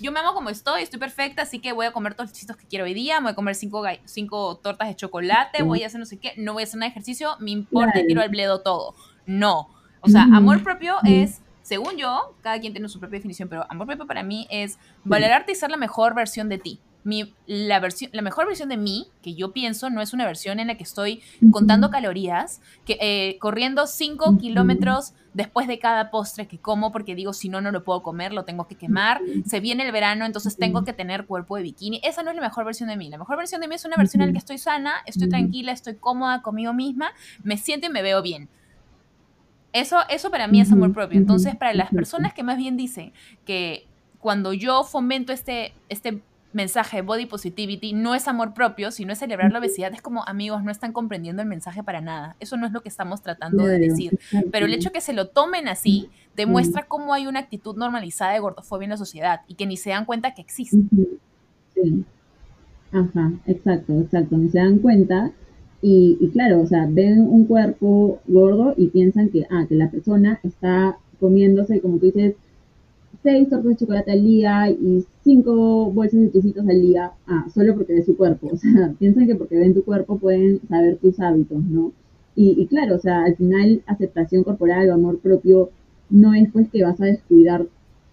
Yo 0.00 0.12
me 0.12 0.20
amo 0.20 0.34
como 0.34 0.50
estoy, 0.50 0.82
estoy 0.82 0.98
perfecta, 0.98 1.42
así 1.42 1.58
que 1.58 1.72
voy 1.72 1.86
a 1.86 1.92
comer 1.92 2.14
todos 2.14 2.30
los 2.30 2.38
chistos 2.38 2.56
que 2.56 2.66
quiero 2.66 2.84
hoy 2.84 2.94
día, 2.94 3.20
voy 3.20 3.30
a 3.30 3.34
comer 3.34 3.54
cinco, 3.54 3.84
cinco 4.04 4.56
tortas 4.56 4.88
de 4.88 4.96
chocolate, 4.96 5.62
voy 5.62 5.82
a 5.82 5.86
hacer 5.86 6.00
no 6.00 6.06
sé 6.06 6.18
qué, 6.18 6.32
no 6.36 6.54
voy 6.54 6.62
a 6.62 6.64
hacer 6.64 6.78
un 6.78 6.84
ejercicio, 6.84 7.36
me 7.40 7.50
importa 7.50 8.00
y 8.00 8.06
tiro 8.06 8.22
al 8.22 8.28
bledo 8.28 8.60
todo. 8.62 8.94
No. 9.26 9.68
O 10.00 10.08
sea, 10.08 10.22
amor 10.22 10.62
propio 10.62 10.96
es, 11.04 11.42
según 11.62 11.96
yo, 11.96 12.34
cada 12.42 12.58
quien 12.58 12.72
tiene 12.72 12.88
su 12.88 12.98
propia 12.98 13.18
definición, 13.18 13.48
pero 13.48 13.64
amor 13.70 13.86
propio 13.86 14.06
para 14.06 14.22
mí 14.22 14.48
es 14.50 14.78
valorarte 15.04 15.52
y 15.52 15.54
ser 15.54 15.70
la 15.70 15.76
mejor 15.76 16.14
versión 16.14 16.48
de 16.48 16.58
ti 16.58 16.80
la, 17.04 17.80
versión, 17.80 18.10
la 18.12 18.22
mejor 18.22 18.46
versión 18.46 18.68
de 18.68 18.76
mí, 18.76 19.08
que 19.22 19.34
yo 19.34 19.52
pienso, 19.52 19.90
no 19.90 20.00
es 20.00 20.12
una 20.12 20.24
versión 20.24 20.60
en 20.60 20.68
la 20.68 20.76
que 20.76 20.84
estoy 20.84 21.22
contando 21.50 21.90
calorías, 21.90 22.60
que, 22.84 22.98
eh, 23.00 23.38
corriendo 23.40 23.86
5 23.86 24.38
kilómetros 24.38 25.14
después 25.34 25.66
de 25.66 25.78
cada 25.78 26.10
postre 26.10 26.46
que 26.46 26.58
como, 26.58 26.92
porque 26.92 27.14
digo, 27.14 27.32
si 27.32 27.48
no, 27.48 27.60
no 27.60 27.72
lo 27.72 27.84
puedo 27.84 28.02
comer, 28.02 28.32
lo 28.32 28.44
tengo 28.44 28.66
que 28.68 28.76
quemar. 28.76 29.20
Se 29.46 29.60
viene 29.60 29.84
el 29.84 29.92
verano, 29.92 30.24
entonces 30.24 30.56
tengo 30.56 30.84
que 30.84 30.92
tener 30.92 31.26
cuerpo 31.26 31.56
de 31.56 31.62
bikini. 31.62 32.00
Esa 32.04 32.22
no 32.22 32.30
es 32.30 32.36
la 32.36 32.42
mejor 32.42 32.64
versión 32.64 32.88
de 32.88 32.96
mí. 32.96 33.08
La 33.08 33.18
mejor 33.18 33.36
versión 33.36 33.60
de 33.60 33.68
mí 33.68 33.74
es 33.74 33.84
una 33.84 33.96
versión 33.96 34.22
en 34.22 34.28
la 34.28 34.32
que 34.32 34.38
estoy 34.38 34.58
sana, 34.58 34.94
estoy 35.06 35.28
tranquila, 35.28 35.72
estoy 35.72 35.96
cómoda 35.96 36.42
conmigo 36.42 36.72
misma, 36.72 37.12
me 37.42 37.56
siento 37.56 37.86
y 37.86 37.90
me 37.90 38.02
veo 38.02 38.22
bien. 38.22 38.48
Eso, 39.72 40.00
eso 40.10 40.30
para 40.30 40.46
mí 40.48 40.60
es 40.60 40.70
amor 40.70 40.92
propio. 40.92 41.18
Entonces, 41.18 41.56
para 41.56 41.72
las 41.72 41.90
personas 41.90 42.34
que 42.34 42.42
más 42.42 42.58
bien 42.58 42.76
dicen 42.76 43.12
que 43.46 43.86
cuando 44.18 44.52
yo 44.52 44.84
fomento 44.84 45.32
este, 45.32 45.74
este 45.88 46.22
mensaje 46.52 46.98
de 46.98 47.02
body 47.02 47.26
positivity 47.26 47.92
no 47.92 48.14
es 48.14 48.28
amor 48.28 48.54
propio, 48.54 48.90
sino 48.90 49.12
es 49.12 49.18
celebrar 49.18 49.52
la 49.52 49.58
obesidad. 49.58 49.92
Es 49.92 50.02
como, 50.02 50.24
amigos, 50.26 50.62
no 50.62 50.70
están 50.70 50.92
comprendiendo 50.92 51.42
el 51.42 51.48
mensaje 51.48 51.82
para 51.82 52.00
nada. 52.00 52.36
Eso 52.40 52.56
no 52.56 52.66
es 52.66 52.72
lo 52.72 52.82
que 52.82 52.88
estamos 52.88 53.22
tratando 53.22 53.64
de 53.64 53.78
decir. 53.78 54.18
Pero 54.50 54.66
el 54.66 54.74
hecho 54.74 54.92
que 54.92 55.00
se 55.00 55.12
lo 55.12 55.28
tomen 55.28 55.68
así 55.68 56.10
demuestra 56.36 56.84
cómo 56.84 57.14
hay 57.14 57.26
una 57.26 57.40
actitud 57.40 57.76
normalizada 57.76 58.32
de 58.32 58.40
gordofobia 58.40 58.84
en 58.84 58.90
la 58.90 58.96
sociedad 58.96 59.40
y 59.48 59.54
que 59.54 59.66
ni 59.66 59.76
se 59.76 59.90
dan 59.90 60.04
cuenta 60.04 60.34
que 60.34 60.42
existe. 60.42 60.78
Sí. 61.74 62.04
Ajá, 62.92 63.32
exacto, 63.46 64.00
exacto. 64.00 64.36
Ni 64.36 64.48
se 64.50 64.58
dan 64.58 64.78
cuenta. 64.78 65.32
Y, 65.80 66.16
y 66.20 66.28
claro, 66.30 66.60
o 66.60 66.66
sea, 66.66 66.86
ven 66.88 67.20
un 67.20 67.46
cuerpo 67.46 68.20
gordo 68.26 68.74
y 68.76 68.88
piensan 68.88 69.30
que, 69.30 69.46
ah, 69.50 69.66
que 69.68 69.74
la 69.74 69.90
persona 69.90 70.38
está 70.42 70.96
comiéndose, 71.18 71.80
como 71.80 71.98
tú 71.98 72.06
dices, 72.06 72.34
seis 73.22 73.48
tortas 73.48 73.68
de 73.68 73.76
chocolate 73.76 74.12
al 74.12 74.24
día 74.24 74.70
y 74.70 75.04
cinco 75.22 75.90
bolsas 75.90 76.20
de 76.20 76.28
tucitos 76.28 76.68
al 76.68 76.80
día, 76.80 77.12
ah, 77.26 77.46
solo 77.54 77.74
porque 77.74 77.94
ve 77.94 78.02
su 78.02 78.16
cuerpo. 78.16 78.48
O 78.52 78.56
sea, 78.56 78.94
piensan 78.98 79.26
que 79.26 79.36
porque 79.36 79.56
ven 79.56 79.74
tu 79.74 79.84
cuerpo 79.84 80.18
pueden 80.18 80.60
saber 80.68 80.96
tus 80.96 81.20
hábitos, 81.20 81.62
¿no? 81.64 81.92
Y, 82.34 82.66
claro, 82.66 82.96
o 82.96 82.98
sea, 82.98 83.24
al 83.24 83.36
final 83.36 83.82
aceptación 83.86 84.42
corporal 84.42 84.88
o 84.88 84.94
amor 84.94 85.18
propio 85.18 85.70
no 86.08 86.32
es 86.34 86.50
pues 86.50 86.68
que 86.70 86.82
vas 86.82 86.98
a 87.00 87.04
descuidar 87.04 87.66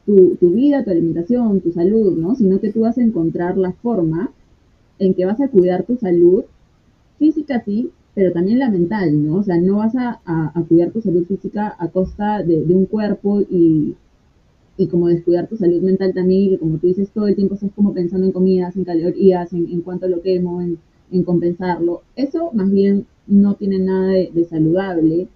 tu, 0.06 0.36
tu 0.36 0.52
vida, 0.52 0.84
tu 0.84 0.92
alimentación, 0.92 1.62
tu 1.62 1.72
salud, 1.72 2.18
¿no? 2.18 2.36
Sino 2.36 2.60
que 2.60 2.72
tú 2.72 2.82
vas 2.82 2.98
a 2.98 3.02
encontrar 3.02 3.58
la 3.58 3.72
forma 3.72 4.32
en 5.00 5.14
que 5.14 5.26
vas 5.26 5.40
a 5.40 5.48
cuidar 5.48 5.84
tu 5.84 5.96
salud 5.96 6.44
física, 7.18 7.62
sí, 7.64 7.92
pero 8.14 8.34
también 8.34 8.60
la 8.60 8.70
mental, 8.70 9.26
¿no? 9.26 9.38
O 9.38 9.44
sea, 9.44 9.58
no 9.58 9.78
vas 9.78 9.96
a, 9.96 10.20
a, 10.26 10.64
cuidar 10.68 10.92
tu 10.92 11.02
salud 11.02 11.26
física 11.26 11.74
a 11.80 11.88
costa 11.88 12.44
de, 12.44 12.66
de 12.66 12.76
un 12.76 12.86
cuerpo 12.86 13.40
y, 13.42 13.96
y 14.80 14.88
como 14.88 15.10
descuidar 15.10 15.48
tu 15.48 15.58
salud 15.58 15.82
mental 15.82 16.14
también, 16.14 16.44
y 16.44 16.50
que 16.52 16.58
como 16.58 16.78
tú 16.78 16.88
dices, 16.88 17.10
todo 17.10 17.28
el 17.28 17.36
tiempo 17.36 17.56
estás 17.56 17.72
como 17.76 17.94
pensando 17.94 18.26
en 18.26 18.32
comidas, 18.32 18.78
en 18.78 18.86
calorías, 18.86 19.52
en, 19.52 19.68
en 19.70 19.82
cuánto 19.82 20.08
lo 20.08 20.22
quemo, 20.22 20.62
en, 20.62 20.78
en, 21.12 21.24
compensarlo. 21.24 22.02
Eso 22.16 22.52
más 22.54 22.72
bien 22.72 23.06
no 23.28 23.56
tiene 23.56 23.78
nada 23.80 24.14
de, 24.14 24.46
saludable, 24.50 25.28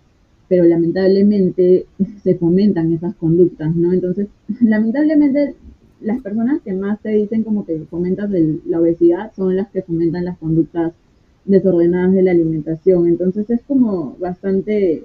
pero 0.47 0.63
lamentablemente 0.63 1.87
se 2.23 2.35
fomentan 2.35 2.93
esas 2.93 3.15
conductas, 3.15 3.75
¿no? 3.75 3.91
Entonces, 3.91 4.29
lamentablemente 4.61 5.55
las 5.99 6.21
personas 6.21 6.61
que 6.61 6.71
más 6.71 7.01
te 7.01 7.09
dicen 7.09 7.43
como 7.43 7.65
que 7.65 7.79
fomentas 7.89 8.29
la 8.65 8.79
obesidad 8.79 9.33
son 9.35 9.57
las 9.57 9.69
que 9.71 9.81
fomentan 9.81 10.23
las 10.23 10.37
conductas 10.37 10.93
desordenadas 11.43 12.13
de 12.13 12.23
la 12.23 12.31
alimentación. 12.31 13.07
Entonces 13.07 13.49
es 13.49 13.61
como 13.63 14.15
bastante 14.19 15.03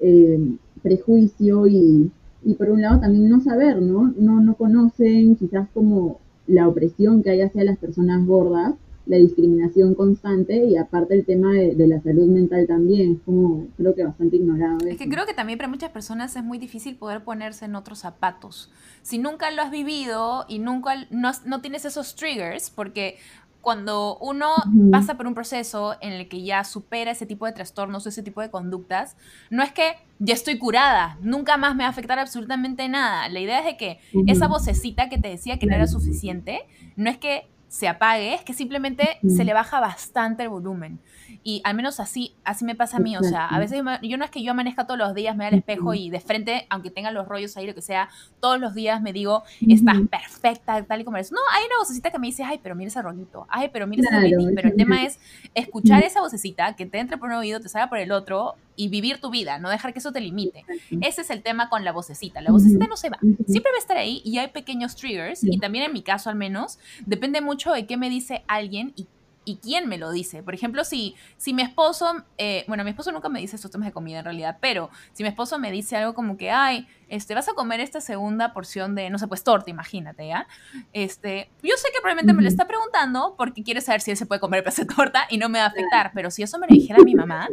eh, 0.00 0.40
prejuicio 0.82 1.68
y, 1.68 2.10
y 2.44 2.54
por 2.54 2.70
un 2.70 2.82
lado 2.82 3.00
también 3.00 3.28
no 3.28 3.40
saber, 3.40 3.82
¿no? 3.82 4.12
No, 4.16 4.40
no 4.40 4.54
conocen 4.54 5.36
quizás 5.36 5.68
como 5.74 6.20
la 6.46 6.66
opresión 6.66 7.22
que 7.22 7.30
hay 7.30 7.42
hacia 7.42 7.64
las 7.64 7.78
personas 7.78 8.26
gordas, 8.26 8.74
la 9.08 9.16
discriminación 9.16 9.94
constante 9.94 10.66
y 10.66 10.76
aparte 10.76 11.14
el 11.14 11.24
tema 11.24 11.52
de, 11.52 11.74
la 11.86 12.00
salud 12.02 12.26
mental 12.28 12.66
también, 12.66 13.12
es 13.12 13.18
como 13.24 13.66
creo 13.76 13.94
que 13.94 14.04
bastante 14.04 14.36
ignorado. 14.36 14.86
Es 14.86 14.98
que 14.98 15.08
creo 15.08 15.24
que 15.24 15.32
también 15.32 15.58
para 15.58 15.68
muchas 15.68 15.90
personas 15.90 16.36
es 16.36 16.44
muy 16.44 16.58
difícil 16.58 16.96
poder 16.96 17.24
ponerse 17.24 17.64
en 17.64 17.74
otros 17.74 18.00
zapatos. 18.00 18.70
Si 19.02 19.18
nunca 19.18 19.50
lo 19.50 19.62
has 19.62 19.70
vivido 19.70 20.44
y 20.46 20.58
nunca 20.58 21.06
no, 21.10 21.30
no 21.46 21.60
tienes 21.62 21.86
esos 21.86 22.16
triggers, 22.16 22.70
porque 22.70 23.16
cuando 23.60 24.16
uno 24.18 24.48
pasa 24.90 25.16
por 25.16 25.26
un 25.26 25.34
proceso 25.34 25.96
en 26.00 26.12
el 26.12 26.28
que 26.28 26.42
ya 26.42 26.64
supera 26.64 27.10
ese 27.10 27.26
tipo 27.26 27.44
de 27.44 27.52
trastornos, 27.52 28.06
ese 28.06 28.22
tipo 28.22 28.40
de 28.40 28.50
conductas, 28.50 29.16
no 29.50 29.62
es 29.62 29.72
que 29.72 29.96
ya 30.18 30.34
estoy 30.34 30.58
curada, 30.58 31.18
nunca 31.20 31.56
más 31.56 31.74
me 31.74 31.82
va 31.82 31.88
a 31.88 31.90
afectar 31.90 32.18
absolutamente 32.18 32.88
nada. 32.88 33.28
La 33.28 33.40
idea 33.40 33.58
es 33.60 33.64
de 33.66 33.76
que 33.76 34.00
esa 34.26 34.48
vocecita 34.48 35.08
que 35.08 35.18
te 35.18 35.28
decía 35.28 35.58
que 35.58 35.66
no 35.66 35.74
era 35.74 35.86
suficiente, 35.86 36.66
no 36.96 37.10
es 37.10 37.18
que 37.18 37.48
se 37.68 37.86
apague, 37.86 38.34
es 38.34 38.42
que 38.42 38.54
simplemente 38.54 39.18
se 39.28 39.44
le 39.44 39.52
baja 39.52 39.78
bastante 39.78 40.42
el 40.42 40.48
volumen. 40.48 40.98
Y 41.44 41.60
al 41.64 41.74
menos 41.74 42.00
así, 42.00 42.34
así 42.42 42.64
me 42.64 42.74
pasa 42.74 42.96
a 42.96 43.00
mí. 43.00 43.16
O 43.16 43.22
sea, 43.22 43.46
a 43.46 43.58
veces 43.58 43.82
yo 44.02 44.16
no 44.16 44.24
es 44.24 44.30
que 44.30 44.42
yo 44.42 44.52
amanezca 44.52 44.86
todos 44.86 44.98
los 44.98 45.14
días, 45.14 45.36
me 45.36 45.44
da 45.44 45.50
el 45.50 45.58
espejo 45.58 45.92
y 45.94 46.08
de 46.10 46.20
frente, 46.20 46.66
aunque 46.70 46.90
tenga 46.90 47.10
los 47.10 47.28
rollos 47.28 47.56
ahí, 47.56 47.66
lo 47.66 47.74
que 47.74 47.82
sea, 47.82 48.08
todos 48.40 48.58
los 48.58 48.74
días 48.74 49.02
me 49.02 49.12
digo, 49.12 49.42
estás 49.66 49.98
perfecta, 50.10 50.82
tal 50.82 51.00
y 51.02 51.04
como 51.04 51.18
eres. 51.18 51.30
No, 51.30 51.38
hay 51.52 51.64
una 51.66 51.78
vocecita 51.78 52.10
que 52.10 52.18
me 52.18 52.28
dice, 52.28 52.42
ay, 52.42 52.58
pero 52.62 52.74
mira 52.74 52.88
ese 52.88 53.02
rollito, 53.02 53.46
ay, 53.50 53.68
pero 53.72 53.86
mira 53.86 54.02
ese 54.02 54.28
ese 54.28 54.52
Pero 54.54 54.68
el 54.68 54.76
tema 54.76 55.04
es 55.04 55.18
escuchar 55.54 56.02
esa 56.02 56.20
vocecita 56.20 56.74
que 56.74 56.86
te 56.86 56.98
entre 56.98 57.18
por 57.18 57.28
un 57.28 57.36
oído, 57.36 57.60
te 57.60 57.68
salga 57.68 57.88
por 57.88 57.98
el 57.98 58.12
otro 58.12 58.56
y 58.78 58.88
vivir 58.88 59.20
tu 59.20 59.30
vida, 59.30 59.58
no 59.58 59.68
dejar 59.68 59.92
que 59.92 59.98
eso 59.98 60.12
te 60.12 60.20
limite. 60.20 60.64
Ese 61.02 61.22
es 61.22 61.30
el 61.30 61.42
tema 61.42 61.68
con 61.68 61.84
la 61.84 61.92
vocecita. 61.92 62.40
La 62.40 62.52
vocecita 62.52 62.86
no 62.86 62.96
se 62.96 63.10
va. 63.10 63.18
Siempre 63.46 63.72
va 63.72 63.76
a 63.76 63.80
estar 63.80 63.96
ahí 63.96 64.22
y 64.24 64.38
hay 64.38 64.48
pequeños 64.48 64.94
triggers. 64.94 65.42
Y 65.42 65.58
también 65.58 65.84
en 65.84 65.92
mi 65.92 66.02
caso 66.02 66.30
al 66.30 66.36
menos, 66.36 66.78
depende 67.04 67.40
mucho 67.40 67.72
de 67.72 67.86
qué 67.86 67.96
me 67.96 68.08
dice 68.08 68.44
alguien 68.46 68.92
y 68.96 69.08
y 69.48 69.56
quién 69.56 69.88
me 69.88 69.96
lo 69.96 70.10
dice. 70.10 70.42
Por 70.42 70.54
ejemplo, 70.54 70.84
si, 70.84 71.16
si 71.38 71.54
mi 71.54 71.62
esposo, 71.62 72.22
eh, 72.36 72.64
bueno, 72.68 72.84
mi 72.84 72.90
esposo 72.90 73.10
nunca 73.12 73.30
me 73.30 73.40
dice 73.40 73.56
estos 73.56 73.70
temas 73.70 73.86
de 73.86 73.92
comida 73.92 74.18
en 74.18 74.24
realidad, 74.26 74.58
pero 74.60 74.90
si 75.14 75.22
mi 75.22 75.30
esposo 75.30 75.58
me 75.58 75.72
dice 75.72 75.96
algo 75.96 76.12
como 76.12 76.36
que, 76.36 76.50
ay, 76.50 76.86
este, 77.08 77.34
vas 77.34 77.48
a 77.48 77.54
comer 77.54 77.80
esta 77.80 78.02
segunda 78.02 78.52
porción 78.52 78.94
de, 78.94 79.08
no 79.08 79.18
sé, 79.18 79.26
pues 79.26 79.42
torta, 79.42 79.70
imagínate, 79.70 80.28
¿ya? 80.28 80.46
Este, 80.92 81.48
yo 81.62 81.76
sé 81.78 81.88
que 81.94 82.00
probablemente 82.02 82.34
me 82.34 82.42
lo 82.42 82.48
está 82.48 82.66
preguntando 82.66 83.36
porque 83.38 83.62
quiere 83.62 83.80
saber 83.80 84.02
si 84.02 84.10
él 84.10 84.18
se 84.18 84.26
puede 84.26 84.38
comer 84.38 84.62
el 84.66 84.74
de 84.74 84.84
torta 84.84 85.26
y 85.30 85.38
no 85.38 85.48
me 85.48 85.60
va 85.60 85.64
a 85.64 85.68
afectar, 85.68 86.10
pero 86.14 86.30
si 86.30 86.42
eso 86.42 86.58
me 86.58 86.66
lo 86.66 86.74
dijera 86.74 87.02
mi 87.02 87.14
mamá, 87.14 87.48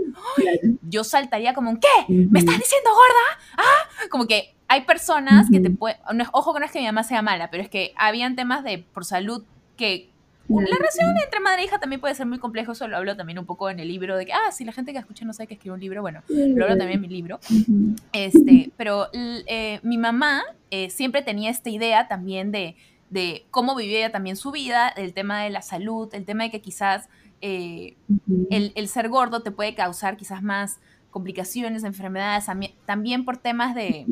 yo 0.81 1.05
saltaría 1.05 1.53
como 1.53 1.69
un, 1.69 1.79
¿qué? 1.79 1.87
¿Me 2.09 2.39
estás 2.39 2.57
diciendo 2.59 2.89
gorda? 2.89 3.45
Ah, 3.57 4.09
como 4.09 4.27
que 4.27 4.53
hay 4.67 4.81
personas 4.81 5.49
que 5.49 5.61
te 5.61 5.69
pueden, 5.69 5.97
ojo 6.33 6.53
que 6.53 6.59
no 6.59 6.65
es 6.65 6.71
que 6.73 6.79
mi 6.79 6.85
mamá 6.87 7.03
sea 7.03 7.21
mala, 7.21 7.49
pero 7.49 7.63
es 7.63 7.69
que 7.69 7.93
habían 7.95 8.35
temas 8.35 8.65
de, 8.65 8.79
por 8.79 9.05
salud 9.05 9.45
que 9.77 10.09
la 10.47 10.77
relación 10.77 11.17
entre 11.23 11.39
madre 11.39 11.63
e 11.63 11.65
hija 11.65 11.79
también 11.79 11.99
puede 11.99 12.13
ser 12.15 12.25
muy 12.25 12.39
complejo, 12.39 12.73
eso 12.73 12.87
lo 12.87 12.97
hablo 12.97 13.15
también 13.15 13.39
un 13.39 13.45
poco 13.45 13.69
en 13.69 13.79
el 13.79 13.87
libro 13.87 14.15
de 14.17 14.25
que, 14.25 14.33
ah, 14.33 14.51
si 14.51 14.63
la 14.63 14.71
gente 14.71 14.93
que 14.93 14.99
escucha 14.99 15.25
no 15.25 15.33
sabe 15.33 15.47
que 15.47 15.55
escribe 15.55 15.73
un 15.73 15.79
libro, 15.79 16.01
bueno, 16.01 16.21
lo 16.27 16.65
hablo 16.65 16.77
también 16.77 16.97
en 16.97 17.01
mi 17.01 17.07
libro. 17.07 17.39
Este, 18.13 18.71
pero 18.77 19.07
eh, 19.13 19.79
mi 19.83 19.97
mamá 19.97 20.43
eh, 20.71 20.89
siempre 20.89 21.21
tenía 21.21 21.49
esta 21.49 21.69
idea 21.69 22.07
también 22.07 22.51
de, 22.51 22.75
de 23.09 23.45
cómo 23.51 23.75
vivía 23.75 23.99
ella 23.99 24.11
también 24.11 24.35
su 24.35 24.51
vida, 24.51 24.89
el 24.89 25.13
tema 25.13 25.41
de 25.43 25.49
la 25.49 25.61
salud, 25.61 26.09
el 26.13 26.25
tema 26.25 26.43
de 26.43 26.51
que 26.51 26.61
quizás 26.61 27.09
eh, 27.41 27.95
el, 28.49 28.71
el, 28.75 28.87
ser 28.87 29.09
gordo 29.09 29.41
te 29.41 29.51
puede 29.51 29.75
causar 29.75 30.17
quizás 30.17 30.41
más 30.41 30.79
complicaciones, 31.15 31.85
enfermedades, 31.85 32.47
también 32.85 33.23
por 33.23 33.37
temas 33.37 33.73
de, 33.73 34.05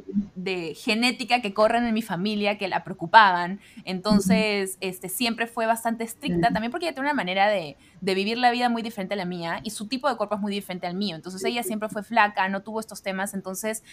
genética 0.78 1.42
que 1.42 1.54
corren 1.54 1.84
en 1.86 1.94
mi 1.94 2.02
familia 2.02 2.58
que 2.58 2.70
la 2.70 2.86
preocupaban. 2.86 3.60
Entonces, 3.84 4.78
este, 4.80 5.10
siempre 5.10 5.46
fue 5.46 5.66
bastante 5.66 6.06
estricta, 6.06 6.54
también 6.54 6.72
porque 6.72 6.86
ella 6.86 6.94
tiene 6.94 7.10
una 7.10 7.13
manera 7.13 7.50
de, 7.50 7.76
vivir 8.00 8.38
la 8.38 8.52
vida 8.52 8.70
muy 8.70 8.84
diferente 8.84 9.16
a 9.16 9.18
la 9.18 9.26
mía 9.26 9.60
y 9.63 9.72
su 9.72 9.89
tipo 9.89 10.08
de 10.08 10.16
cuerpo 10.16 10.36
es 10.36 10.42
muy 10.42 10.54
diferente 10.54 10.88
al 10.88 10.96
mío. 10.96 11.18
Entonces, 11.18 11.44
ella 11.44 11.62
siempre 11.62 11.89
fue 11.89 12.04
flaca, 12.04 12.48
no 12.48 12.62
tuvo 12.62 12.80
estos 12.80 13.02
temas. 13.02 13.34
Entonces, 13.34 13.84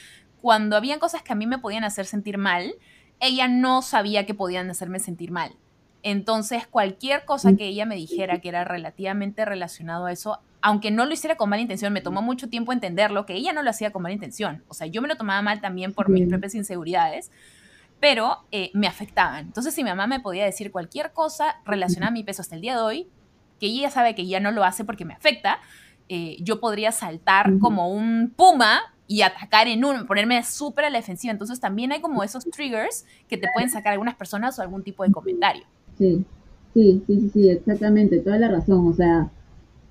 cuando 0.41 0.77
habían 0.77 1.01
cosas 1.01 1.23
que 1.23 1.33
a 1.33 1.37
mí 1.37 1.49
me 1.49 1.59
podían 1.59 1.83
hacer 1.83 2.07
sentir 2.07 2.39
mal, 2.39 2.75
ella 3.19 3.49
no 3.49 3.83
sabía 3.83 4.25
que 4.25 4.35
podían 4.35 4.71
hacerme 4.71 5.01
sentir 5.01 5.33
mal. 5.33 5.57
Entonces, 6.03 6.67
cualquier 6.67 7.25
cosa 7.25 7.55
que 7.55 7.67
ella 7.67 7.85
me 7.85 7.95
dijera 7.95 8.41
que 8.41 8.49
era 8.49 8.65
relativamente 8.65 9.45
relacionado 9.45 10.07
a 10.07 10.13
eso, 10.13 10.39
aunque 10.63 10.91
no 10.91 11.05
lo 11.05 11.13
hiciera 11.13 11.37
con 11.37 11.51
mala 11.51 11.63
intención, 11.63 11.93
me 11.93 12.01
tomó 12.01 12.23
mucho 12.23 12.49
tiempo 12.49 12.73
entenderlo, 12.73 13.27
que 13.27 13.35
ella 13.35 13.53
no 13.53 13.63
lo 13.63 13.71
hacía 13.71 13.93
con 13.93 14.03
mala 14.03 14.15
intención. 14.15 14.65
O 14.69 14.75
sea, 14.75 14.87
yo 14.87 15.03
me 15.03 15.09
lo 15.09 15.17
tomaba 15.17 15.43
mal 15.43 15.61
también 15.61 15.93
por 15.93 16.09
mis 16.09 16.29
propias 16.29 16.55
inseguridades, 16.55 17.31
pero 18.01 18.39
eh, 18.51 18.71
me 18.73 18.87
afectaban. 18.87 19.47
Entonces, 19.47 19.75
si 19.75 19.85
mi 19.85 19.91
mamá 19.91 20.07
me 20.07 20.21
podía 20.21 20.45
decir 20.45 20.73
cualquier 20.73 21.13
cosa 21.13 21.57
relacionada 21.67 22.09
a 22.09 22.13
mi 22.13 22.25
peso 22.25 22.43
hasta 22.43 22.55
el 22.55 22.63
día 22.63 22.77
de 22.77 22.83
hoy, 22.83 23.09
que 23.59 23.67
ella 23.67 23.91
sabe 23.91 24.15
que 24.15 24.27
ya 24.27 24.41
no 24.41 24.53
lo 24.53 24.65
hace 24.65 24.85
porque 24.85 25.05
me 25.05 25.13
afecta, 25.13 25.59
eh, 26.09 26.39
yo 26.41 26.61
podría 26.61 26.93
saltar 26.93 27.59
como 27.61 27.93
un 27.93 28.33
puma 28.35 28.81
y 29.07 29.23
atacar 29.23 29.69
en 29.69 29.85
uno, 29.85 30.07
ponerme 30.07 30.43
súper 30.45 30.87
a 30.87 30.91
la 30.91 30.99
defensiva. 30.99 31.33
Entonces, 31.33 31.61
también 31.61 31.93
hay 31.93 32.01
como 32.01 32.23
esos 32.23 32.45
triggers 32.45 33.05
que 33.29 33.37
te 33.37 33.49
pueden 33.53 33.69
sacar 33.69 33.93
algunas 33.93 34.15
personas 34.15 34.59
o 34.59 34.63
algún 34.63 34.83
tipo 34.83 35.05
de 35.05 35.13
comentario. 35.13 35.65
Sí, 36.01 36.25
sí, 36.73 37.03
sí, 37.07 37.31
sí, 37.31 37.51
exactamente, 37.51 38.21
toda 38.21 38.39
la 38.39 38.49
razón. 38.49 38.87
O 38.87 38.95
sea, 38.95 39.31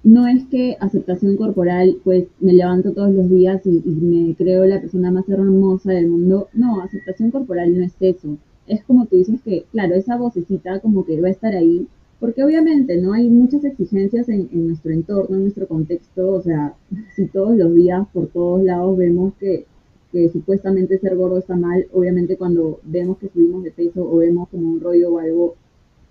no 0.03 0.27
es 0.27 0.43
que 0.45 0.75
aceptación 0.79 1.37
corporal, 1.37 1.97
pues 2.03 2.27
me 2.39 2.53
levanto 2.53 2.93
todos 2.93 3.13
los 3.13 3.29
días 3.29 3.61
y, 3.65 3.79
me 3.85 4.33
creo 4.35 4.65
la 4.65 4.81
persona 4.81 5.11
más 5.11 5.29
hermosa 5.29 5.91
del 5.91 6.07
mundo. 6.09 6.47
No, 6.53 6.81
aceptación 6.81 7.29
corporal 7.29 7.77
no 7.77 7.83
es 7.85 7.93
eso. 7.99 8.37
Es 8.67 8.83
como 8.85 9.05
tú 9.05 9.17
dices 9.17 9.39
que, 9.43 9.65
claro, 9.71 9.93
esa 9.95 10.17
vocecita 10.17 10.79
como 10.79 11.05
que 11.05 11.21
va 11.21 11.27
a 11.27 11.31
estar 11.31 11.53
ahí, 11.55 11.87
porque 12.19 12.43
obviamente 12.43 12.97
no 12.97 13.13
hay 13.13 13.29
muchas 13.29 13.63
exigencias 13.63 14.27
en, 14.29 14.49
nuestro 14.67 14.91
entorno, 14.91 15.35
en 15.35 15.43
nuestro 15.43 15.67
contexto. 15.67 16.33
O 16.33 16.41
sea, 16.41 16.73
si 17.15 17.27
todos 17.27 17.55
los 17.55 17.75
días 17.75 18.07
por 18.13 18.27
todos 18.29 18.63
lados 18.63 18.97
vemos 18.97 19.33
que, 19.39 19.65
que 20.11 20.29
supuestamente 20.29 20.97
ser 20.97 21.15
gordo 21.15 21.37
está 21.37 21.55
mal, 21.55 21.85
obviamente 21.93 22.35
cuando 22.35 22.79
vemos 22.83 23.19
que 23.19 23.29
subimos 23.29 23.63
de 23.63 23.71
peso 23.71 24.09
o 24.09 24.17
vemos 24.17 24.49
como 24.49 24.71
un 24.71 24.79
rollo 24.81 25.13
o 25.13 25.19
algo, 25.19 25.55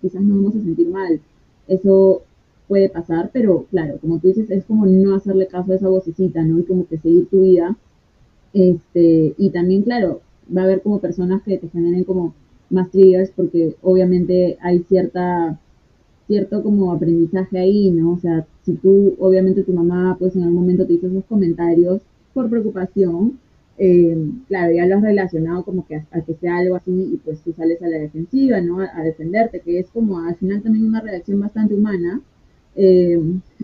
quizás 0.01 0.21
no 0.21 0.35
vamos 0.35 0.55
a 0.55 0.61
sentir 0.61 0.89
mal. 0.89 1.19
Eso 1.67 2.23
puede 2.67 2.89
pasar, 2.89 3.31
pero 3.33 3.65
claro, 3.71 3.97
como 3.99 4.19
tú 4.19 4.27
dices, 4.27 4.49
es 4.51 4.65
como 4.65 4.85
no 4.85 5.15
hacerle 5.15 5.47
caso 5.47 5.71
a 5.71 5.75
esa 5.75 5.89
vocecita, 5.89 6.43
¿no? 6.43 6.59
Y 6.59 6.63
como 6.63 6.87
que 6.87 6.97
seguir 6.97 7.27
tu 7.27 7.41
vida. 7.41 7.75
Este, 8.53 9.33
y 9.37 9.49
también, 9.51 9.83
claro, 9.83 10.21
va 10.55 10.61
a 10.61 10.65
haber 10.65 10.81
como 10.81 10.99
personas 10.99 11.41
que 11.43 11.57
te 11.57 11.69
generen 11.69 12.03
como 12.03 12.33
más 12.69 12.91
triggers 12.91 13.31
porque 13.35 13.75
obviamente 13.81 14.57
hay 14.61 14.79
cierta 14.87 15.59
cierto 16.29 16.61
como 16.61 16.93
aprendizaje 16.93 17.57
ahí, 17.57 17.89
¿no? 17.89 18.11
O 18.11 18.19
sea, 18.19 18.45
si 18.63 18.73
tú, 18.73 19.15
obviamente 19.19 19.63
tu 19.63 19.73
mamá, 19.73 20.15
pues 20.19 20.35
en 20.35 20.43
algún 20.43 20.61
momento 20.61 20.85
te 20.85 20.93
hizo 20.93 21.07
esos 21.07 21.25
comentarios 21.25 22.03
por 22.35 22.47
preocupación, 22.51 23.39
eh, 23.81 24.17
claro, 24.49 24.73
ya 24.73 24.85
lo 24.85 24.97
has 24.97 25.01
relacionado 25.01 25.63
como 25.63 25.87
que 25.87 25.95
a, 25.95 26.21
que 26.21 26.33
sea 26.35 26.57
algo 26.57 26.75
así 26.75 26.91
y 27.13 27.17
pues 27.17 27.41
tú 27.41 27.53
sales 27.53 27.81
a 27.81 27.87
la 27.87 27.97
defensiva, 27.97 28.59
¿no? 28.59 28.81
A, 28.81 29.01
defenderte, 29.03 29.61
que 29.61 29.79
es 29.79 29.89
como 29.89 30.19
al 30.19 30.35
final 30.35 30.61
también 30.61 30.85
una 30.85 30.99
reacción 31.01 31.39
bastante 31.39 31.75
humana, 31.75 32.21
eh, 32.75 33.19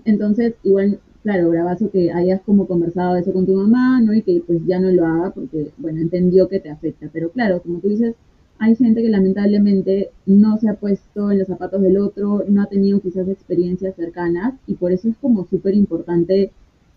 entonces, 0.06 0.56
igual, 0.63 0.99
claro, 1.23 1.49
bravazo 1.49 1.91
que 1.91 2.12
hayas 2.12 2.41
como 2.41 2.65
conversado 2.67 3.17
eso 3.17 3.34
con 3.34 3.45
tu 3.45 3.56
mamá, 3.56 4.01
¿no? 4.01 4.13
Y 4.13 4.21
que 4.21 4.41
pues 4.45 4.65
ya 4.65 4.80
no 4.80 4.89
lo 4.91 5.06
haga 5.06 5.32
porque, 5.32 5.71
bueno, 5.78 5.99
entendió 6.01 6.47
que 6.47 6.60
te 6.62 6.69
afecta. 6.69 7.10
Pero 7.12 7.30
claro, 7.32 7.62
como 7.62 7.80
tú 7.80 7.89
dices, 7.89 8.15
hay 8.58 8.75
gente 8.75 9.01
que 9.01 9.10
lamentablemente 9.10 10.12
no 10.25 10.58
se 10.58 10.69
ha 10.69 10.75
puesto 10.75 11.32
en 11.32 11.39
los 11.39 11.47
zapatos 11.47 11.82
del 11.82 11.97
otro, 11.97 12.45
no 12.47 12.62
ha 12.62 12.67
tenido 12.67 13.01
quizás 13.01 13.28
experiencias 13.28 13.95
cercanas 13.95 14.54
y 14.65 14.75
por 14.75 14.91
eso 14.93 15.10
es 15.10 15.17
como 15.17 15.45
súper 15.45 15.75
importante 15.75 16.51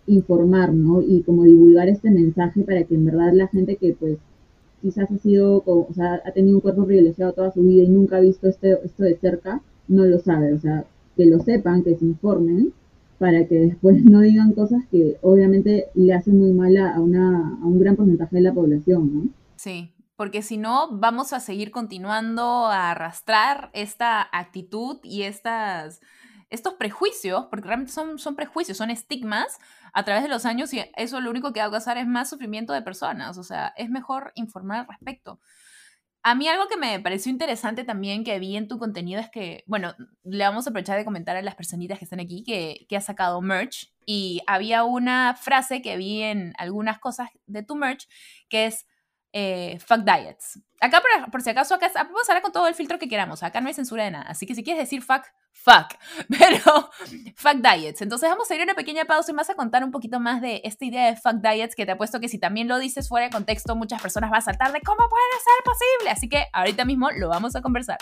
informar, 0.07 0.73
¿no? 0.73 1.01
Y 1.01 1.23
como 1.23 1.43
divulgar 1.43 1.89
este 1.89 2.11
mensaje 2.11 2.63
para 2.63 2.83
que 2.83 2.95
en 2.95 3.05
verdad 3.05 3.31
la 3.33 3.47
gente 3.47 3.75
que 3.75 3.93
pues 3.93 4.17
quizás 4.81 5.11
ha 5.11 5.17
sido, 5.17 5.63
o 5.65 5.93
sea, 5.93 6.21
ha 6.25 6.31
tenido 6.31 6.57
un 6.57 6.61
cuerpo 6.61 6.85
privilegiado 6.85 7.33
toda 7.33 7.51
su 7.51 7.61
vida 7.61 7.83
y 7.83 7.89
nunca 7.89 8.17
ha 8.17 8.21
visto 8.21 8.47
este, 8.47 8.77
esto 8.83 9.03
de 9.03 9.17
cerca, 9.17 9.61
no 9.87 10.05
lo 10.05 10.19
sabe. 10.19 10.53
O 10.53 10.59
sea, 10.59 10.85
que 11.15 11.25
lo 11.25 11.39
sepan, 11.39 11.83
que 11.83 11.95
se 11.95 12.05
informen, 12.05 12.73
para 13.17 13.45
que 13.45 13.55
después 13.55 14.03
no 14.05 14.21
digan 14.21 14.53
cosas 14.53 14.83
que 14.89 15.17
obviamente 15.21 15.87
le 15.93 16.13
hacen 16.13 16.39
muy 16.39 16.53
mal 16.53 16.75
a, 16.77 16.99
una, 16.99 17.59
a 17.61 17.65
un 17.65 17.79
gran 17.79 17.95
porcentaje 17.95 18.37
de 18.37 18.41
la 18.41 18.53
población, 18.53 19.13
¿no? 19.13 19.29
Sí, 19.55 19.91
porque 20.15 20.41
si 20.41 20.57
no, 20.57 20.89
vamos 20.91 21.33
a 21.33 21.39
seguir 21.39 21.71
continuando 21.71 22.41
a 22.41 22.91
arrastrar 22.91 23.69
esta 23.73 24.27
actitud 24.31 24.97
y 25.03 25.23
estas, 25.23 26.01
estos 26.49 26.73
prejuicios, 26.75 27.45
porque 27.49 27.67
realmente 27.67 27.91
son, 27.91 28.17
son 28.19 28.35
prejuicios, 28.35 28.77
son 28.77 28.89
estigmas 28.89 29.59
a 29.93 30.03
través 30.03 30.23
de 30.23 30.29
los 30.29 30.45
años 30.45 30.73
y 30.73 30.83
eso 30.95 31.21
lo 31.21 31.29
único 31.29 31.53
que 31.53 31.59
va 31.59 31.67
a 31.67 31.71
causar 31.71 31.97
es 31.97 32.07
más 32.07 32.29
sufrimiento 32.29 32.73
de 32.73 32.81
personas, 32.81 33.37
o 33.37 33.43
sea, 33.43 33.73
es 33.77 33.89
mejor 33.89 34.31
informar 34.35 34.79
al 34.79 34.87
respecto. 34.87 35.39
A 36.21 36.35
mí 36.35 36.49
algo 36.49 36.67
que 36.67 36.75
me 36.75 36.99
pareció 36.99 37.31
interesante 37.31 37.85
también 37.85 38.25
que 38.25 38.39
vi 38.39 38.57
en 38.57 38.67
tu 38.67 38.77
contenido 38.77 39.21
es 39.21 39.29
que, 39.29 39.63
bueno, 39.67 39.95
le 40.23 40.43
vamos 40.43 40.67
a 40.67 40.71
aprovechar 40.71 40.97
de 40.97 41.05
comentar 41.05 41.37
a 41.37 41.41
las 41.41 41.55
personitas 41.55 41.97
que 41.97 42.03
están 42.03 42.19
aquí 42.19 42.43
que, 42.43 42.85
que 42.89 42.97
has 42.97 43.05
sacado 43.05 43.41
merch 43.41 43.93
y 44.05 44.41
había 44.45 44.83
una 44.83 45.35
frase 45.35 45.81
que 45.81 45.95
vi 45.95 46.23
en 46.23 46.53
algunas 46.57 46.99
cosas 46.99 47.29
de 47.45 47.63
tu 47.63 47.75
merch 47.75 48.09
que 48.49 48.65
es 48.65 48.85
eh, 49.31 49.77
fuck 49.79 49.99
diets. 49.99 50.59
Acá, 50.81 51.01
por, 51.31 51.41
si 51.41 51.49
acaso, 51.49 51.75
acá 51.75 51.89
podemos 51.91 52.27
hablar 52.29 52.41
con 52.41 52.51
todo 52.51 52.67
el 52.67 52.75
filtro 52.75 52.97
que 52.97 53.09
queramos. 53.09 53.43
Acá 53.43 53.61
no 53.61 53.67
hay 53.67 53.73
censura 53.73 54.05
de 54.05 54.11
nada. 54.11 54.25
Así 54.29 54.45
que 54.45 54.55
si 54.55 54.63
quieres 54.63 54.81
decir 54.81 55.01
fuck, 55.01 55.23
fuck. 55.51 55.87
Pero 56.29 56.89
fuck 57.35 57.55
diets. 57.55 58.01
Entonces 58.01 58.29
vamos 58.29 58.49
a 58.49 58.55
ir 58.55 58.61
a 58.61 58.63
una 58.63 58.75
pequeña 58.75 59.05
pausa 59.05 59.31
y 59.31 59.35
vas 59.35 59.49
a 59.49 59.55
contar 59.55 59.83
un 59.83 59.91
poquito 59.91 60.19
más 60.19 60.41
de 60.41 60.61
esta 60.63 60.85
idea 60.85 61.05
de 61.07 61.15
fuck 61.17 61.35
diets 61.41 61.75
que 61.75 61.85
te 61.85 61.91
apuesto 61.91 62.19
que 62.19 62.29
si 62.29 62.39
también 62.39 62.67
lo 62.67 62.79
dices 62.79 63.09
fuera 63.09 63.27
de 63.27 63.31
contexto, 63.31 63.75
muchas 63.75 64.01
personas 64.01 64.29
van 64.29 64.39
a 64.39 64.43
saltar 64.43 64.71
de 64.71 64.81
cómo 64.81 64.97
puede 64.97 65.43
ser 65.43 65.63
posible. 65.63 66.11
Así 66.11 66.29
que 66.29 66.45
ahorita 66.53 66.85
mismo 66.85 67.09
lo 67.11 67.29
vamos 67.29 67.55
a 67.55 67.61
conversar. 67.61 67.97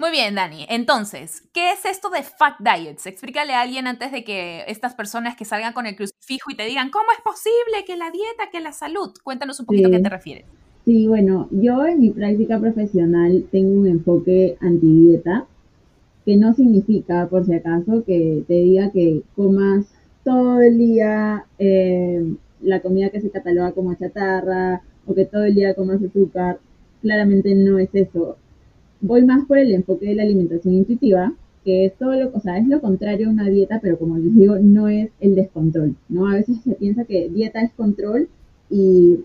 Muy 0.00 0.12
bien, 0.12 0.34
Dani. 0.34 0.64
Entonces, 0.70 1.42
¿qué 1.52 1.72
es 1.72 1.84
esto 1.84 2.08
de 2.08 2.22
fat 2.22 2.54
diets? 2.58 3.06
Explícale 3.06 3.52
a 3.52 3.60
alguien 3.60 3.86
antes 3.86 4.10
de 4.10 4.24
que 4.24 4.64
estas 4.66 4.94
personas 4.94 5.36
que 5.36 5.44
salgan 5.44 5.74
con 5.74 5.86
el 5.86 5.94
crucifijo 5.94 6.50
y 6.50 6.56
te 6.56 6.64
digan, 6.64 6.90
¿cómo 6.90 7.04
es 7.12 7.22
posible 7.22 7.84
que 7.86 7.98
la 7.98 8.10
dieta, 8.10 8.48
que 8.50 8.60
la 8.60 8.72
salud? 8.72 9.10
Cuéntanos 9.22 9.60
un 9.60 9.66
poquito 9.66 9.88
a 9.88 9.90
qué 9.90 10.00
te 10.00 10.08
refieres. 10.08 10.46
Sí, 10.86 11.06
bueno, 11.06 11.48
yo 11.50 11.84
en 11.84 12.00
mi 12.00 12.10
práctica 12.12 12.58
profesional 12.58 13.44
tengo 13.52 13.78
un 13.78 13.88
enfoque 13.88 14.56
antidieta, 14.62 15.44
que 16.24 16.36
no 16.38 16.54
significa, 16.54 17.28
por 17.28 17.44
si 17.44 17.54
acaso, 17.54 18.02
que 18.06 18.42
te 18.48 18.54
diga 18.54 18.90
que 18.90 19.22
comas 19.36 19.84
todo 20.24 20.62
el 20.62 20.78
día 20.78 21.44
eh, 21.58 22.24
la 22.62 22.80
comida 22.80 23.10
que 23.10 23.20
se 23.20 23.30
cataloga 23.30 23.72
como 23.72 23.94
chatarra 23.94 24.80
o 25.06 25.14
que 25.14 25.26
todo 25.26 25.44
el 25.44 25.54
día 25.54 25.74
comas 25.74 26.02
azúcar. 26.02 26.58
Claramente 27.02 27.54
no 27.54 27.78
es 27.78 27.90
eso. 27.92 28.38
Voy 29.00 29.24
más 29.24 29.46
por 29.46 29.58
el 29.58 29.72
enfoque 29.72 30.06
de 30.06 30.14
la 30.14 30.22
alimentación 30.22 30.74
intuitiva, 30.74 31.32
que 31.64 31.86
es 31.86 31.94
todo 31.96 32.12
lo, 32.14 32.30
o 32.32 32.40
sea, 32.40 32.58
es 32.58 32.66
lo 32.66 32.80
contrario 32.80 33.28
a 33.28 33.32
una 33.32 33.48
dieta, 33.48 33.80
pero 33.80 33.98
como 33.98 34.18
les 34.18 34.34
digo, 34.34 34.58
no 34.58 34.88
es 34.88 35.10
el 35.20 35.34
descontrol, 35.34 35.96
¿no? 36.08 36.28
A 36.28 36.34
veces 36.34 36.58
se 36.62 36.74
piensa 36.74 37.04
que 37.04 37.28
dieta 37.28 37.62
es 37.62 37.72
control 37.72 38.28
y 38.70 39.20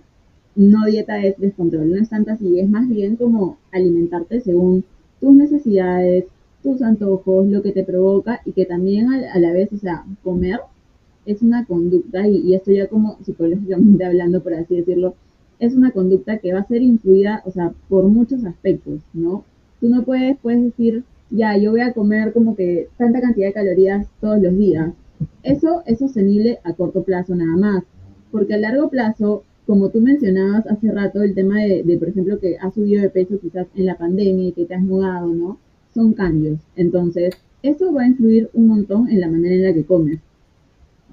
no 0.56 0.86
dieta 0.86 1.24
es 1.24 1.38
descontrol, 1.38 1.92
no 1.92 1.98
es 1.98 2.10
tanto 2.10 2.32
así, 2.32 2.60
es 2.60 2.70
más 2.70 2.88
bien 2.90 3.16
como 3.16 3.58
alimentarte 3.72 4.42
según 4.42 4.84
tus 5.20 5.36
necesidades, 5.36 6.26
tus 6.64 6.82
antojos, 6.82 7.48
lo 7.48 7.62
que 7.62 7.72
te 7.72 7.84
provoca 7.84 8.42
y 8.46 8.52
que 8.54 8.66
también 8.66 9.10
a, 9.12 9.40
la 9.40 9.52
vez, 9.54 9.72
o 9.74 9.78
sea, 9.78 10.06
comer 10.24 10.60
es 11.26 11.42
una 11.42 11.66
conducta, 11.66 12.28
y, 12.28 12.54
esto 12.54 12.72
ya 12.72 12.88
como 12.88 13.18
psicológicamente 13.24 14.06
hablando, 14.06 14.42
por 14.44 14.54
así 14.54 14.76
decirlo, 14.76 15.16
es 15.60 15.74
una 15.76 15.92
conducta 15.92 16.38
que 16.38 16.54
va 16.54 16.60
a 16.60 16.68
ser 16.68 16.82
influida, 16.82 17.42
o 17.46 17.52
sea, 17.52 17.74
por 17.90 18.06
muchos 18.06 18.44
aspectos, 18.46 19.02
¿no? 19.14 19.44
Tú 19.80 19.90
no 19.90 20.04
puedes, 20.04 20.38
puedes 20.40 20.64
decir, 20.64 21.04
ya, 21.30 21.58
yo 21.58 21.72
voy 21.72 21.82
a 21.82 21.94
comer 21.94 22.34
como 22.34 22.56
que 22.56 22.88
tanta 22.98 23.22
cantidad 23.22 23.48
de 23.48 23.54
calorías 23.54 24.08
todos 24.22 24.42
los 24.42 24.58
días. 24.58 24.92
Eso 25.44 25.84
es 25.86 26.00
sostenible 26.00 26.60
a 26.64 26.74
corto 26.74 27.04
plazo 27.04 27.36
nada 27.36 27.56
más, 27.56 27.84
porque 28.32 28.54
a 28.54 28.58
largo 28.58 28.90
plazo 28.90 29.44
como 29.66 29.90
tú 29.90 30.00
mencionabas 30.00 30.68
hace 30.68 30.92
rato, 30.92 31.24
el 31.24 31.34
tema 31.34 31.60
de, 31.60 31.98
por 31.98 32.10
ejemplo, 32.10 32.40
que 32.40 32.58
has 32.58 32.74
subido 32.74 33.02
de 33.02 33.10
peso 33.10 33.40
quizás 33.40 33.68
en 33.76 33.88
la 33.88 33.98
pandemia 33.98 34.50
y 34.50 34.52
que 34.52 34.66
te 34.66 34.76
has 34.76 34.82
mudado, 34.82 35.34
¿no? 35.34 35.58
Son 35.94 36.14
cambios. 36.14 36.60
Entonces, 36.76 37.34
eso 37.64 37.92
va 37.92 38.04
a 38.04 38.08
influir 38.08 38.50
un 38.54 38.68
montón 38.68 39.10
en 39.10 39.22
la 39.22 39.30
manera 39.30 39.56
en 39.56 39.64
la 39.64 39.74
que 39.74 39.84
comes. 39.84 40.20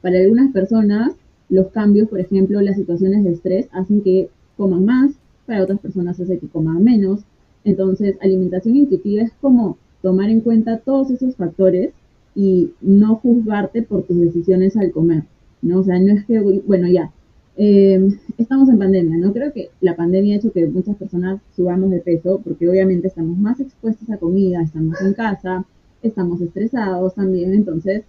Para 0.03 0.19
algunas 0.19 0.53
personas, 0.53 1.15
los 1.49 1.69
cambios, 1.69 2.09
por 2.09 2.21
ejemplo, 2.21 2.61
las 2.61 2.77
situaciones 2.77 3.25
de 3.25 3.33
estrés 3.33 3.69
hacen 3.73 4.03
que 4.03 4.29
coman 4.57 4.85
más, 4.85 5.13
para 5.47 5.63
otras 5.63 5.81
personas 5.81 6.21
hace 6.21 6.39
que 6.39 6.49
coman 6.49 6.85
menos. 6.85 7.21
Entonces, 7.65 8.17
alimentación 8.21 8.77
intuitiva 8.77 9.23
es 9.23 9.33
como 9.41 9.79
tomar 10.03 10.31
en 10.31 10.41
cuenta 10.41 10.79
todos 10.79 11.11
esos 11.11 11.37
factores 11.37 11.91
y 12.35 12.71
no 12.81 13.17
juzgarte 13.17 13.83
por 13.83 14.03
tus 14.05 14.19
decisiones 14.19 14.77
al 14.77 14.91
comer, 14.91 15.25
¿no? 15.61 15.81
O 15.81 15.85
sea, 15.85 15.99
no 15.99 16.13
es 16.13 16.25
que, 16.25 16.41
bueno, 16.41 16.89
ya, 16.89 17.13
eh, 17.57 18.09
estamos 18.39 18.69
en 18.69 18.79
pandemia, 18.79 19.19
¿no? 19.19 19.33
Creo 19.33 19.53
que 19.53 19.71
la 19.81 19.95
pandemia 19.95 20.35
ha 20.35 20.39
hecho 20.39 20.53
que 20.53 20.67
muchas 20.67 20.97
personas 20.97 21.41
subamos 21.55 21.91
de 21.91 22.01
peso 22.01 22.41
porque 22.43 22.69
obviamente 22.69 23.09
estamos 23.09 23.37
más 23.39 23.61
expuestos 23.61 24.09
a 24.11 24.17
comida, 24.17 24.63
estamos 24.63 25.01
en 25.03 25.13
casa, 25.13 25.65
estamos 26.03 26.41
estresados 26.41 27.15
también, 27.15 27.53
entonces 27.53 28.05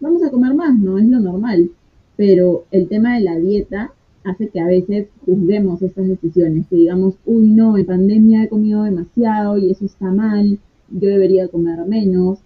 vamos 0.00 0.22
a 0.22 0.30
comer 0.30 0.54
más, 0.54 0.78
¿no? 0.78 0.98
Es 0.98 1.06
lo 1.06 1.20
normal. 1.20 1.70
Pero 2.16 2.64
el 2.72 2.88
tema 2.88 3.14
de 3.14 3.20
la 3.20 3.38
dieta 3.38 3.92
hace 4.24 4.48
que 4.48 4.60
a 4.60 4.66
veces 4.66 5.08
juzguemos 5.24 5.82
estas 5.82 6.08
decisiones, 6.08 6.66
que 6.68 6.76
digamos, 6.76 7.14
uy, 7.26 7.48
no, 7.50 7.76
en 7.76 7.86
pandemia 7.86 8.44
he 8.44 8.48
comido 8.48 8.82
demasiado 8.82 9.58
y 9.58 9.70
eso 9.70 9.86
está 9.86 10.10
mal, 10.10 10.58
yo 10.90 11.08
debería 11.08 11.48
comer 11.48 11.84
menos. 11.86 12.38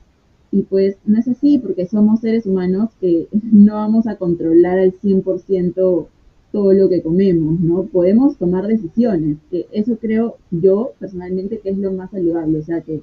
Y 0.51 0.62
pues 0.62 0.97
no 1.07 1.18
es 1.18 1.29
así 1.29 1.59
porque 1.59 1.87
somos 1.87 2.20
seres 2.20 2.45
humanos 2.47 2.91
que 3.01 3.29
no 3.53 3.75
vamos 3.75 4.07
a 4.07 4.16
controlar 4.16 4.79
al 4.79 4.93
100% 4.93 6.07
todo 6.53 6.73
lo 6.75 6.89
que 6.91 7.03
comemos, 7.03 7.59
¿no? 7.61 7.85
Podemos 7.85 8.37
tomar 8.37 8.66
decisiones, 8.66 9.39
que 9.51 9.66
eso 9.73 9.97
creo 9.97 10.37
yo 10.51 10.93
personalmente 10.99 11.59
que 11.59 11.70
es 11.70 11.79
lo 11.79 11.93
más 11.93 12.11
saludable, 12.11 12.59
o 12.59 12.62
sea, 12.62 12.83
que, 12.83 13.01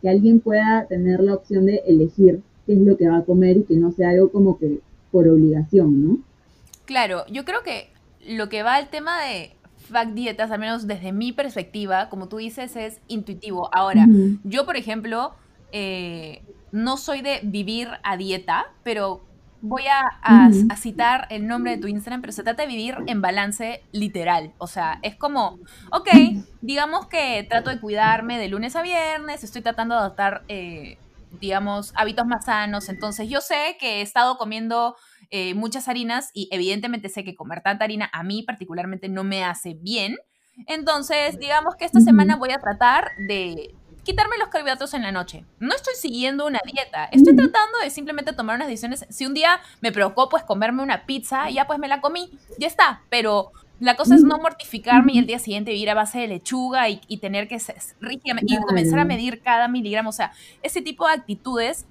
que 0.00 0.08
alguien 0.08 0.38
pueda 0.38 0.86
tener 0.86 1.20
la 1.20 1.34
opción 1.34 1.66
de 1.66 1.82
elegir 1.84 2.40
qué 2.64 2.74
es 2.74 2.78
lo 2.78 2.96
que 2.96 3.08
va 3.08 3.18
a 3.18 3.24
comer 3.24 3.56
y 3.56 3.64
que 3.64 3.76
no 3.76 3.90
sea 3.90 4.10
algo 4.10 4.30
como 4.30 4.56
que 4.56 4.78
por 5.10 5.28
obligación, 5.28 6.06
¿no? 6.06 6.18
Claro, 6.84 7.24
yo 7.30 7.44
creo 7.44 7.62
que 7.64 7.91
lo 8.26 8.48
que 8.48 8.62
va 8.62 8.76
al 8.76 8.88
tema 8.88 9.20
de 9.22 9.56
fact 9.90 10.12
dietas, 10.12 10.50
al 10.50 10.60
menos 10.60 10.86
desde 10.86 11.12
mi 11.12 11.32
perspectiva, 11.32 12.08
como 12.08 12.28
tú 12.28 12.38
dices, 12.38 12.76
es 12.76 13.00
intuitivo. 13.08 13.68
Ahora, 13.72 14.06
yo, 14.44 14.64
por 14.64 14.76
ejemplo, 14.76 15.34
eh, 15.72 16.42
no 16.70 16.96
soy 16.96 17.20
de 17.20 17.40
vivir 17.42 17.88
a 18.02 18.16
dieta, 18.16 18.66
pero 18.82 19.22
voy 19.60 19.84
a, 19.86 20.50
citar 20.76 21.28
el 21.30 21.46
nombre 21.46 21.76
de 21.76 21.78
tu 21.78 21.86
Instagram, 21.86 22.20
pero 22.20 22.32
se 22.32 22.42
trata 22.42 22.62
de 22.62 22.68
vivir 22.68 22.96
en 23.06 23.22
balance 23.22 23.82
literal. 23.92 24.52
O 24.58 24.66
sea, 24.66 24.98
es 25.02 25.14
como, 25.14 25.58
ok, 25.92 26.08
digamos 26.60 27.06
que 27.06 27.46
trato 27.48 27.70
de 27.70 27.80
cuidarme 27.80 28.38
de 28.38 28.48
lunes 28.48 28.74
a 28.74 28.82
viernes, 28.82 29.44
estoy 29.44 29.62
tratando 29.62 29.94
de 29.94 30.00
adoptar, 30.00 30.42
eh, 30.48 30.98
digamos, 31.40 31.92
hábitos 31.94 32.26
más 32.26 32.46
sanos. 32.46 32.88
Entonces, 32.88 33.28
yo 33.28 33.40
sé 33.40 33.76
que 33.78 33.98
he 33.98 34.02
estado 34.02 34.36
comiendo 34.36 34.96
eh, 35.34 35.54
muchas 35.54 35.88
harinas 35.88 36.30
y 36.34 36.48
evidentemente 36.52 37.08
sé 37.08 37.24
que 37.24 37.34
comer 37.34 37.62
tanta 37.62 37.84
harina 37.84 38.10
a 38.12 38.22
mí 38.22 38.42
particularmente 38.42 39.08
no 39.08 39.24
me 39.24 39.42
hace 39.42 39.72
bien. 39.72 40.18
Entonces, 40.66 41.38
digamos 41.38 41.74
que 41.76 41.86
esta 41.86 42.00
semana 42.00 42.36
voy 42.36 42.50
a 42.50 42.60
tratar 42.60 43.12
de 43.16 43.74
quitarme 44.02 44.36
los 44.38 44.48
carbohidratos 44.48 44.92
en 44.92 45.00
la 45.00 45.10
noche. 45.10 45.46
No 45.58 45.74
estoy 45.74 45.94
siguiendo 45.94 46.46
una 46.46 46.60
dieta, 46.70 47.06
estoy 47.06 47.34
tratando 47.34 47.78
de 47.82 47.88
simplemente 47.88 48.34
tomar 48.34 48.56
unas 48.56 48.68
decisiones. 48.68 49.06
Si 49.08 49.24
un 49.24 49.32
día 49.32 49.58
me 49.80 49.90
preocupó 49.90 50.28
pues 50.28 50.42
comerme 50.42 50.82
una 50.82 51.06
pizza, 51.06 51.48
ya 51.48 51.66
pues 51.66 51.78
me 51.78 51.88
la 51.88 52.02
comí, 52.02 52.30
ya 52.58 52.66
está, 52.66 53.00
pero 53.08 53.52
la 53.80 53.96
cosa 53.96 54.14
es 54.14 54.22
no 54.22 54.36
mortificarme 54.36 55.14
y 55.14 55.18
el 55.18 55.26
día 55.26 55.38
siguiente 55.38 55.72
ir 55.72 55.88
a 55.88 55.94
base 55.94 56.18
de 56.18 56.28
lechuga 56.28 56.90
y, 56.90 56.98
tener 57.16 57.48
que 57.48 57.58
ser 57.58 57.76
y 58.02 58.58
comenzar 58.58 58.98
a 58.98 59.06
medir 59.06 59.40
cada 59.40 59.66
miligramo. 59.66 60.10
O 60.10 60.12
sea, 60.12 60.32
ese 60.62 60.82
tipo 60.82 61.06
de 61.06 61.14
actitudes 61.14 61.86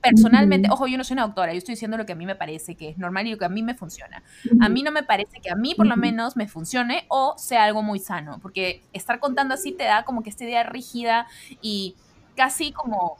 personalmente, 0.00 0.68
ojo, 0.70 0.86
yo 0.86 0.96
no 0.98 1.04
soy 1.04 1.14
una 1.14 1.22
doctora, 1.22 1.52
yo 1.52 1.58
estoy 1.58 1.74
diciendo 1.74 1.96
lo 1.96 2.06
que 2.06 2.12
a 2.12 2.16
mí 2.16 2.26
me 2.26 2.34
parece 2.34 2.74
que 2.74 2.90
es 2.90 2.98
normal 2.98 3.26
y 3.26 3.32
lo 3.32 3.38
que 3.38 3.44
a 3.44 3.48
mí 3.48 3.62
me 3.62 3.74
funciona. 3.74 4.22
A 4.60 4.68
mí 4.68 4.82
no 4.82 4.90
me 4.90 5.02
parece 5.02 5.40
que 5.40 5.50
a 5.50 5.54
mí 5.54 5.74
por 5.74 5.86
lo 5.86 5.96
menos 5.96 6.36
me 6.36 6.48
funcione 6.48 7.04
o 7.08 7.34
sea 7.38 7.64
algo 7.64 7.82
muy 7.82 7.98
sano, 7.98 8.38
porque 8.40 8.82
estar 8.92 9.20
contando 9.20 9.54
así 9.54 9.72
te 9.72 9.84
da 9.84 10.04
como 10.04 10.22
que 10.22 10.30
esta 10.30 10.44
idea 10.44 10.62
rígida 10.62 11.26
y 11.60 11.94
casi 12.40 12.72
como, 12.72 13.18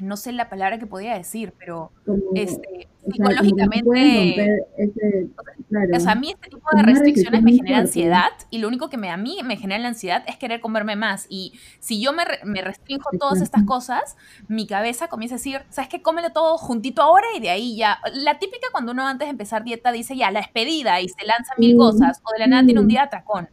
no 0.00 0.16
sé 0.16 0.32
la 0.32 0.48
palabra 0.48 0.80
que 0.80 0.86
podía 0.88 1.16
decir, 1.16 1.54
pero 1.56 1.92
este, 2.34 2.88
psicológicamente, 3.08 4.64
o 5.94 6.00
sea, 6.00 6.10
a 6.10 6.14
mí 6.16 6.32
este 6.32 6.50
tipo 6.50 6.68
de 6.72 6.82
restricciones 6.82 7.40
me 7.44 7.52
genera 7.52 7.78
ansiedad 7.78 8.30
y 8.50 8.58
lo 8.58 8.66
único 8.66 8.90
que 8.90 8.96
me, 8.96 9.10
a 9.10 9.16
mí 9.16 9.38
me 9.44 9.56
genera 9.56 9.80
la 9.80 9.86
ansiedad 9.86 10.24
es 10.26 10.36
querer 10.38 10.60
comerme 10.60 10.96
más 10.96 11.26
y 11.28 11.52
si 11.78 12.02
yo 12.02 12.12
me, 12.12 12.24
me 12.42 12.62
restringo 12.62 13.04
todas 13.16 13.40
estas 13.40 13.62
cosas, 13.62 14.16
mi 14.48 14.66
cabeza 14.66 15.06
comienza 15.06 15.36
a 15.36 15.38
decir, 15.38 15.60
¿sabes 15.70 15.88
qué? 15.88 16.02
Cómelo 16.02 16.30
todo 16.30 16.58
juntito 16.58 17.02
ahora 17.02 17.28
y 17.36 17.38
de 17.38 17.50
ahí 17.50 17.76
ya, 17.76 18.00
la 18.12 18.40
típica 18.40 18.66
cuando 18.72 18.90
uno 18.90 19.06
antes 19.06 19.26
de 19.26 19.30
empezar 19.30 19.62
dieta 19.62 19.92
dice 19.92 20.16
ya, 20.16 20.32
la 20.32 20.40
despedida 20.40 21.00
y 21.00 21.08
se 21.08 21.24
lanza 21.24 21.52
mil 21.58 21.76
cosas 21.76 22.20
o 22.24 22.32
de 22.32 22.40
la 22.40 22.48
nada 22.48 22.64
tiene 22.64 22.80
un 22.80 22.88
día 22.88 23.04
atracón. 23.04 23.48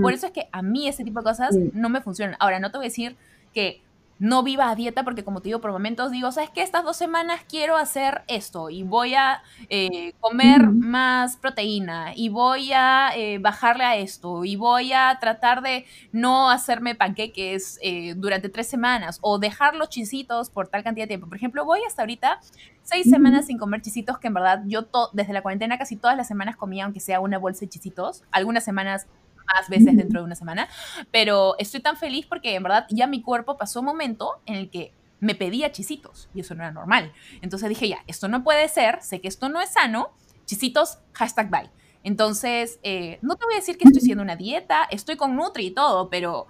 Por 0.00 0.12
eso 0.12 0.26
es 0.26 0.32
que 0.32 0.48
a 0.52 0.62
mí 0.62 0.86
ese 0.86 1.02
tipo 1.02 1.20
de 1.20 1.24
cosas 1.24 1.56
no 1.72 1.88
me 1.88 2.00
funcionan. 2.02 2.36
Ahora, 2.38 2.60
no 2.60 2.70
te 2.70 2.76
voy 2.76 2.86
a 2.86 2.88
decir 2.88 3.16
que 3.52 3.82
no 4.18 4.42
viva 4.42 4.70
a 4.70 4.74
dieta 4.74 5.04
porque 5.04 5.24
como 5.24 5.40
te 5.40 5.48
digo, 5.48 5.60
por 5.60 5.72
momentos 5.72 6.10
digo, 6.10 6.30
¿sabes 6.30 6.50
qué? 6.50 6.62
Estas 6.62 6.84
dos 6.84 6.96
semanas 6.96 7.40
quiero 7.48 7.76
hacer 7.76 8.22
esto 8.28 8.70
y 8.70 8.82
voy 8.82 9.14
a 9.14 9.42
eh, 9.68 10.14
comer 10.20 10.68
más 10.68 11.36
proteína 11.36 12.12
y 12.14 12.28
voy 12.28 12.72
a 12.72 13.10
eh, 13.16 13.38
bajarle 13.38 13.84
a 13.84 13.96
esto 13.96 14.44
y 14.44 14.56
voy 14.56 14.92
a 14.92 15.18
tratar 15.20 15.62
de 15.62 15.86
no 16.12 16.50
hacerme 16.50 16.94
panqueques 16.94 17.78
eh, 17.82 18.14
durante 18.16 18.48
tres 18.48 18.68
semanas 18.68 19.18
o 19.22 19.38
dejar 19.38 19.74
los 19.74 19.88
chisitos 19.88 20.50
por 20.50 20.68
tal 20.68 20.84
cantidad 20.84 21.04
de 21.04 21.08
tiempo. 21.08 21.26
Por 21.26 21.36
ejemplo, 21.36 21.64
voy 21.64 21.80
hasta 21.86 22.02
ahorita 22.02 22.40
seis 22.82 23.08
semanas 23.08 23.46
sin 23.46 23.58
comer 23.58 23.82
chisitos 23.82 24.18
que 24.18 24.28
en 24.28 24.34
verdad 24.34 24.62
yo 24.66 24.86
desde 25.12 25.32
la 25.32 25.42
cuarentena 25.42 25.78
casi 25.78 25.96
todas 25.96 26.16
las 26.16 26.28
semanas 26.28 26.56
comía 26.56 26.84
aunque 26.84 27.00
sea 27.00 27.20
una 27.20 27.38
bolsa 27.38 27.60
de 27.60 27.68
chisitos. 27.68 28.22
Algunas 28.30 28.64
semanas 28.64 29.06
más 29.54 29.68
veces 29.68 29.96
dentro 29.96 30.20
de 30.20 30.26
una 30.26 30.34
semana, 30.34 30.68
pero 31.10 31.56
estoy 31.58 31.80
tan 31.80 31.96
feliz 31.96 32.26
porque 32.26 32.54
en 32.54 32.62
verdad 32.62 32.86
ya 32.90 33.06
mi 33.06 33.22
cuerpo 33.22 33.56
pasó 33.56 33.80
un 33.80 33.86
momento 33.86 34.40
en 34.46 34.56
el 34.56 34.70
que 34.70 34.92
me 35.20 35.34
pedía 35.34 35.70
chisitos 35.70 36.28
y 36.34 36.40
eso 36.40 36.54
no 36.54 36.62
era 36.62 36.72
normal. 36.72 37.12
Entonces 37.42 37.68
dije, 37.68 37.88
ya, 37.88 37.98
esto 38.06 38.28
no 38.28 38.42
puede 38.42 38.68
ser, 38.68 39.00
sé 39.02 39.20
que 39.20 39.28
esto 39.28 39.48
no 39.48 39.60
es 39.60 39.72
sano, 39.72 40.10
chisitos, 40.46 40.98
hashtag 41.12 41.48
bye. 41.48 41.70
Entonces, 42.04 42.80
eh, 42.82 43.18
no 43.22 43.36
te 43.36 43.44
voy 43.44 43.54
a 43.54 43.58
decir 43.58 43.78
que 43.78 43.84
estoy 43.84 44.00
haciendo 44.00 44.24
una 44.24 44.34
dieta, 44.34 44.84
estoy 44.90 45.16
con 45.16 45.36
Nutri 45.36 45.66
y 45.66 45.70
todo, 45.70 46.10
pero 46.10 46.48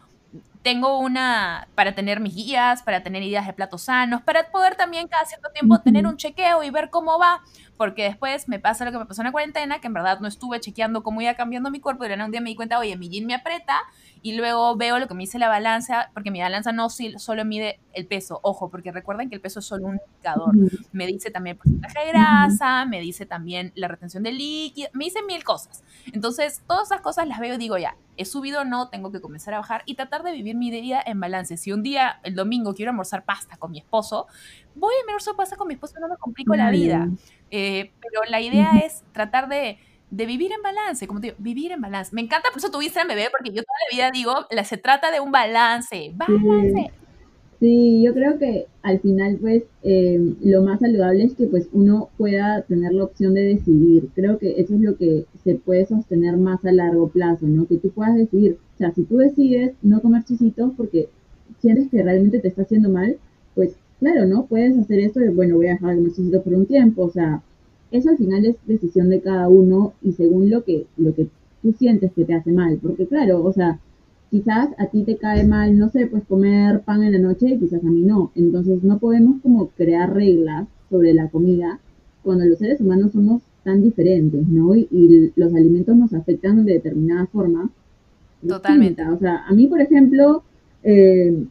tengo 0.62 0.98
una 0.98 1.68
para 1.74 1.94
tener 1.94 2.20
mis 2.20 2.34
guías, 2.34 2.82
para 2.82 3.02
tener 3.02 3.22
ideas 3.22 3.46
de 3.46 3.52
platos 3.52 3.82
sanos, 3.82 4.22
para 4.22 4.50
poder 4.50 4.76
también 4.76 5.08
cada 5.08 5.24
cierto 5.24 5.50
tiempo 5.50 5.80
tener 5.80 6.06
un 6.06 6.16
chequeo 6.16 6.62
y 6.62 6.70
ver 6.70 6.90
cómo 6.90 7.18
va, 7.18 7.42
porque 7.76 8.04
después 8.04 8.48
me 8.48 8.60
pasa 8.60 8.84
lo 8.84 8.92
que 8.92 8.98
me 8.98 9.06
pasó 9.06 9.22
en 9.22 9.26
la 9.26 9.32
cuarentena, 9.32 9.80
que 9.80 9.88
en 9.88 9.94
verdad 9.94 10.20
no 10.20 10.28
estuve 10.28 10.60
chequeando 10.60 11.02
cómo 11.02 11.20
iba 11.20 11.34
cambiando 11.34 11.70
mi 11.70 11.80
cuerpo, 11.80 12.04
y 12.06 12.12
un 12.12 12.30
día 12.30 12.40
me 12.40 12.50
di 12.50 12.56
cuenta, 12.56 12.78
oye, 12.78 12.96
mi 12.96 13.08
jean 13.08 13.26
me 13.26 13.34
aprieta, 13.34 13.80
y 14.22 14.36
luego 14.36 14.76
veo 14.76 15.00
lo 15.00 15.08
que 15.08 15.14
me 15.14 15.24
dice 15.24 15.40
la 15.40 15.48
balanza, 15.48 16.10
porque 16.14 16.30
mi 16.30 16.40
balanza 16.40 16.70
no 16.70 16.88
solo 16.90 17.44
mide 17.44 17.80
el 17.92 18.06
peso, 18.06 18.38
ojo, 18.42 18.70
porque 18.70 18.92
recuerden 18.92 19.28
que 19.28 19.34
el 19.34 19.40
peso 19.40 19.58
es 19.58 19.66
solo 19.66 19.86
un 19.86 19.98
indicador, 20.06 20.54
me 20.92 21.06
dice 21.08 21.32
también 21.32 21.54
el 21.54 21.58
porcentaje 21.58 21.98
de 21.98 22.12
grasa, 22.12 22.84
me 22.84 23.00
dice 23.00 23.26
también 23.26 23.72
la 23.74 23.88
retención 23.88 24.22
de 24.22 24.30
líquido, 24.30 24.88
me 24.92 25.06
dice 25.06 25.20
mil 25.26 25.42
cosas. 25.42 25.82
Entonces, 26.12 26.62
todas 26.68 26.86
esas 26.86 27.00
cosas 27.00 27.26
las 27.26 27.40
veo 27.40 27.54
y 27.54 27.58
digo, 27.58 27.78
ya, 27.78 27.96
he 28.16 28.24
subido 28.24 28.60
o 28.60 28.64
no, 28.64 28.90
tengo 28.90 29.10
que 29.10 29.20
comenzar 29.20 29.54
a 29.54 29.58
bajar 29.58 29.82
y 29.86 29.94
tratar 29.94 30.22
de 30.22 30.32
vivir 30.32 30.51
mi 30.54 30.70
día 30.70 31.02
en 31.04 31.20
balance. 31.20 31.56
Si 31.56 31.72
un 31.72 31.82
día, 31.82 32.20
el 32.22 32.34
domingo, 32.34 32.74
quiero 32.74 32.90
almorzar 32.90 33.24
pasta 33.24 33.56
con 33.56 33.70
mi 33.70 33.78
esposo, 33.78 34.26
voy 34.74 34.92
a 34.94 35.08
almorzar 35.08 35.36
pasta 35.36 35.56
con 35.56 35.68
mi 35.68 35.74
esposo, 35.74 35.94
no 36.00 36.08
me 36.08 36.16
complico 36.16 36.54
la 36.54 36.70
vida. 36.70 37.08
Eh, 37.50 37.92
pero 38.00 38.30
la 38.30 38.40
idea 38.42 38.72
es 38.84 39.04
tratar 39.12 39.48
de, 39.48 39.78
vivir 40.10 40.52
en 40.52 40.62
balance, 40.62 41.06
como 41.06 41.20
te 41.20 41.28
digo, 41.28 41.36
vivir 41.38 41.72
en 41.72 41.80
balance. 41.80 42.14
Me 42.14 42.20
encanta, 42.20 42.48
por 42.50 42.58
eso 42.58 42.70
tuviste 42.70 43.00
a 43.00 43.04
bebé, 43.04 43.28
porque 43.30 43.50
yo 43.50 43.62
toda 43.62 43.78
la 43.90 43.96
vida 43.96 44.10
digo, 44.12 44.46
la, 44.50 44.64
se 44.64 44.76
trata 44.76 45.10
de 45.10 45.20
un 45.20 45.32
balance, 45.32 46.12
balance. 46.14 46.92
Sí, 47.62 48.02
yo 48.02 48.12
creo 48.12 48.40
que 48.40 48.66
al 48.82 48.98
final, 48.98 49.38
pues, 49.40 49.62
eh, 49.84 50.18
lo 50.42 50.62
más 50.62 50.80
saludable 50.80 51.22
es 51.22 51.34
que, 51.34 51.46
pues, 51.46 51.68
uno 51.72 52.08
pueda 52.18 52.62
tener 52.62 52.92
la 52.92 53.04
opción 53.04 53.34
de 53.34 53.42
decidir. 53.42 54.08
Creo 54.16 54.36
que 54.38 54.60
eso 54.60 54.74
es 54.74 54.80
lo 54.80 54.96
que 54.96 55.26
se 55.44 55.54
puede 55.54 55.86
sostener 55.86 56.38
más 56.38 56.64
a 56.64 56.72
largo 56.72 57.06
plazo, 57.06 57.46
¿no? 57.46 57.66
Que 57.68 57.76
tú 57.76 57.90
puedas 57.90 58.16
decidir. 58.16 58.58
Sea, 58.82 58.92
si 58.92 59.04
tú 59.04 59.18
decides 59.18 59.74
no 59.80 60.02
comer 60.02 60.24
chisitos 60.24 60.72
porque 60.76 61.08
sientes 61.60 61.88
que 61.88 62.02
realmente 62.02 62.40
te 62.40 62.48
está 62.48 62.62
haciendo 62.62 62.88
mal, 62.88 63.16
pues, 63.54 63.76
claro, 64.00 64.26
¿no? 64.26 64.46
Puedes 64.46 64.76
hacer 64.76 64.98
esto 64.98 65.20
de, 65.20 65.30
bueno, 65.30 65.54
voy 65.54 65.68
a 65.68 65.74
dejar 65.74 65.90
de 65.90 65.96
comer 65.98 66.12
chisitos 66.12 66.42
por 66.42 66.54
un 66.54 66.66
tiempo. 66.66 67.04
O 67.04 67.10
sea, 67.12 67.42
eso 67.92 68.10
al 68.10 68.16
final 68.16 68.44
es 68.44 68.56
decisión 68.66 69.08
de 69.08 69.20
cada 69.20 69.48
uno 69.48 69.92
y 70.02 70.14
según 70.14 70.50
lo 70.50 70.64
que, 70.64 70.86
lo 70.96 71.14
que 71.14 71.28
tú 71.62 71.72
sientes 71.78 72.10
que 72.12 72.24
te 72.24 72.34
hace 72.34 72.50
mal. 72.50 72.80
Porque, 72.82 73.06
claro, 73.06 73.44
o 73.44 73.52
sea, 73.52 73.78
quizás 74.32 74.70
a 74.78 74.86
ti 74.86 75.04
te 75.04 75.16
cae 75.16 75.46
mal, 75.46 75.78
no 75.78 75.88
sé, 75.88 76.08
pues 76.08 76.24
comer 76.24 76.80
pan 76.80 77.04
en 77.04 77.12
la 77.12 77.20
noche 77.20 77.50
y 77.50 77.58
quizás 77.60 77.84
a 77.84 77.88
mí 77.88 78.02
no. 78.02 78.32
Entonces 78.34 78.82
no 78.82 78.98
podemos 78.98 79.40
como 79.42 79.68
crear 79.68 80.12
reglas 80.12 80.66
sobre 80.90 81.14
la 81.14 81.28
comida 81.28 81.78
cuando 82.24 82.44
los 82.46 82.58
seres 82.58 82.80
humanos 82.80 83.12
somos 83.12 83.42
tan 83.62 83.80
diferentes, 83.80 84.48
¿no? 84.48 84.74
Y, 84.74 85.32
los 85.36 85.54
alimentos 85.54 85.96
nos 85.96 86.12
afectan 86.14 86.64
de 86.64 86.72
determinada 86.72 87.26
forma. 87.26 87.70
Totalmente. 88.46 89.06
O 89.06 89.18
sea, 89.18 89.44
a 89.46 89.52
mí, 89.52 89.66
por 89.66 89.80
ejemplo, 89.80 90.42
eh, 90.82 91.44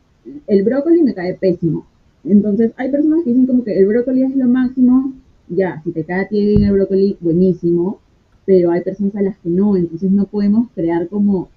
el 0.48 0.64
brócoli 0.64 1.04
me 1.04 1.14
cae 1.14 1.36
pésimo. 1.36 1.86
Entonces, 2.24 2.72
hay 2.78 2.92
personas 2.92 3.24
que 3.24 3.32
dicen 3.32 3.48
como 3.48 3.64
que 3.64 3.78
el 3.78 3.88
brócoli 3.88 4.24
es 4.24 4.36
lo 4.36 4.48
máximo. 4.48 5.14
Ya, 5.48 5.82
si 5.84 5.92
te 5.92 6.04
cae 6.04 6.22
a 6.22 6.28
ti 6.28 6.46
bien 6.46 6.64
el 6.64 6.74
brócoli, 6.74 7.18
buenísimo. 7.20 8.00
Pero 8.46 8.72
hay 8.72 8.82
personas 8.82 9.16
a 9.16 9.22
las 9.22 9.38
que 9.38 9.50
no. 9.50 9.78
Entonces, 9.78 10.12
no 10.12 10.26
podemos 10.26 10.70
crear 10.76 11.08
como 11.08 11.50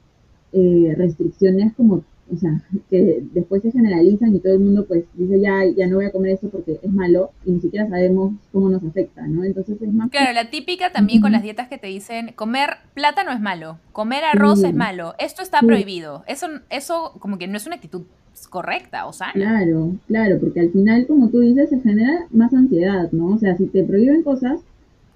eh, 0.53 0.95
restricciones 0.97 1.75
como, 1.75 2.05
o 2.33 2.37
sea, 2.37 2.63
que 2.91 3.23
después 3.33 3.63
se 3.63 3.71
generalizan 3.71 4.35
y 4.35 4.41
todo 4.41 4.55
el 4.55 4.61
mundo 4.61 4.87
pues 4.87 5.05
dice 5.15 5.41
ya, 5.41 5.65
ya 5.77 5.87
no 5.87 5.97
voy 5.97 6.07
a 6.07 6.13
comer 6.13 6.33
eso 6.33 6.49
porque 6.49 6.81
es 6.83 6.93
malo 6.93 7.31
y 7.45 7.53
ni 7.53 7.61
siquiera 7.61 7.89
sabemos 7.89 8.35
cómo 8.53 8.71
nos 8.71 8.83
afecta, 8.83 9.27
¿no? 9.27 9.45
Entonces 9.45 9.81
es 9.81 9.93
más... 9.93 10.11
Claro, 10.11 10.33
la 10.33 10.51
típica 10.51 10.91
también 10.91 11.21
con 11.21 11.33
las 11.33 11.43
dietas 11.43 11.69
que 11.69 11.79
te 11.79 11.87
dicen, 11.87 12.33
comer 12.35 12.79
plátano 12.95 13.31
es 13.31 13.41
malo, 13.41 13.79
comer 13.93 14.25
arroz 14.25 14.65
es 14.65 14.75
malo, 14.75 15.15
esto 15.19 15.43
está 15.43 15.61
prohibido. 15.61 16.25
Eso, 16.27 16.47
eso 16.71 17.13
como 17.19 17.39
que 17.39 17.47
no 17.47 17.57
es 17.57 17.67
una 17.67 17.77
actitud 17.77 18.03
correcta 18.51 19.07
o 19.07 19.13
sana. 19.13 19.33
Claro, 19.33 19.93
claro, 20.07 20.39
porque 20.41 20.61
al 20.61 20.71
final, 20.71 21.07
como 21.07 21.29
tú 21.29 21.41
dices, 21.41 21.71
se 21.71 21.81
genera 21.81 22.27
más 22.31 22.53
ansiedad, 22.55 23.11
¿no? 23.13 23.35
O 23.35 23.39
sea, 23.39 23.57
si 23.57 23.67
te 23.67 23.85
prohíben 23.85 24.23
cosas, 24.23 24.61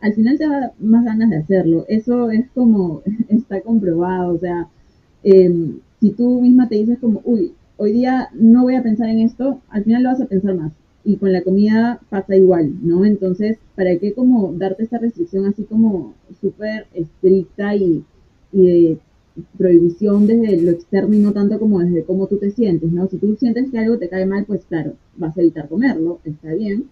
al 0.00 0.14
final 0.14 0.38
te 0.38 0.46
da 0.46 0.72
más 0.78 1.04
ganas 1.04 1.30
de 1.30 1.38
hacerlo. 1.38 1.84
Eso 1.88 2.30
es 2.30 2.48
como, 2.54 3.02
está 3.28 3.61
comprobado, 3.61 4.34
o 4.34 4.38
sea, 4.38 4.68
Em, 5.22 5.80
si 6.01 6.11
tú 6.11 6.40
misma 6.40 6.68
te 6.68 6.76
dices 6.76 6.99
como, 6.99 7.20
uy, 7.24 7.53
hoy 7.76 7.92
día 7.92 8.28
no 8.34 8.62
voy 8.62 8.74
a 8.74 8.82
pensar 8.82 9.09
en 9.09 9.20
esto, 9.20 9.61
al 9.70 9.84
final 9.84 10.03
lo 10.03 10.11
vas 10.11 10.20
a 10.20 10.26
pensar 10.26 10.55
más. 10.55 10.72
Y 11.05 11.16
con 11.16 11.32
la 11.32 11.42
comida 11.42 12.01
pasa 12.11 12.36
igual, 12.36 12.74
¿no? 12.82 13.05
Entonces, 13.05 13.59
¿para 13.74 13.96
qué 13.99 14.12
como 14.12 14.53
darte 14.53 14.82
esta 14.82 14.99
restricción 14.99 15.46
así 15.46 15.64
como 15.64 16.14
súper 16.40 16.86
estricta 16.92 17.74
y, 17.74 18.05
y 18.53 18.66
de 18.66 18.99
prohibición 19.57 20.26
desde 20.26 20.61
lo 20.61 20.72
externo 20.72 21.14
y 21.14 21.20
no 21.20 21.32
tanto 21.32 21.59
como 21.59 21.80
desde 21.80 22.03
cómo 22.03 22.26
tú 22.26 22.38
te 22.38 22.51
sientes, 22.51 22.90
¿no? 22.92 23.09
Si 23.09 23.16
tú 23.16 23.36
sientes 23.36 23.70
que 23.70 23.78
algo 23.78 23.99
te 23.99 24.09
cae 24.09 24.26
mal, 24.26 24.44
pues 24.44 24.64
claro, 24.68 24.94
vas 25.16 25.36
a 25.36 25.40
evitar 25.40 25.68
comerlo, 25.68 26.18
está 26.24 26.53
bien, 26.55 26.84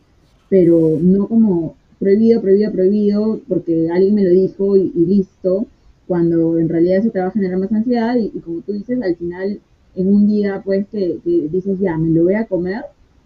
pero 0.49 0.99
no 1.01 1.27
como 1.27 1.75
prohibido, 1.99 2.41
prohibido, 2.41 2.73
prohibido, 2.73 3.41
porque 3.49 3.89
alguien 3.91 4.15
me 4.15 4.25
lo 4.25 4.31
dijo 4.31 4.77
y 4.77 4.91
listo, 4.95 5.67
cuando 6.07 6.59
en 6.59 6.69
realidad 6.69 6.99
eso 6.99 7.11
te 7.11 7.21
va 7.21 7.27
a 7.27 7.33
generar 7.33 7.59
más 7.59 7.73
ansiedad 7.73 8.17
y, 8.17 8.31
como 8.41 8.61
tú 8.61 8.73
dices, 8.73 9.01
al 9.03 9.17
final 9.17 9.61
en 9.95 10.15
un 10.15 10.27
día 10.27 10.63
pues 10.65 10.87
que, 10.89 11.19
dices 11.25 11.79
ya, 11.81 11.97
me 11.97 12.11
lo 12.11 12.25
voy 12.25 12.35
a 12.35 12.47
comer, 12.47 12.85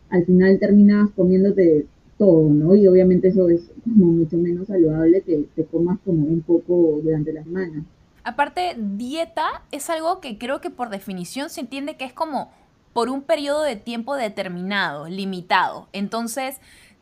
al 0.08 0.24
final 0.24 0.58
terminas 0.58 1.10
comiéndote 1.10 1.86
todo, 2.16 2.48
¿no? 2.48 2.74
Y 2.74 2.86
obviamente 2.86 3.28
eso 3.28 3.48
es 3.48 3.70
como 3.82 4.12
mucho 4.12 4.36
menos 4.36 4.68
saludable 4.68 5.22
que 5.22 5.46
te 5.54 5.64
comas 5.64 5.98
como 6.04 6.26
un 6.26 6.42
poco 6.42 7.00
durante 7.02 7.32
la 7.32 7.42
semana. 7.42 7.84
Aparte, 8.22 8.76
dieta 8.78 9.62
es 9.72 9.90
algo 9.90 10.20
que 10.20 10.38
creo 10.38 10.60
que 10.60 10.70
por 10.70 10.90
definición 10.90 11.50
se 11.50 11.62
entiende 11.62 11.96
que 11.96 12.04
es 12.04 12.12
como 12.12 12.50
por 12.92 13.08
un 13.08 13.22
periodo 13.22 13.62
de 13.62 13.76
tiempo 13.76 14.16
determinado, 14.16 15.08
limitado. 15.08 15.88
Entonces, 15.92 16.58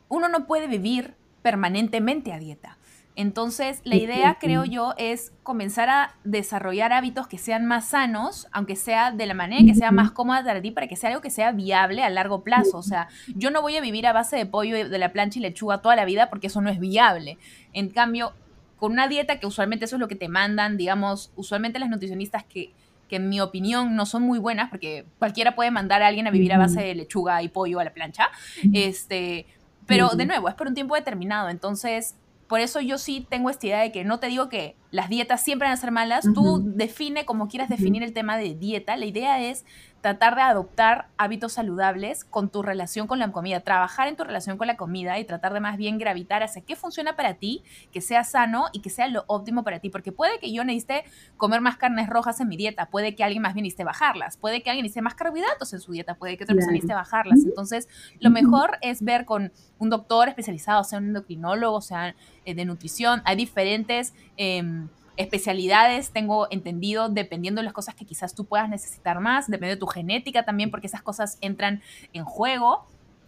uno 0.09 0.29
no 0.29 0.47
puede 0.47 0.67
vivir 0.67 1.15
permanentemente 1.43 2.33
a 2.33 2.39
dieta. 2.39 2.78
Entonces, 3.19 3.81
la 3.83 3.97
idea, 3.97 4.37
creo 4.39 4.65
yo, 4.65 4.95
es 4.97 5.33
comenzar 5.43 5.91
a 5.91 6.15
desarrollar 6.23 6.93
hábitos 6.93 7.27
que 7.27 7.37
sean 7.37 7.67
más 7.67 7.87
sanos, 7.89 8.47
aunque 8.53 8.77
sea 8.77 9.11
de 9.11 9.27
la 9.27 9.35
manera 9.35 9.65
que 9.67 9.75
sea 9.75 9.91
más 9.91 10.13
cómoda 10.13 10.45
para 10.45 10.63
ti, 10.63 10.71
para 10.71 10.87
que 10.87 10.95
sea 10.95 11.11
algo 11.11 11.21
que 11.21 11.31
sea 11.31 11.51
viable 11.51 12.05
a 12.05 12.11
largo 12.11 12.45
plazo. 12.45 12.79
O 12.79 12.83
sea, 12.85 13.09
yo 13.35 13.51
no 13.51 13.61
voy 13.61 13.77
a 13.77 13.81
vivir 13.81 14.07
a 14.07 14.13
base 14.13 14.37
de 14.37 14.47
pollo 14.47 14.89
de 14.89 14.99
la 14.99 15.11
plancha 15.11 15.41
y 15.41 15.43
lechuga 15.43 15.83
toda 15.83 15.97
la 15.97 16.05
vida 16.05 16.31
porque 16.31 16.47
eso 16.47 16.61
no 16.61 16.71
es 16.71 16.79
viable. 16.79 17.39
En 17.73 17.89
cambio, 17.89 18.35
con 18.77 18.93
una 18.93 19.09
dieta 19.09 19.41
que 19.41 19.49
usualmente 19.49 19.87
eso 19.87 19.97
es 19.97 20.01
lo 20.01 20.07
que 20.07 20.15
te 20.15 20.29
mandan, 20.29 20.77
digamos, 20.77 21.33
usualmente 21.35 21.81
las 21.81 21.91
nutricionistas 21.91 22.45
que 22.45 22.71
que 23.09 23.17
en 23.17 23.31
mi 23.31 23.41
opinión 23.41 23.97
no 23.97 24.05
son 24.05 24.23
muy 24.23 24.39
buenas, 24.39 24.69
porque 24.69 25.07
cualquiera 25.19 25.55
puede 25.55 25.71
mandar 25.71 26.03
a 26.03 26.09
alguien 26.09 26.27
a 26.27 26.31
vivir 26.31 26.53
a 26.53 26.59
base 26.59 26.83
de 26.83 26.95
lechuga 26.95 27.43
y 27.43 27.49
pollo 27.49 27.81
a 27.81 27.85
la 27.85 27.95
plancha, 27.95 28.29
este, 28.75 29.47
pero 29.87 30.11
de 30.11 30.27
nuevo, 30.27 30.51
es 30.51 30.55
por 30.55 30.67
un 30.67 30.75
tiempo 30.75 30.95
determinado, 30.95 31.49
entonces 31.49 32.17
por 32.49 32.61
eso 32.61 32.81
yo 32.81 32.99
sí 32.99 33.27
tengo 33.29 33.51
esta 33.51 33.67
idea 33.67 33.81
de 33.81 33.93
que 33.93 34.05
no 34.05 34.19
te 34.19 34.29
digo 34.29 34.49
que 34.49 34.75
las 34.91 35.09
dietas 35.09 35.43
siempre 35.43 35.69
van 35.69 35.75
a 35.75 35.81
ser 35.81 35.91
malas, 35.91 36.27
tú 36.35 36.63
define 36.65 37.27
como 37.27 37.49
quieras 37.49 37.69
definir 37.69 38.03
el 38.03 38.13
tema 38.13 38.37
de 38.39 38.55
dieta, 38.55 38.97
la 38.97 39.05
idea 39.05 39.41
es 39.41 39.67
tratar 40.09 40.37
de 40.37 40.41
adoptar 40.41 41.09
hábitos 41.19 41.53
saludables 41.53 42.25
con 42.25 42.49
tu 42.49 42.63
relación 42.63 43.07
con 43.07 43.19
la 43.19 43.31
comida, 43.31 43.61
trabajar 43.61 44.09
en 44.09 44.17
tu 44.17 44.25
relación 44.25 44.57
con 44.57 44.67
la 44.67 44.79
comida 44.79 45.19
y 45.19 45.25
tratar 45.27 45.53
de 45.53 45.61
más 45.61 45.77
bien 45.77 45.99
gravitar 45.99 46.43
hacia 46.43 46.63
qué 46.63 46.77
funciona 46.77 47.15
para 47.15 47.35
ti, 47.35 47.63
que 47.93 48.01
sea 48.01 48.25
sano 48.25 48.69
y 48.73 48.81
que 48.81 48.89
sea 48.89 49.07
lo 49.09 49.25
óptimo 49.27 49.65
para 49.65 49.81
ti, 49.81 49.91
porque 49.91 50.11
puede 50.11 50.39
que 50.39 50.51
yo 50.51 50.65
necesite 50.65 51.05
comer 51.37 51.61
más 51.61 51.77
carnes 51.77 52.09
rojas 52.09 52.41
en 52.41 52.49
mi 52.49 52.57
dieta, 52.57 52.87
puede 52.87 53.15
que 53.15 53.23
alguien 53.23 53.43
más 53.43 53.53
bien 53.53 53.65
necesite 53.65 53.85
bajarlas, 53.85 54.39
puede 54.39 54.63
que 54.63 54.71
alguien 54.71 54.85
necesite 54.85 55.03
más 55.03 55.15
carbohidratos 55.15 55.75
en 55.75 55.81
su 55.81 55.93
dieta, 55.93 56.15
puede 56.15 56.39
que 56.39 56.45
otra 56.45 56.55
persona 56.55 56.73
necesite 56.73 56.95
bajarlas. 56.95 57.41
Entonces, 57.45 57.87
lo 58.19 58.31
mejor 58.31 58.79
es 58.81 59.03
ver 59.03 59.27
con 59.27 59.53
un 59.79 59.91
doctor 59.91 60.31
especializado, 60.31 60.85
sea 60.85 61.01
un 61.01 61.09
endocrinólogo, 61.09 61.83
sea 61.83 62.15
eh, 62.47 62.55
de 62.55 62.65
nutrición, 62.65 63.21
hay 63.27 63.37
diferentes... 63.37 64.15
Em, 64.39 64.89
especialidades, 65.19 66.11
tengo 66.11 66.47
entendido, 66.51 67.09
dependiendo 67.09 67.61
de 67.61 67.65
las 67.65 67.75
cosas 67.75 67.95
que 67.95 68.07
quizás 68.07 68.35
tú 68.35 68.47
puedas 68.47 68.71
necesitar 68.71 69.21
más, 69.21 69.51
depende 69.51 69.75
de 69.75 69.77
tu 69.77 69.87
genética 69.87 70.45
también, 70.45 70.71
porque 70.71 70.87
esas 70.87 71.03
cosas 71.03 71.39
entran 71.41 71.83
en 72.13 72.25
juego. 72.25 72.87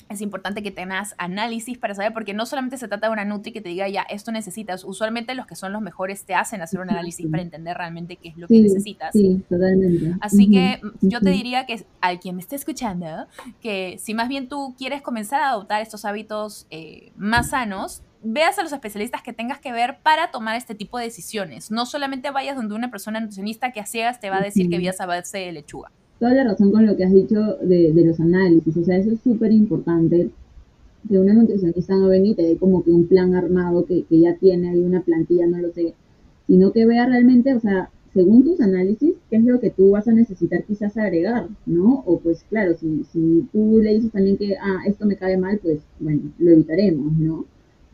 Es 0.09 0.20
importante 0.20 0.62
que 0.62 0.70
tengas 0.72 1.14
análisis 1.18 1.78
para 1.78 1.95
saber, 1.95 2.12
porque 2.12 2.32
no 2.32 2.47
solamente 2.47 2.76
se 2.78 2.88
trata 2.88 3.07
de 3.07 3.12
una 3.12 3.24
Nutri 3.24 3.53
que 3.53 3.61
te 3.61 3.68
diga, 3.68 3.88
ya, 3.88 4.03
esto 4.03 4.32
necesitas. 4.32 4.84
Usualmente 4.84 5.34
los 5.34 5.47
que 5.47 5.55
son 5.55 5.72
los 5.72 5.82
mejores 5.82 6.24
te 6.24 6.34
hacen 6.34 6.62
hacer 6.62 6.80
un 6.80 6.91
análisis 6.91 7.26
para 7.28 7.43
entender 7.43 7.76
realmente 7.76 8.16
qué 8.16 8.30
es 8.30 8.36
lo 8.36 8.49
que 8.49 8.61
necesitas. 8.61 9.12
Sí, 9.12 9.41
totalmente. 9.49 10.16
Así 10.20 10.51
que 10.51 10.80
yo 11.01 11.20
te 11.20 11.30
diría 11.30 11.66
que 11.66 11.84
al 12.01 12.18
quien 12.18 12.36
me 12.36 12.43
esté 12.43 12.57
escuchando, 12.57 13.26
que 13.61 13.99
si 13.99 14.14
más 14.14 14.28
bien 14.28 14.49
tú 14.49 14.74
quieres 14.76 15.03
comenzar 15.03 15.43
a 15.43 15.51
adoptar 15.51 15.80
estos 15.80 16.05
hábitos 16.05 16.66
eh, 16.70 17.12
más 17.16 17.51
sanos, 17.51 18.03
veas 18.22 18.58
a 18.58 18.62
los 18.62 18.72
especialistas 18.72 19.22
que 19.22 19.32
tengas 19.32 19.58
que 19.58 19.72
ver 19.72 19.96
para 20.02 20.30
tomar 20.30 20.56
este 20.56 20.74
tipo 20.74 20.98
de 20.98 21.04
decisiones. 21.04 21.70
No 21.70 21.86
solamente 21.86 22.30
vayas 22.30 22.56
donde 22.56 22.74
una 22.74 22.90
persona 22.90 23.20
nutricionista 23.20 23.72
que 23.72 23.80
a 23.80 23.86
ciegas 23.86 24.20
te 24.20 24.30
va 24.30 24.38
a 24.38 24.42
decir 24.42 24.68
que 24.68 24.76
vayas 24.76 25.00
a 25.00 25.06
base 25.06 25.38
de 25.38 25.52
lechuga. 25.52 25.90
Toda 26.18 26.34
la 26.34 26.44
razón 26.44 26.70
con 26.70 26.86
lo 26.86 26.96
que 26.96 27.04
has 27.04 27.12
dicho 27.12 27.56
de, 27.62 27.92
los 27.94 28.20
análisis. 28.20 28.76
O 28.76 28.84
sea, 28.84 28.98
eso 28.98 29.12
es 29.12 29.20
súper 29.20 29.52
importante. 29.52 30.30
Que 31.08 31.18
una 31.18 31.32
nutricionista 31.32 31.94
no 31.94 32.08
venga 32.08 32.28
y 32.28 32.34
te 32.34 32.42
dé 32.42 32.56
como 32.58 32.84
que 32.84 32.90
un 32.90 33.06
plan 33.06 33.34
armado 33.34 33.86
que, 33.86 34.04
que 34.04 34.20
ya 34.20 34.34
tiene 34.36 34.68
ahí 34.68 34.80
una 34.80 35.00
plantilla, 35.00 35.46
no 35.46 35.58
lo 35.58 35.72
sé. 35.72 35.94
Sino 36.46 36.72
que 36.72 36.84
vea 36.84 37.06
realmente, 37.06 37.54
o 37.54 37.60
sea, 37.60 37.88
según 38.12 38.44
tus 38.44 38.60
análisis, 38.60 39.14
qué 39.30 39.36
es 39.36 39.44
lo 39.44 39.60
que 39.60 39.70
tú 39.70 39.90
vas 39.90 40.08
a 40.08 40.12
necesitar 40.12 40.64
quizás 40.64 40.96
agregar, 40.96 41.48
¿no? 41.64 42.02
O 42.06 42.18
pues 42.18 42.44
claro, 42.50 42.76
si, 42.76 43.04
si 43.04 43.46
tú 43.52 43.80
le 43.80 43.94
dices 43.94 44.10
también 44.10 44.36
que, 44.36 44.56
ah, 44.56 44.82
esto 44.86 45.06
me 45.06 45.16
cae 45.16 45.38
mal, 45.38 45.58
pues 45.62 45.80
bueno, 46.00 46.22
lo 46.38 46.50
evitaremos, 46.50 47.12
¿no? 47.12 47.46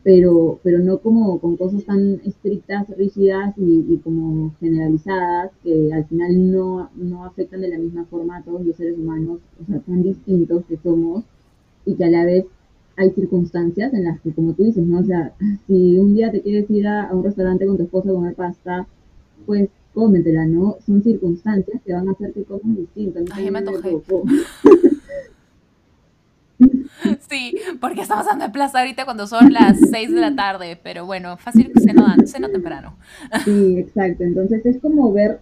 Pero, 0.07 0.57
pero 0.63 0.79
no 0.79 0.99
como 0.99 1.37
con 1.39 1.57
cosas 1.57 1.83
tan 1.83 2.21
estrictas, 2.23 2.87
rígidas 2.97 3.53
y, 3.57 3.97
como 3.97 4.55
generalizadas 4.57 5.51
que 5.61 5.91
al 5.93 6.05
final 6.05 6.49
no, 6.49 6.89
no 6.95 7.25
afectan 7.25 7.59
de 7.59 7.67
la 7.67 7.77
misma 7.77 8.05
forma 8.05 8.37
a 8.37 8.41
todos 8.41 8.65
los 8.65 8.77
seres 8.77 8.97
humanos, 8.97 9.39
o 9.61 9.65
sea, 9.65 9.81
tan 9.81 10.03
distintos 10.03 10.63
que 10.63 10.77
somos 10.77 11.25
y 11.85 11.95
que 11.95 12.05
a 12.05 12.09
la 12.09 12.23
vez 12.23 12.45
hay 12.95 13.11
circunstancias 13.11 13.93
en 13.93 14.05
las 14.05 14.21
que, 14.21 14.31
como 14.31 14.53
tú 14.53 14.63
dices, 14.63 14.87
¿no? 14.87 14.99
O 14.99 15.03
sea, 15.03 15.33
si 15.67 15.99
un 15.99 16.15
día 16.15 16.31
te 16.31 16.41
quieres 16.41 16.71
ir 16.71 16.87
a, 16.87 17.09
un 17.13 17.25
restaurante 17.25 17.65
con 17.65 17.75
tu 17.75 17.83
esposa 17.83 18.09
a 18.09 18.13
comer 18.13 18.35
pasta, 18.35 18.87
pues 19.45 19.67
cómetela, 19.93 20.45
¿no? 20.45 20.77
Son 20.85 21.03
circunstancias 21.03 21.81
que 21.85 21.91
van 21.91 22.07
a 22.07 22.11
hacer 22.13 22.31
que 22.31 22.45
comas 22.45 22.77
distinto. 22.77 23.19
Ay, 23.33 23.51
me 23.51 23.61
Sí, 27.29 27.55
porque 27.81 28.01
estamos 28.01 28.25
dando 28.25 28.45
de 28.45 28.51
plaza 28.51 28.79
ahorita 28.79 29.05
cuando 29.05 29.27
son 29.27 29.51
las 29.51 29.77
6 29.91 30.11
de 30.13 30.21
la 30.21 30.35
tarde, 30.35 30.79
pero 30.81 31.05
bueno, 31.05 31.37
fácil 31.37 31.71
seno, 31.75 32.05
seno 32.25 32.49
temprano. 32.49 32.95
Sí, 33.45 33.77
exacto. 33.77 34.23
Entonces 34.23 34.65
es 34.65 34.79
como 34.79 35.11
ver 35.11 35.39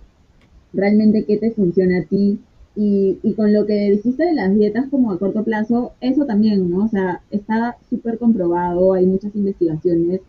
realmente 0.73 1.25
qué 1.25 1.37
te 1.37 1.51
funciona 1.51 1.99
a 1.99 2.03
ti, 2.03 2.39
y, 2.77 3.19
y, 3.23 3.33
con 3.35 3.53
lo 3.53 3.65
que 3.65 3.91
dijiste 3.91 4.25
de 4.25 4.33
las 4.33 4.53
dietas 4.53 4.87
como 4.89 5.13
a 5.13 5.17
corto 5.17 5.45
plazo, 5.45 5.93
eso 6.01 6.25
también, 6.25 6.69
¿no? 6.69 6.83
O 6.83 6.87
sea, 6.89 7.21
está 7.31 7.77
súper 7.89 8.17
comprobado, 8.17 8.91
hay 8.91 9.05
muchas 9.05 9.33
investigaciones 9.33 10.19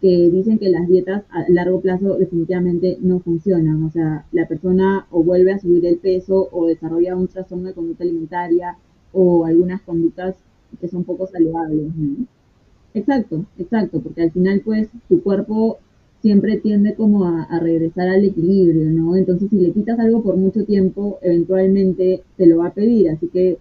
que 0.00 0.30
dicen 0.30 0.58
que 0.58 0.68
las 0.68 0.86
dietas 0.88 1.24
a 1.30 1.44
largo 1.48 1.80
plazo 1.80 2.18
definitivamente 2.18 2.98
no 3.00 3.20
funcionan. 3.20 3.82
O 3.84 3.90
sea, 3.90 4.26
la 4.32 4.46
persona 4.46 5.06
o 5.10 5.22
vuelve 5.22 5.52
a 5.52 5.58
subir 5.58 5.86
el 5.86 5.96
peso 5.96 6.48
o 6.52 6.66
desarrolla 6.66 7.16
un 7.16 7.28
trastorno 7.28 7.68
de 7.68 7.74
conducta 7.74 8.04
alimentaria 8.04 8.76
o 9.12 9.46
algunas 9.46 9.80
conductas 9.82 10.36
que 10.80 10.88
son 10.88 11.04
poco 11.04 11.26
saludables, 11.26 11.94
¿no? 11.94 12.26
Exacto, 12.94 13.44
exacto, 13.58 14.00
porque 14.00 14.22
al 14.22 14.32
final 14.32 14.62
pues 14.64 14.88
tu 15.08 15.22
cuerpo 15.22 15.78
siempre 16.22 16.56
tiende 16.56 16.94
como 16.94 17.26
a, 17.26 17.46
regresar 17.60 18.08
al 18.08 18.24
equilibrio, 18.24 18.90
¿no? 18.90 19.16
Entonces, 19.16 19.50
si 19.50 19.58
le 19.58 19.72
quitas 19.72 19.98
algo 19.98 20.22
por 20.22 20.36
mucho 20.36 20.64
tiempo, 20.64 21.18
eventualmente 21.22 22.22
te 22.36 22.46
lo 22.46 22.58
va 22.58 22.68
a 22.68 22.74
pedir, 22.74 23.10
así 23.10 23.28
que 23.28 23.58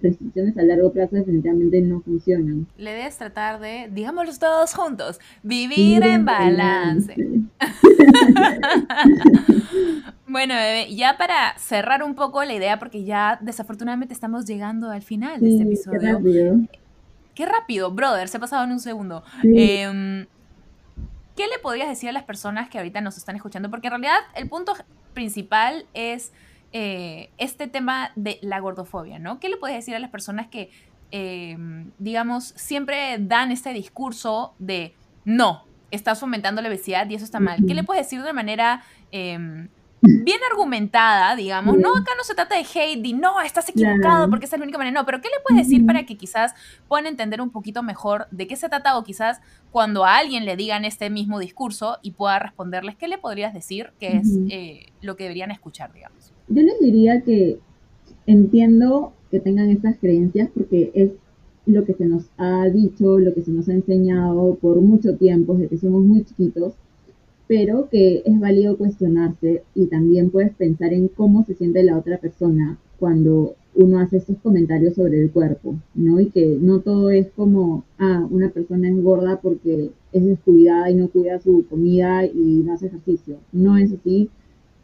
restricciones 0.00 0.56
a 0.58 0.62
largo 0.62 0.92
plazo 0.92 1.16
definitivamente 1.16 1.80
no 1.82 2.00
funcionan. 2.00 2.66
Le 2.76 2.92
debes 2.92 3.16
tratar 3.16 3.60
de, 3.60 3.88
digámoslo 3.92 4.32
todos 4.38 4.74
juntos, 4.74 5.20
vivir 5.42 6.02
en 6.02 6.24
balance. 6.24 7.14
bueno, 10.26 10.54
bebé, 10.54 10.94
ya 10.94 11.16
para 11.16 11.56
cerrar 11.58 12.02
un 12.02 12.14
poco 12.14 12.44
la 12.44 12.54
idea, 12.54 12.78
porque 12.78 13.04
ya 13.04 13.38
desafortunadamente 13.40 14.14
estamos 14.14 14.46
llegando 14.46 14.90
al 14.90 15.02
final 15.02 15.40
de 15.40 15.50
este 15.50 15.62
episodio. 15.62 16.00
Qué 16.00 16.12
rápido. 16.12 16.56
Qué 17.34 17.46
rápido, 17.46 17.90
brother, 17.90 18.28
se 18.28 18.36
ha 18.36 18.40
pasado 18.40 18.64
en 18.64 18.72
un 18.72 18.80
segundo. 18.80 19.24
Eh, 19.42 20.26
¿qué 21.36 21.46
le 21.48 21.58
podrías 21.58 21.88
decir 21.88 22.08
a 22.08 22.12
las 22.12 22.24
personas 22.24 22.68
que 22.68 22.78
ahorita 22.78 23.00
nos 23.00 23.16
están 23.16 23.36
escuchando? 23.36 23.70
Porque 23.70 23.88
en 23.88 23.92
realidad 23.92 24.18
el 24.34 24.48
punto 24.48 24.74
principal 25.12 25.86
es 25.94 26.32
eh, 26.76 27.30
este 27.38 27.68
tema 27.68 28.10
de 28.16 28.40
la 28.42 28.58
gordofobia, 28.58 29.20
¿no? 29.20 29.38
¿Qué 29.38 29.48
le 29.48 29.56
puedes 29.56 29.76
decir 29.76 29.94
a 29.94 30.00
las 30.00 30.10
personas 30.10 30.48
que, 30.48 30.70
eh, 31.12 31.56
digamos, 32.00 32.52
siempre 32.56 33.16
dan 33.20 33.52
este 33.52 33.72
discurso 33.72 34.54
de 34.58 34.92
no, 35.24 35.66
estás 35.92 36.18
fomentando 36.18 36.60
la 36.62 36.68
obesidad 36.68 37.08
y 37.08 37.14
eso 37.14 37.24
está 37.24 37.38
mal? 37.38 37.64
¿Qué 37.64 37.74
le 37.74 37.84
puedes 37.84 38.04
decir 38.04 38.22
de 38.24 38.32
manera 38.32 38.82
em, 39.12 39.68
bien 40.04 40.38
argumentada, 40.50 41.34
digamos. 41.36 41.78
No, 41.78 41.96
acá 41.96 42.12
no 42.16 42.24
se 42.24 42.34
trata 42.34 42.56
de 42.56 42.62
hate, 42.62 43.06
y 43.06 43.12
no, 43.12 43.40
estás 43.40 43.68
equivocado 43.68 44.28
porque 44.28 44.46
esa 44.46 44.56
es 44.56 44.60
la 44.60 44.64
única 44.64 44.78
manera. 44.78 45.00
No, 45.00 45.06
pero 45.06 45.20
¿qué 45.20 45.28
le 45.28 45.42
puedes 45.46 45.66
decir 45.66 45.86
para 45.86 46.04
que 46.04 46.16
quizás 46.16 46.54
puedan 46.88 47.06
entender 47.06 47.40
un 47.40 47.50
poquito 47.50 47.82
mejor 47.82 48.26
de 48.30 48.46
qué 48.46 48.56
se 48.56 48.68
trata 48.68 48.98
o 48.98 49.04
quizás 49.04 49.40
cuando 49.70 50.04
a 50.04 50.16
alguien 50.16 50.44
le 50.44 50.56
digan 50.56 50.84
este 50.84 51.08
mismo 51.08 51.38
discurso 51.38 51.98
y 52.02 52.12
pueda 52.12 52.38
responderles, 52.38 52.96
¿qué 52.96 53.08
le 53.08 53.18
podrías 53.18 53.54
decir 53.54 53.92
que 53.98 54.16
es 54.16 54.28
eh, 54.50 54.86
lo 55.00 55.16
que 55.16 55.24
deberían 55.24 55.50
escuchar, 55.50 55.92
digamos? 55.92 56.23
Yo 56.48 56.62
les 56.62 56.78
diría 56.80 57.22
que 57.22 57.58
entiendo 58.26 59.12
que 59.30 59.40
tengan 59.40 59.70
estas 59.70 59.98
creencias 59.98 60.50
porque 60.54 60.90
es 60.94 61.10
lo 61.66 61.84
que 61.84 61.94
se 61.94 62.06
nos 62.06 62.30
ha 62.36 62.68
dicho, 62.68 63.18
lo 63.18 63.34
que 63.34 63.42
se 63.42 63.50
nos 63.50 63.68
ha 63.68 63.74
enseñado 63.74 64.56
por 64.60 64.80
mucho 64.80 65.16
tiempo, 65.16 65.54
desde 65.54 65.68
que 65.68 65.78
somos 65.78 66.02
muy 66.04 66.24
chiquitos, 66.24 66.74
pero 67.46 67.88
que 67.90 68.22
es 68.24 68.40
válido 68.40 68.76
cuestionarse 68.76 69.62
y 69.74 69.86
también 69.86 70.30
puedes 70.30 70.52
pensar 70.54 70.92
en 70.92 71.08
cómo 71.08 71.44
se 71.44 71.54
siente 71.54 71.82
la 71.82 71.98
otra 71.98 72.18
persona 72.18 72.78
cuando 72.98 73.54
uno 73.74 73.98
hace 73.98 74.18
estos 74.18 74.36
comentarios 74.38 74.94
sobre 74.94 75.20
el 75.20 75.30
cuerpo, 75.30 75.74
¿no? 75.94 76.20
Y 76.20 76.26
que 76.30 76.58
no 76.60 76.80
todo 76.80 77.10
es 77.10 77.28
como, 77.30 77.84
ah, 77.98 78.26
una 78.30 78.50
persona 78.50 78.88
es 78.88 79.02
gorda 79.02 79.40
porque 79.40 79.90
es 80.12 80.24
descuidada 80.24 80.90
y 80.90 80.94
no 80.94 81.08
cuida 81.08 81.40
su 81.40 81.66
comida 81.68 82.24
y 82.24 82.62
no 82.64 82.72
hace 82.72 82.86
ejercicio. 82.86 83.36
No 83.52 83.76
es 83.76 83.92
así. 83.92 84.30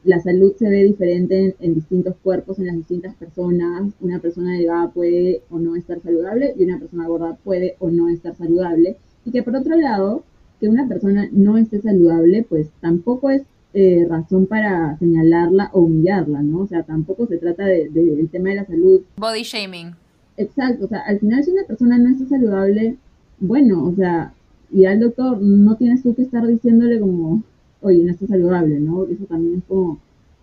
La 0.04 0.20
salud 0.20 0.54
se 0.56 0.68
ve 0.68 0.84
diferente 0.84 1.56
en, 1.60 1.74
distintos 1.74 2.16
cuerpos, 2.22 2.58
en 2.58 2.66
las 2.66 2.76
distintas 2.76 3.14
personas. 3.16 3.92
Una 4.00 4.18
persona 4.18 4.54
delgada 4.54 4.90
puede 4.90 5.42
o 5.50 5.58
no 5.58 5.76
estar 5.76 6.00
saludable 6.00 6.54
y 6.56 6.64
una 6.64 6.78
persona 6.78 7.06
gorda 7.06 7.36
puede 7.44 7.76
o 7.78 7.90
no 7.90 8.08
estar 8.08 8.34
saludable. 8.34 8.96
Y 9.24 9.30
que 9.30 9.42
por 9.42 9.56
otro 9.56 9.76
lado, 9.76 10.24
que 10.58 10.68
una 10.68 10.88
persona 10.88 11.28
no 11.32 11.58
esté 11.58 11.80
saludable, 11.80 12.46
pues 12.48 12.70
tampoco 12.80 13.30
es 13.30 13.42
eh, 13.72 14.04
razón 14.08 14.46
para 14.46 14.98
señalarla 14.98 15.70
o 15.72 15.80
humillarla, 15.82 16.42
¿no? 16.42 16.60
O 16.60 16.66
sea, 16.66 16.82
tampoco 16.82 17.26
se 17.26 17.36
trata 17.36 17.66
del 17.66 17.92
de, 17.92 18.28
tema 18.32 18.48
de 18.48 18.56
la 18.56 18.66
salud. 18.66 19.02
Body 19.16 19.42
shaming. 19.42 19.94
Exacto, 20.36 20.86
o 20.86 20.88
sea, 20.88 21.00
al 21.00 21.20
final 21.20 21.44
si 21.44 21.50
una 21.50 21.64
persona 21.64 21.98
no 21.98 22.08
está 22.10 22.26
saludable, 22.26 22.96
bueno, 23.38 23.84
o 23.84 23.94
sea, 23.94 24.32
ir 24.72 24.88
al 24.88 25.00
doctor, 25.00 25.40
no 25.40 25.76
tienes 25.76 26.02
tú 26.02 26.14
que 26.14 26.22
estar 26.22 26.46
diciéndole 26.46 26.98
como, 26.98 27.42
oye, 27.82 28.04
no 28.04 28.12
está 28.12 28.26
saludable, 28.26 28.80
¿no? 28.80 29.04
Eso 29.04 29.24
también 29.24 29.58
es 29.58 29.64
como 29.64 29.98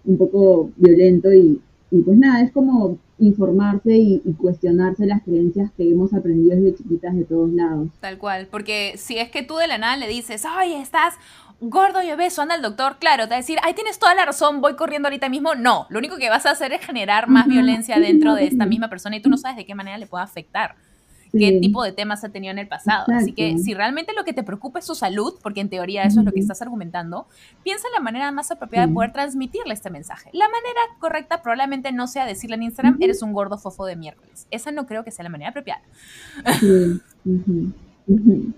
un 0.06 0.18
poco 0.18 0.72
violento 0.78 1.34
y, 1.34 1.62
y 1.92 2.02
pues 2.02 2.18
nada, 2.18 2.42
es 2.42 2.52
como 2.52 2.98
informarse 3.20 3.96
y, 3.96 4.22
cuestionarse 4.38 5.06
las 5.06 5.24
creencias 5.24 5.72
que 5.76 5.90
hemos 5.90 6.14
aprendido 6.14 6.56
desde 6.56 6.78
chiquitas 6.78 7.16
de 7.16 7.24
todos 7.24 7.52
lados. 7.52 7.90
Tal 8.00 8.18
cual, 8.18 8.48
porque 8.52 8.94
si 8.98 9.18
es 9.18 9.30
que 9.30 9.44
tú 9.44 9.58
de 9.58 9.68
la 9.68 9.78
nada 9.78 9.98
le 9.98 10.08
dices, 10.08 10.44
ay, 10.48 10.76
estás 10.76 11.16
gordo 11.60 12.04
y 12.04 12.12
obeso, 12.12 12.44
anda 12.44 12.54
al 12.54 12.62
doctor, 12.62 12.98
claro, 13.00 13.24
te 13.24 13.32
va 13.32 13.36
a 13.38 13.40
decir, 13.40 13.58
ay, 13.64 13.74
tienes 13.74 13.98
toda 13.98 14.14
la 14.14 14.26
razón, 14.26 14.62
voy 14.62 14.76
corriendo 14.76 15.08
ahorita 15.08 15.30
mismo. 15.30 15.56
No, 15.56 15.88
lo 15.90 15.98
único 15.98 16.18
que 16.18 16.30
vas 16.30 16.46
a 16.46 16.52
hacer 16.52 16.72
es 16.74 16.86
generar 16.86 17.28
más 17.28 17.48
violencia 17.48 18.00
dentro 18.00 18.36
de 18.36 18.46
esta 18.46 18.68
misma 18.68 18.90
persona 18.90 19.18
y 19.18 19.22
tú 19.22 19.30
no 19.30 19.38
sabes 19.38 19.58
de 19.58 19.66
qué 19.66 19.74
manera 19.74 19.98
le 19.98 20.06
puede 20.06 20.24
afectar 20.24 20.76
qué 21.32 21.60
tipo 21.60 21.84
de 21.84 21.92
temas 21.92 22.24
ha 22.24 22.30
tenido 22.30 22.52
en 22.52 22.60
el 22.60 22.68
pasado. 22.68 23.06
Así 23.14 23.34
que 23.34 23.58
si 23.58 23.74
realmente 23.74 24.14
lo 24.14 24.24
que 24.24 24.34
te 24.34 24.44
preocupa 24.44 24.80
es 24.80 24.86
su 24.86 24.96
salud, 24.96 25.34
porque 25.42 25.62
en 25.62 25.70
teoría 25.70 26.04
eso 26.04 26.20
es 26.20 26.26
lo 26.26 26.32
que 26.32 26.40
estás 26.40 26.62
argumentando, 26.62 27.28
piensa 27.64 27.88
en 27.88 27.94
la 27.94 28.00
manera 28.00 28.32
más 28.32 28.52
apropiada 28.52 28.88
de 28.88 28.94
poder 28.94 29.14
transmitirle 29.14 29.74
este 29.74 29.90
mensaje. 29.90 30.30
La 30.34 30.46
manera 30.46 30.80
correcta 31.00 31.42
probablemente 31.42 31.92
no 31.92 32.08
sea 32.08 32.26
decirle 32.26 32.56
en 32.56 32.64
Instagram, 32.64 32.98
eres 33.00 33.22
un 33.22 33.34
gordo 33.34 33.58
fofo 33.58 33.86
de 33.86 33.96
miércoles. 33.96 34.48
Esa 34.52 34.72
no 34.72 34.86
creo 34.86 35.04
que 35.04 35.12
sea 35.12 35.24
la 35.24 35.30
manera 35.30 35.50
apropiada. 35.52 35.82
Sí, 36.60 37.02
sí 37.26 37.74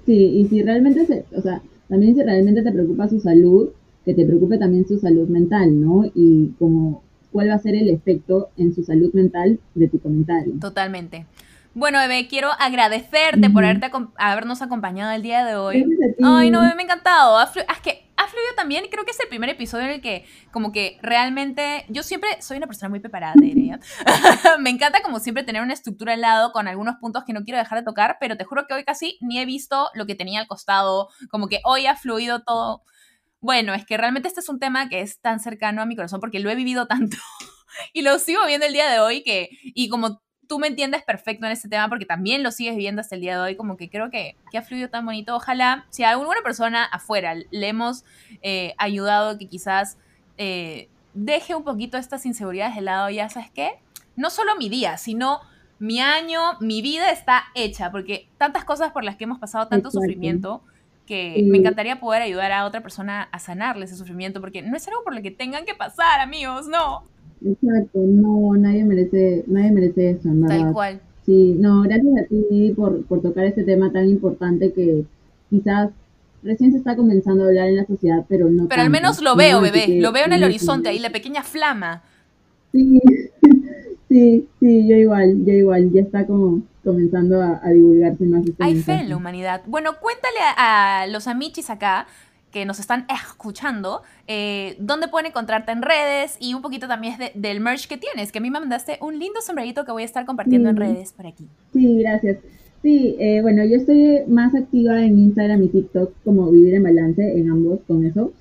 y 0.06 0.48
si 0.48 0.62
realmente, 0.62 1.26
o 1.36 1.42
sea, 1.42 1.62
también 1.88 2.16
si 2.16 2.24
realmente 2.24 2.62
te 2.62 2.72
preocupa 2.72 3.08
su 3.08 3.20
salud, 3.20 3.70
que 4.06 4.14
te 4.14 4.26
preocupe 4.26 4.58
también 4.58 4.88
su 4.88 5.00
salud 5.00 5.28
mental, 5.28 5.80
¿no? 5.80 6.06
Y 6.14 6.52
como 6.60 7.04
cuál 7.32 7.50
va 7.50 7.56
a 7.56 7.60
ser 7.60 7.76
el 7.76 7.90
efecto 7.90 8.50
en 8.58 8.74
su 8.74 8.84
salud 8.84 9.12
mental 9.14 9.60
de 9.76 9.88
tu 9.88 10.00
comentario. 10.00 10.54
Totalmente. 10.60 11.26
Bueno, 11.74 12.00
bebé, 12.00 12.28
quiero 12.28 12.52
agradecerte 12.60 13.50
por 13.52 13.64
haberte, 13.64 13.92
habernos 14.18 14.62
acompañado 14.62 15.12
el 15.12 15.22
día 15.22 15.46
de 15.46 15.56
hoy. 15.56 15.86
Ay, 16.24 16.50
no, 16.50 16.62
me 16.62 16.68
ha 16.68 16.82
encantado. 16.82 17.42
es 17.42 17.80
que 17.82 18.10
ha 18.18 18.28
fluido 18.28 18.56
también. 18.56 18.86
Creo 18.90 19.06
que 19.06 19.12
es 19.12 19.20
el 19.20 19.30
primer 19.30 19.50
episodio 19.50 19.86
en 19.86 19.92
el 19.92 20.02
que, 20.02 20.26
como 20.52 20.72
que 20.72 20.98
realmente. 21.04 21.86
Yo 21.90 22.02
siempre 22.02 22.42
soy 22.42 22.58
una 22.58 22.66
persona 22.66 22.90
muy 22.90 23.00
preparada, 23.00 23.36
diría. 23.38 23.80
me 24.60 24.72
encanta, 24.72 25.04
como 25.04 25.20
siempre, 25.20 25.44
tener 25.44 25.62
una 25.62 25.74
estructura 25.74 26.14
al 26.14 26.22
lado 26.22 26.52
con 26.52 26.68
algunos 26.68 26.96
puntos 26.96 27.24
que 27.24 27.34
no 27.34 27.44
quiero 27.44 27.60
dejar 27.60 27.80
de 27.80 27.86
tocar, 27.86 28.18
pero 28.20 28.36
te 28.36 28.46
juro 28.46 28.66
que 28.68 28.74
hoy 28.74 28.84
casi 28.84 29.18
ni 29.22 29.40
he 29.40 29.46
visto 29.46 29.90
lo 29.94 30.08
que 30.08 30.16
tenía 30.16 30.40
al 30.40 30.48
costado. 30.48 31.10
Como 31.30 31.48
que 31.48 31.62
hoy 31.64 31.86
ha 31.86 31.96
fluido 31.96 32.42
todo. 32.42 32.82
Bueno, 33.42 33.76
es 33.76 33.86
que 33.86 33.96
realmente 33.96 34.28
este 34.28 34.42
es 34.42 34.50
un 34.50 34.60
tema 34.60 34.90
que 34.90 35.02
es 35.02 35.22
tan 35.22 35.40
cercano 35.40 35.82
a 35.84 35.86
mi 35.86 35.96
corazón 35.96 36.20
porque 36.20 36.40
lo 36.40 36.50
he 36.50 36.56
vivido 36.56 36.88
tanto 36.88 37.16
y 37.94 38.02
lo 38.02 38.18
sigo 38.20 38.46
viendo 38.48 38.66
el 38.66 38.74
día 38.74 38.90
de 38.90 39.00
hoy 39.00 39.24
que, 39.24 39.50
y 39.64 39.88
como 39.88 40.22
tú 40.50 40.58
me 40.58 40.68
entiendes 40.68 41.04
perfecto 41.04 41.46
en 41.46 41.52
este 41.52 41.70
tema 41.70 41.88
porque 41.88 42.08
también 42.08 42.42
lo 42.42 42.50
sigues 42.50 42.76
viviendo 42.76 43.02
hasta 43.02 43.14
el 43.14 43.22
día 43.22 43.36
de 43.36 43.42
hoy, 43.42 43.56
como 43.56 43.78
que 43.78 43.88
creo 43.88 44.10
que, 44.10 44.36
que 44.52 44.58
ha 44.58 44.64
fluido 44.64 44.90
tan 44.90 45.06
bonito. 45.06 45.36
Ojalá, 45.36 45.86
si 45.92 46.04
a 46.04 46.10
alguna 46.10 46.42
persona 46.44 46.84
afuera 46.86 47.36
le 47.36 47.68
hemos 47.68 48.04
eh, 48.42 48.74
ayudado 48.80 49.38
que 49.38 49.48
quizás 49.48 50.00
eh, 50.38 50.90
deje 51.14 51.54
un 51.54 51.64
poquito 51.64 51.98
estas 51.98 52.26
inseguridades 52.26 52.76
de 52.76 52.82
lado, 52.82 53.12
ya 53.12 53.30
sabes 53.30 53.52
qué, 53.52 53.74
no 54.16 54.32
solo 54.32 54.56
mi 54.56 54.70
día, 54.70 54.98
sino 54.98 55.40
mi 55.78 56.02
año, 56.02 56.40
mi 56.60 56.82
vida 56.82 57.12
está 57.12 57.46
hecha, 57.54 57.92
porque 57.92 58.28
tantas 58.40 58.66
cosas 58.66 58.92
por 58.92 59.04
las 59.04 59.18
que 59.18 59.26
hemos 59.26 59.38
pasado, 59.38 59.68
tanto 59.68 59.92
sufrimiento, 59.92 60.64
que 61.06 61.44
me 61.46 61.60
encantaría 61.60 62.00
poder 62.00 62.24
ayudar 62.24 62.52
a 62.52 62.66
otra 62.66 62.82
persona 62.82 63.30
a 63.32 63.38
sanarle 63.38 63.86
ese 63.86 63.96
sufrimiento, 63.96 64.42
porque 64.42 64.64
no 64.64 64.76
es 64.76 64.88
algo 64.88 65.04
por 65.04 65.14
lo 65.14 65.22
que 65.22 65.32
tengan 65.32 65.66
que 65.66 65.76
pasar, 65.76 66.22
amigos, 66.22 66.68
no. 66.68 67.08
Exacto, 67.46 68.00
no, 68.00 68.56
nadie 68.58 68.84
merece, 68.84 69.44
nadie 69.48 69.72
merece 69.72 70.12
eso, 70.12 70.30
¿verdad? 70.32 70.60
Tal 70.60 70.74
cual. 70.74 71.02
Sí, 71.26 71.56
no, 71.60 71.84
gracias 71.84 72.14
a 72.18 72.28
ti 72.28 72.74
por, 72.76 73.04
por 73.06 73.22
tocar 73.22 73.46
este 73.46 73.64
tema 73.64 73.92
tan 73.92 74.10
importante 74.10 74.74
que 74.74 75.06
quizás 75.50 75.92
recién 76.44 76.72
se 76.72 76.78
está 76.78 76.96
comenzando 76.96 77.44
a 77.44 77.48
hablar 77.48 77.68
en 77.68 77.78
la 77.78 77.86
sociedad, 77.86 78.26
pero 78.28 78.50
no. 78.50 78.68
Pero 78.68 78.82
al 78.82 78.90
menos 78.90 79.22
lo 79.22 79.36
veo, 79.36 79.62
bebé, 79.62 80.00
lo 80.00 80.12
veo 80.12 80.26
en 80.26 80.34
el 80.34 80.44
horizonte, 80.44 80.90
ahí 80.90 81.00
la 81.00 81.12
pequeña 81.12 81.44
flama. 81.44 82.04
Sí, 82.72 83.00
sí, 84.10 84.48
sí, 84.60 84.88
yo 84.88 84.96
igual, 84.96 85.46
yo 85.46 85.54
igual, 85.54 85.92
ya 85.92 86.02
está 86.02 86.26
como 86.26 86.62
comenzando 86.84 87.42
a, 87.42 87.70
divulgarse 87.70 88.26
más. 88.26 88.46
Este 88.46 88.64
Hay 88.64 88.82
fe 88.82 88.94
en 88.94 89.10
la 89.10 89.18
humanidad. 89.18 89.62
Bueno, 89.68 89.92
cuéntale 90.00 90.40
a, 90.58 91.06
los 91.10 91.28
amichis 91.28 91.70
acá 91.70 92.08
que 92.52 92.66
nos 92.66 92.80
están 92.80 93.06
escuchando, 93.10 94.02
eh, 94.28 94.76
dónde 94.80 95.08
pueden 95.08 95.28
encontrarte 95.28 95.72
en 95.72 95.82
redes 95.82 96.38
y 96.40 96.54
un 96.54 96.62
poquito 96.62 96.88
también 96.88 97.16
del 97.36 97.60
merch 97.60 97.88
que 97.88 97.98
tienes, 97.98 98.32
que 98.32 98.40
a 98.40 98.42
mí 98.42 98.50
me 98.50 98.60
mandaste 98.60 98.98
un 99.02 99.20
lindo 99.20 99.42
sombrerito 99.42 99.86
que 99.86 99.92
voy 99.92 100.04
a 100.04 100.06
estar 100.06 100.26
compartiendo 100.26 100.70
en 100.70 100.76
redes 100.76 101.14
por 101.14 101.28
aquí. 101.28 101.48
Sí, 101.74 102.00
gracias. 102.00 102.38
Sí, 102.82 103.16
eh, 103.20 103.42
bueno, 103.42 103.66
yo 103.66 103.76
estoy 103.76 104.22
más 104.28 104.56
activa 104.56 105.04
en 105.04 105.20
Instagram 105.20 105.64
y 105.64 105.68
TikTok 105.68 106.14
como 106.24 106.50
Vivir 106.50 106.76
en 106.76 106.84
Balance, 106.84 107.38
en 107.38 107.50
ambos 107.50 107.80
con 107.86 108.06
eso. 108.06 108.32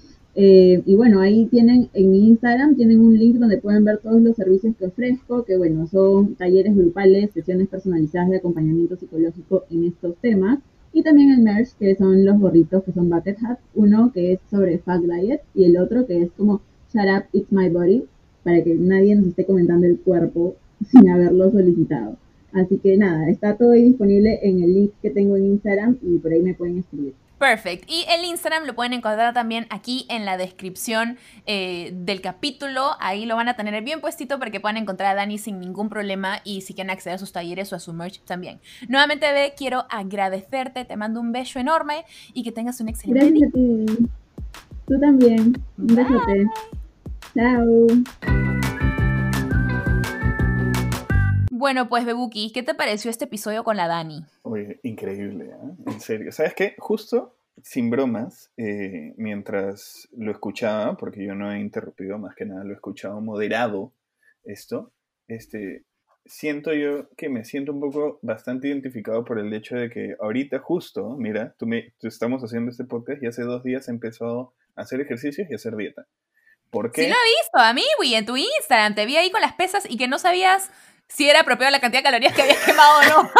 Eh, 0.40 0.82
y 0.86 0.94
bueno, 0.94 1.20
ahí 1.20 1.46
tienen 1.46 1.88
en 1.94 2.10
mi 2.12 2.28
Instagram, 2.28 2.76
tienen 2.76 3.00
un 3.00 3.18
link 3.18 3.36
donde 3.36 3.58
pueden 3.58 3.84
ver 3.84 3.98
todos 3.98 4.22
los 4.22 4.36
servicios 4.36 4.76
que 4.76 4.86
ofrezco, 4.86 5.44
que 5.44 5.56
bueno, 5.56 5.88
son 5.88 6.36
talleres 6.36 6.76
grupales, 6.76 7.32
sesiones 7.32 7.66
personalizadas 7.66 8.30
de 8.30 8.36
acompañamiento 8.36 8.94
psicológico 8.94 9.64
en 9.68 9.86
estos 9.86 10.16
temas. 10.18 10.60
Y 10.92 11.02
también 11.02 11.30
el 11.30 11.42
merch, 11.42 11.74
que 11.78 11.94
son 11.96 12.24
los 12.24 12.38
gorritos, 12.38 12.82
que 12.84 12.92
son 12.92 13.10
bucket 13.10 13.38
hats. 13.42 13.60
Uno 13.74 14.10
que 14.12 14.32
es 14.32 14.40
sobre 14.50 14.78
Fat 14.78 15.02
Diet 15.02 15.42
y 15.54 15.64
el 15.64 15.78
otro 15.78 16.06
que 16.06 16.22
es 16.22 16.30
como 16.32 16.60
Shut 16.92 17.04
Up, 17.04 17.24
It's 17.32 17.52
My 17.52 17.68
Body, 17.68 18.04
para 18.42 18.62
que 18.62 18.74
nadie 18.74 19.14
nos 19.14 19.26
esté 19.26 19.44
comentando 19.44 19.86
el 19.86 19.98
cuerpo 20.00 20.56
sin 20.90 21.08
haberlo 21.08 21.50
solicitado. 21.50 22.16
Así 22.52 22.78
que 22.78 22.96
nada, 22.96 23.28
está 23.28 23.56
todo 23.56 23.72
ahí 23.72 23.84
disponible 23.84 24.40
en 24.42 24.62
el 24.62 24.74
link 24.74 24.92
que 25.02 25.10
tengo 25.10 25.36
en 25.36 25.46
Instagram 25.46 25.98
y 26.02 26.18
por 26.18 26.32
ahí 26.32 26.40
me 26.40 26.54
pueden 26.54 26.78
escribir. 26.78 27.14
Perfect. 27.38 27.84
Y 27.88 28.04
el 28.08 28.24
Instagram 28.24 28.64
lo 28.64 28.74
pueden 28.74 28.92
encontrar 28.92 29.32
también 29.32 29.66
aquí 29.70 30.06
en 30.08 30.24
la 30.24 30.36
descripción 30.36 31.18
eh, 31.46 31.92
del 31.94 32.20
capítulo. 32.20 32.90
Ahí 32.98 33.26
lo 33.26 33.36
van 33.36 33.48
a 33.48 33.54
tener 33.54 33.82
bien 33.84 34.00
puestito 34.00 34.38
para 34.38 34.50
que 34.50 34.60
puedan 34.60 34.76
encontrar 34.76 35.12
a 35.12 35.14
Dani 35.14 35.38
sin 35.38 35.60
ningún 35.60 35.88
problema 35.88 36.40
y 36.44 36.62
si 36.62 36.74
quieren 36.74 36.90
acceder 36.90 37.14
a 37.14 37.18
sus 37.18 37.32
talleres 37.32 37.72
o 37.72 37.76
a 37.76 37.78
su 37.78 37.92
merch 37.92 38.20
también. 38.24 38.60
Nuevamente, 38.88 39.26
Bebe, 39.32 39.54
quiero 39.56 39.86
agradecerte. 39.88 40.84
Te 40.84 40.96
mando 40.96 41.20
un 41.20 41.32
beso 41.32 41.58
enorme 41.58 42.04
y 42.32 42.42
que 42.42 42.52
tengas 42.52 42.80
un 42.80 42.88
excelente 42.88 43.26
Gracias 43.26 43.48
a 43.48 43.52
ti. 43.52 44.08
Tú 44.86 45.00
también. 45.00 45.62
Un 45.76 45.86
besote. 45.86 46.46
Chao. 47.34 48.47
Bueno, 51.58 51.88
pues 51.88 52.04
Bebuki, 52.04 52.52
¿qué 52.52 52.62
te 52.62 52.72
pareció 52.72 53.10
este 53.10 53.24
episodio 53.24 53.64
con 53.64 53.76
la 53.76 53.88
Dani? 53.88 54.24
Oye, 54.42 54.78
increíble, 54.84 55.46
¿eh? 55.46 55.74
en 55.86 56.00
serio. 56.00 56.30
¿Sabes 56.30 56.54
qué? 56.54 56.76
Justo, 56.78 57.36
sin 57.64 57.90
bromas, 57.90 58.52
eh, 58.56 59.12
mientras 59.16 60.06
lo 60.16 60.30
escuchaba, 60.30 60.96
porque 60.96 61.26
yo 61.26 61.34
no 61.34 61.52
he 61.52 61.58
interrumpido 61.58 62.16
más 62.16 62.36
que 62.36 62.44
nada, 62.44 62.62
lo 62.62 62.70
he 62.70 62.74
escuchado 62.74 63.20
moderado 63.20 63.92
esto, 64.44 64.92
este, 65.26 65.82
siento 66.24 66.72
yo 66.74 67.08
que 67.16 67.28
me 67.28 67.44
siento 67.44 67.72
un 67.72 67.80
poco 67.80 68.20
bastante 68.22 68.68
identificado 68.68 69.24
por 69.24 69.40
el 69.40 69.52
hecho 69.52 69.74
de 69.74 69.90
que 69.90 70.14
ahorita 70.20 70.60
justo, 70.60 71.16
mira, 71.18 71.56
tú, 71.58 71.66
me, 71.66 71.92
tú 71.98 72.06
estamos 72.06 72.40
haciendo 72.42 72.70
este 72.70 72.84
podcast 72.84 73.20
y 73.20 73.26
hace 73.26 73.42
dos 73.42 73.64
días 73.64 73.88
he 73.88 73.90
empezado 73.90 74.54
a 74.76 74.82
hacer 74.82 75.00
ejercicios 75.00 75.50
y 75.50 75.54
a 75.54 75.56
hacer 75.56 75.74
dieta. 75.74 76.06
¿Por 76.70 76.92
qué? 76.92 77.02
Sí 77.02 77.08
lo 77.08 77.16
he 77.16 77.40
visto, 77.40 77.58
a 77.58 77.72
mí, 77.72 77.82
güey, 77.96 78.14
en 78.14 78.26
tu 78.26 78.36
Instagram. 78.36 78.94
Te 78.94 79.06
vi 79.06 79.16
ahí 79.16 79.32
con 79.32 79.40
las 79.40 79.54
pesas 79.54 79.90
y 79.90 79.96
que 79.96 80.06
no 80.06 80.18
sabías 80.18 80.70
si 81.08 81.28
era 81.28 81.40
apropiado 81.40 81.70
la 81.70 81.80
cantidad 81.80 82.00
de 82.00 82.04
calorías 82.04 82.34
que 82.34 82.42
habías 82.42 82.58
quemado 82.64 82.98
o 82.98 83.22
no. 83.22 83.30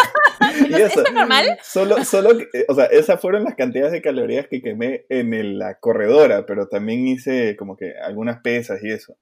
¿Eso, 0.77 1.05
es 1.05 1.13
normal? 1.13 1.59
Solo, 1.63 2.05
solo, 2.05 2.31
o 2.69 2.75
sea, 2.75 2.87
esas 2.87 3.21
fueron 3.21 3.45
las 3.45 3.55
cantidades 3.55 3.93
de 3.93 4.03
calorías 4.03 4.49
que 4.49 4.63
quemé 4.63 5.05
en 5.09 5.59
la 5.59 5.75
corredora, 5.79 6.47
pero 6.47 6.69
también 6.69 7.07
hice 7.07 7.57
como 7.57 7.77
que 7.77 7.95
algunas 7.99 8.41
pesas 8.41 8.83
y 8.83 8.91
eso. 8.91 9.17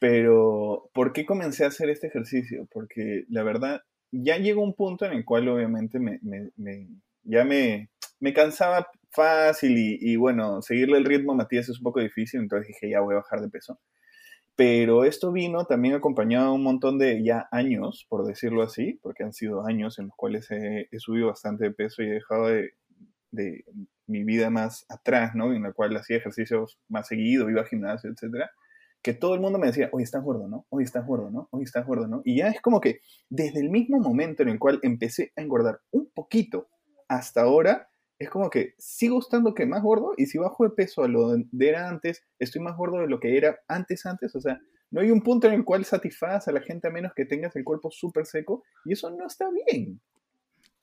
Pero, 0.00 0.90
¿por 0.92 1.12
qué 1.12 1.26
comencé 1.26 1.64
a 1.64 1.68
hacer 1.68 1.90
este 1.90 2.06
ejercicio? 2.06 2.68
Porque 2.70 3.24
la 3.28 3.42
verdad, 3.42 3.82
ya 4.12 4.38
llegó 4.38 4.62
un 4.62 4.74
punto 4.74 5.04
en 5.04 5.12
el 5.12 5.24
cual 5.24 5.48
obviamente 5.48 5.98
me, 5.98 6.20
me, 6.22 6.88
ya 7.24 7.44
me, 7.44 7.90
me 8.20 8.32
cansaba 8.32 8.88
fácil 9.10 9.76
y, 9.76 9.98
y, 10.00 10.16
bueno, 10.16 10.62
seguirle 10.62 10.98
el 10.98 11.04
ritmo 11.04 11.32
a 11.32 11.36
Matías 11.36 11.68
es 11.68 11.78
un 11.78 11.84
poco 11.84 12.00
difícil, 12.00 12.40
entonces 12.40 12.68
dije, 12.68 12.90
ya 12.90 13.00
voy 13.00 13.14
a 13.14 13.18
bajar 13.18 13.40
de 13.40 13.48
peso. 13.48 13.80
Pero 14.58 15.04
esto 15.04 15.30
vino 15.30 15.66
también 15.66 15.94
acompañado 15.94 16.46
de 16.46 16.54
un 16.56 16.64
montón 16.64 16.98
de 16.98 17.22
ya 17.22 17.46
años, 17.52 18.04
por 18.08 18.26
decirlo 18.26 18.64
así, 18.64 18.98
porque 19.04 19.22
han 19.22 19.32
sido 19.32 19.64
años 19.64 20.00
en 20.00 20.06
los 20.06 20.16
cuales 20.16 20.50
he, 20.50 20.88
subido 20.98 21.28
bastante 21.28 21.62
de 21.62 21.70
peso 21.70 22.02
y 22.02 22.06
he 22.06 22.14
dejado 22.14 22.48
de, 22.48 22.72
de, 23.30 23.64
mi 24.08 24.24
vida 24.24 24.50
más 24.50 24.84
atrás, 24.88 25.36
¿no? 25.36 25.52
En 25.52 25.62
la 25.62 25.72
cual 25.72 25.96
hacía 25.96 26.16
ejercicios 26.16 26.80
más 26.88 27.06
seguido, 27.06 27.48
iba 27.48 27.60
al 27.60 27.68
gimnasio, 27.68 28.10
etcétera. 28.10 28.50
Que 29.00 29.14
todo 29.14 29.36
el 29.36 29.40
mundo 29.40 29.60
me 29.60 29.68
decía, 29.68 29.90
hoy 29.92 30.02
estás 30.02 30.24
gordo, 30.24 30.48
¿no? 30.48 30.66
Hoy 30.70 30.82
estás 30.82 31.06
gordo, 31.06 31.30
¿no? 31.30 31.46
Hoy 31.52 31.62
estás 31.62 31.86
gordo, 31.86 32.08
¿no? 32.08 32.22
Y 32.24 32.38
ya 32.38 32.48
es 32.48 32.60
como 32.60 32.80
que 32.80 32.98
desde 33.30 33.60
el 33.60 33.70
mismo 33.70 34.00
momento 34.00 34.42
en 34.42 34.48
el 34.48 34.58
cual 34.58 34.80
empecé 34.82 35.30
a 35.36 35.40
engordar 35.40 35.82
un 35.92 36.10
poquito 36.12 36.68
hasta 37.06 37.42
ahora, 37.42 37.90
es 38.18 38.30
como 38.30 38.50
que 38.50 38.74
sigo 38.78 39.18
estando 39.20 39.54
que 39.54 39.66
más 39.66 39.82
gordo 39.82 40.14
y 40.16 40.26
si 40.26 40.38
bajo 40.38 40.64
de 40.64 40.70
peso 40.70 41.04
a 41.04 41.08
lo 41.08 41.36
de 41.36 41.68
era 41.68 41.88
antes, 41.88 42.24
estoy 42.38 42.60
más 42.60 42.76
gordo 42.76 42.98
de 42.98 43.08
lo 43.08 43.20
que 43.20 43.36
era 43.36 43.60
antes 43.68 44.06
antes, 44.06 44.34
o 44.34 44.40
sea, 44.40 44.60
no 44.90 45.00
hay 45.00 45.10
un 45.10 45.22
punto 45.22 45.46
en 45.46 45.52
el 45.52 45.64
cual 45.64 45.84
satisfagas 45.84 46.48
a 46.48 46.52
la 46.52 46.60
gente 46.60 46.88
a 46.88 46.90
menos 46.90 47.12
que 47.14 47.26
tengas 47.26 47.54
el 47.56 47.64
cuerpo 47.64 47.90
súper 47.90 48.26
seco 48.26 48.64
y 48.84 48.94
eso 48.94 49.10
no 49.10 49.26
está 49.26 49.48
bien. 49.50 50.00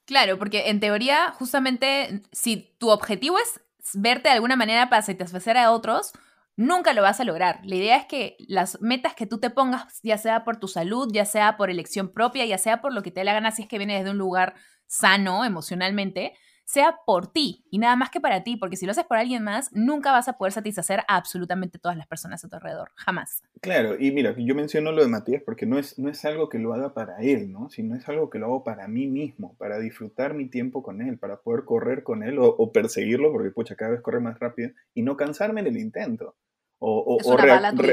Claro, 0.05 0.37
porque 0.37 0.69
en 0.69 0.79
teoría, 0.79 1.31
justamente, 1.31 2.21
si 2.31 2.75
tu 2.77 2.89
objetivo 2.89 3.39
es 3.39 3.59
verte 3.95 4.29
de 4.29 4.35
alguna 4.35 4.55
manera 4.55 4.89
para 4.89 5.01
satisfacer 5.01 5.57
a 5.57 5.71
otros, 5.71 6.13
nunca 6.55 6.93
lo 6.93 7.01
vas 7.01 7.19
a 7.19 7.23
lograr. 7.23 7.59
La 7.63 7.75
idea 7.75 7.97
es 7.97 8.05
que 8.05 8.37
las 8.47 8.79
metas 8.81 9.15
que 9.15 9.25
tú 9.25 9.39
te 9.39 9.49
pongas, 9.49 9.99
ya 10.03 10.19
sea 10.19 10.43
por 10.43 10.57
tu 10.57 10.67
salud, 10.67 11.09
ya 11.11 11.25
sea 11.25 11.57
por 11.57 11.71
elección 11.71 12.13
propia, 12.13 12.45
ya 12.45 12.59
sea 12.59 12.81
por 12.81 12.93
lo 12.93 13.01
que 13.01 13.09
te 13.09 13.21
dé 13.21 13.25
la 13.25 13.33
gana, 13.33 13.49
si 13.49 13.63
es 13.63 13.67
que 13.67 13.79
viene 13.79 13.97
desde 13.97 14.11
un 14.11 14.19
lugar 14.19 14.53
sano 14.85 15.43
emocionalmente, 15.43 16.33
sea 16.65 16.97
por 17.05 17.31
ti 17.31 17.63
y 17.69 17.77
nada 17.77 17.95
más 17.95 18.09
que 18.09 18.19
para 18.19 18.43
ti, 18.43 18.57
porque 18.57 18.75
si 18.75 18.85
lo 18.85 18.91
haces 18.91 19.05
por 19.05 19.17
alguien 19.17 19.43
más, 19.43 19.71
nunca 19.71 20.11
vas 20.11 20.27
a 20.27 20.37
poder 20.37 20.51
satisfacer 20.51 21.01
a 21.07 21.15
absolutamente 21.15 21.77
todas 21.79 21.95
las 21.95 22.07
personas 22.07 22.43
a 22.43 22.49
tu 22.49 22.55
alrededor, 22.55 22.91
jamás. 22.95 23.43
Claro, 23.61 23.95
y 23.99 24.11
mira, 24.11 24.35
yo 24.37 24.55
menciono 24.55 24.91
lo 24.91 25.03
de 25.03 25.07
Matías 25.07 25.43
porque 25.45 25.67
no 25.67 25.77
es, 25.77 25.97
no 25.99 26.09
es 26.09 26.25
algo 26.25 26.49
que 26.49 26.57
lo 26.57 26.73
haga 26.73 26.93
para 26.93 27.21
él, 27.21 27.51
¿no? 27.51 27.69
Sino 27.69 27.95
es 27.95 28.09
algo 28.09 28.29
que 28.29 28.39
lo 28.39 28.47
hago 28.47 28.63
para 28.63 28.87
mí 28.87 29.07
mismo, 29.07 29.55
para 29.57 29.79
disfrutar 29.79 30.33
mi 30.33 30.49
tiempo 30.49 30.81
con 30.81 31.01
él, 31.01 31.19
para 31.19 31.37
poder 31.37 31.65
correr 31.65 32.03
con 32.03 32.23
él 32.23 32.37
o, 32.39 32.71
perseguirlo, 32.71 33.31
porque 33.31 33.51
pucha, 33.51 33.75
cada 33.75 33.91
vez 33.91 34.01
corre 34.01 34.19
más 34.19 34.39
rápido, 34.39 34.71
y 34.93 35.03
no 35.03 35.15
cansarme 35.15 35.61
en 35.61 35.67
el 35.67 35.77
intento. 35.77 36.35
O, 36.79 37.17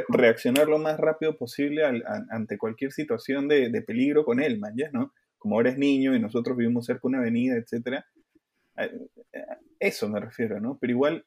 reaccionar 0.09 0.69
lo 0.69 0.79
más 0.79 0.99
rápido 0.99 1.37
posible 1.37 1.83
ante 2.31 2.59
cualquier 2.59 2.93
situación 2.93 3.49
de, 3.49 3.83
peligro 3.87 4.25
con 4.25 4.41
él, 4.41 4.59
man, 4.59 4.75
¿ya? 4.77 4.91
¿no? 4.93 5.13
Como 5.39 5.57
ahora 5.57 5.71
es 5.71 5.79
niño 5.79 6.15
y 6.15 6.21
nosotros 6.21 6.57
vivimos 6.57 6.87
cerca 6.87 7.03
de 7.03 7.09
una 7.09 7.19
avenida, 7.19 7.57
etcétera, 7.57 8.07
eso 9.81 10.09
me 10.09 10.21
refiero, 10.21 10.61
¿no? 10.61 10.79
Pero 10.81 10.93
igual 10.93 11.27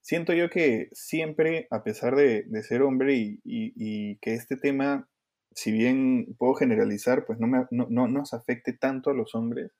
siento 0.00 0.32
yo 0.32 0.48
que 0.50 0.88
siempre, 0.92 1.66
a 1.70 1.82
pesar 1.82 2.16
de, 2.16 2.46
ser 2.62 2.82
hombre 2.82 3.38
y, 3.44 4.16
que 4.20 4.34
este 4.34 4.56
tema, 4.56 5.08
si 5.52 5.72
bien 5.72 6.34
puedo 6.38 6.54
generalizar, 6.54 7.26
pues 7.26 7.38
no, 7.40 7.68
nos 8.08 8.34
afecte 8.34 8.72
tanto 8.72 9.10
a 9.10 9.14
los 9.14 9.34
hombres, 9.34 9.72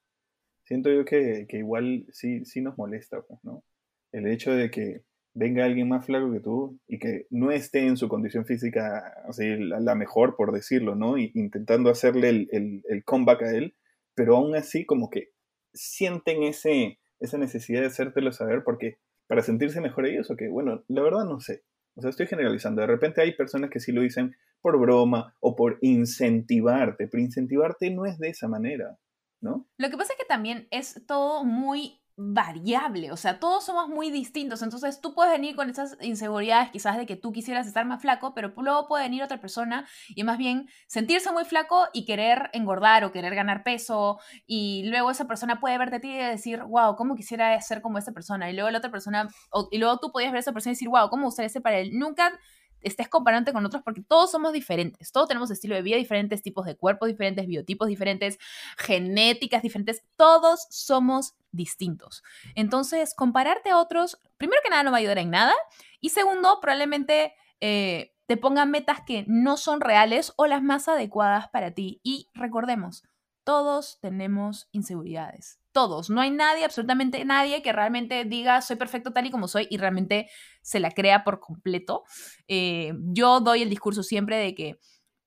siento 0.65 0.91
yo 0.91 1.05
que, 1.05 1.47
igual 1.51 2.07
sí, 2.13 2.43
nos 2.61 2.77
molesta, 2.77 3.23
pues, 3.23 3.41
¿no? 3.43 3.65
El 4.13 4.27
hecho 4.27 4.53
de 4.53 4.71
que 4.71 5.03
venga 5.35 5.65
alguien 5.65 5.89
más 5.89 6.05
flaco 6.05 6.33
que 6.33 6.41
tú 6.41 6.79
y 6.89 6.99
que 6.99 7.27
no 7.31 7.51
esté 7.51 7.87
en 7.87 7.97
su 7.97 8.09
condición 8.09 8.45
física 8.45 9.15
así, 9.29 9.57
la, 9.57 9.95
mejor, 9.95 10.37
por 10.37 10.53
decirlo, 10.53 10.95
¿no? 10.95 11.17
Y, 11.17 11.31
intentando 11.35 11.91
hacerle 11.91 12.29
el, 12.51 12.83
el 12.87 13.05
comeback 13.05 13.43
a 13.43 13.51
él, 13.53 13.75
pero 14.15 14.37
aún 14.37 14.55
así 14.57 14.85
como 14.85 15.09
que 15.09 15.31
sienten 15.73 16.43
ese, 16.43 16.99
esa 17.21 17.39
necesidad 17.39 17.81
de 17.81 17.89
hacértelo 17.89 18.33
saber 18.33 18.63
porque 18.65 18.99
para 19.27 19.43
sentirse 19.43 19.81
mejor 19.81 20.07
ellos 20.07 20.31
o 20.31 20.37
que, 20.37 20.49
bueno, 20.49 20.85
la 20.89 21.03
verdad 21.03 21.25
no 21.25 21.41
sé. 21.41 21.63
O 21.97 22.01
sea, 22.01 22.11
estoy 22.11 22.27
generalizando. 22.27 22.81
De 22.81 22.87
repente 22.87 23.21
hay 23.21 23.35
personas 23.35 23.71
que 23.71 23.81
sí 23.81 23.93
lo 23.93 24.03
dicen 24.03 24.35
por 24.61 24.79
broma 24.79 25.35
o 25.41 25.55
por 25.57 25.79
incentivarte, 25.83 27.09
pero 27.09 27.23
incentivarte 27.23 27.91
no 27.91 28.07
es 28.07 28.19
de 28.19 28.29
esa 28.29 28.49
manera, 28.49 28.99
¿no? 29.41 29.69
Lo 29.79 29.91
que 29.91 29.97
pasa 29.97 30.13
es 30.13 30.19
que 30.19 30.25
también 30.25 30.67
es 30.71 31.05
todo 31.07 31.45
muy 31.45 31.98
variable, 32.21 33.13
o 33.13 33.17
sea, 33.17 33.39
todos 33.39 33.65
somos 33.65 33.89
muy 33.89 34.11
distintos, 34.11 34.61
entonces 34.63 35.01
tú 35.01 35.15
puedes 35.15 35.33
venir 35.33 35.55
con 35.55 35.71
esas 35.71 35.97
inseguridades 36.01 36.71
quizás 36.73 36.97
de 36.97 37.07
que 37.07 37.15
tú 37.15 37.31
quisieras 37.31 37.69
estar 37.69 37.87
más 37.87 38.03
flaco, 38.03 38.35
pero 38.35 38.53
luego 38.57 38.89
puede 38.89 39.05
venir 39.05 39.23
otra 39.23 39.41
persona 39.41 39.87
y 40.09 40.25
más 40.25 40.37
bien 40.37 40.69
sentirse 40.89 41.31
muy 41.31 41.45
flaco 41.45 41.87
y 41.93 42.05
querer 42.05 42.51
engordar 42.53 43.05
o 43.05 43.13
querer 43.13 43.37
ganar 43.37 43.63
peso 43.63 44.19
y 44.49 44.83
luego 44.91 45.13
esa 45.13 45.29
persona 45.29 45.61
puede 45.61 45.79
verte 45.79 45.97
a 45.97 46.01
ti 46.01 46.11
y 46.11 46.19
decir, 46.19 46.65
wow, 46.65 46.97
¿cómo 46.97 47.15
quisiera 47.15 47.61
ser 47.61 47.83
como 47.83 47.99
esta 47.99 48.11
persona? 48.11 48.51
Y 48.51 48.55
luego 48.55 48.69
la 48.71 48.79
otra 48.79 48.91
persona, 48.91 49.29
y 49.71 49.79
luego 49.79 49.99
tú 49.99 50.11
podías 50.11 50.33
ver 50.33 50.39
a 50.39 50.41
esa 50.41 50.53
persona 50.53 50.73
y 50.73 50.75
decir, 50.75 50.89
wow, 50.89 51.09
¿cómo 51.11 51.27
gustaría 51.27 51.49
ser 51.49 51.63
para 51.63 51.79
él? 51.79 51.97
Nunca 51.97 52.37
estés 52.83 53.09
comparándote 53.09 53.53
con 53.53 53.65
otros 53.65 53.83
porque 53.83 54.03
todos 54.03 54.31
somos 54.31 54.53
diferentes, 54.53 55.13
todos 55.13 55.29
tenemos 55.29 55.51
estilo 55.51 55.75
de 55.75 55.83
vida 55.83 55.97
diferentes, 55.97 56.43
tipos 56.43 56.67
de 56.67 56.77
cuerpos 56.77 57.09
diferentes, 57.09 57.47
biotipos 57.47 57.89
diferentes, 57.89 58.39
genéticas 58.77 59.63
diferentes, 59.63 60.03
todos 60.17 60.67
somos 60.71 61.35
distintos. 61.53 62.23
Entonces, 62.55 63.15
compararte 63.15 63.71
a 63.71 63.79
otros, 63.79 64.19
primero 64.37 64.61
que 64.63 64.71
nada, 64.71 64.83
no 64.83 64.91
va 64.91 64.99
a 64.99 65.01
ayudar 65.01 65.19
en 65.19 65.31
nada 65.31 65.55
y 66.01 66.11
segundo, 66.11 66.59
probablemente... 66.61 67.35
Eh, 67.61 68.15
te 68.29 68.37
pongan 68.37 68.71
metas 68.71 69.01
que 69.07 69.25
no 69.27 69.57
son 69.57 69.81
reales 69.81 70.35
o 70.37 70.47
las 70.47 70.63
más 70.63 70.87
adecuadas 70.87 71.49
para 71.49 71.71
ti. 71.71 71.99
Y 72.05 72.29
recordemos, 72.35 73.03
todos 73.43 73.99
tenemos 74.03 74.69
inseguridades. 74.73 75.59
Todos. 75.79 76.11
No 76.11 76.21
hay 76.21 76.33
nadie, 76.33 76.65
absolutamente 76.65 77.25
nadie, 77.25 77.63
que 77.63 77.73
realmente 77.73 78.25
diga 78.25 78.61
soy 78.63 78.75
perfecto 78.75 79.13
tal 79.13 79.27
y 79.27 79.31
como 79.31 79.47
soy 79.47 79.69
y 79.71 79.77
realmente 79.77 80.29
se 80.61 80.81
la 80.81 80.91
crea 80.91 81.23
por 81.23 81.39
completo. 81.39 82.03
Eh, 82.49 82.95
yo 83.13 83.39
doy 83.39 83.63
el 83.63 83.71
discurso 83.71 84.03
siempre 84.03 84.39
de 84.39 84.57
que 84.57 84.79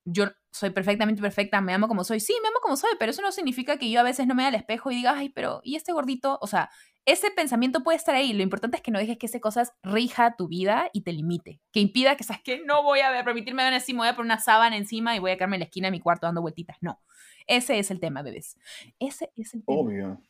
yo 0.03 0.25
soy 0.51 0.71
perfectamente 0.71 1.21
perfecta, 1.21 1.61
me 1.61 1.73
amo 1.73 1.87
como 1.87 2.03
soy. 2.03 2.19
Sí, 2.19 2.33
me 2.41 2.49
amo 2.49 2.59
como 2.61 2.75
soy, 2.75 2.91
pero 2.99 3.11
eso 3.11 3.21
no 3.21 3.31
significa 3.31 3.77
que 3.77 3.89
yo 3.89 4.01
a 4.01 4.03
veces 4.03 4.27
no 4.27 4.35
me 4.35 4.41
vea 4.41 4.49
al 4.49 4.55
espejo 4.55 4.91
y 4.91 4.95
diga, 4.95 5.13
ay, 5.15 5.29
pero 5.29 5.61
¿y 5.63 5.77
este 5.77 5.93
gordito? 5.93 6.37
O 6.41 6.47
sea, 6.47 6.69
ese 7.05 7.31
pensamiento 7.31 7.81
puede 7.81 7.97
estar 7.97 8.13
ahí. 8.13 8.33
Lo 8.33 8.43
importante 8.43 8.75
es 8.75 8.83
que 8.83 8.91
no 8.91 8.99
dejes 8.99 9.17
que 9.17 9.27
ese 9.27 9.39
cosas 9.39 9.71
rija 9.81 10.35
tu 10.35 10.49
vida 10.49 10.89
y 10.91 11.01
te 11.01 11.13
limite. 11.13 11.61
Que 11.71 11.79
impida 11.79 12.17
que, 12.17 12.25
¿sabes 12.25 12.41
que 12.43 12.61
No 12.65 12.83
voy 12.83 12.99
a 12.99 13.23
permitirme 13.23 13.63
ver 13.63 13.73
encima, 13.73 13.99
voy 13.99 14.09
a 14.09 14.15
poner 14.15 14.25
una 14.25 14.39
sábana 14.39 14.75
encima 14.75 15.15
y 15.15 15.19
voy 15.19 15.31
a 15.31 15.35
quedarme 15.35 15.55
en 15.55 15.61
la 15.61 15.65
esquina 15.65 15.87
de 15.87 15.91
mi 15.91 16.01
cuarto 16.01 16.27
dando 16.27 16.41
vueltitas. 16.41 16.77
No. 16.81 16.99
Ese 17.47 17.79
es 17.79 17.91
el 17.91 17.99
tema, 17.99 18.21
bebés. 18.21 18.57
Ese 18.99 19.31
es 19.35 19.53
el 19.53 19.65
tema. 19.65 19.79
Obvio. 19.79 20.21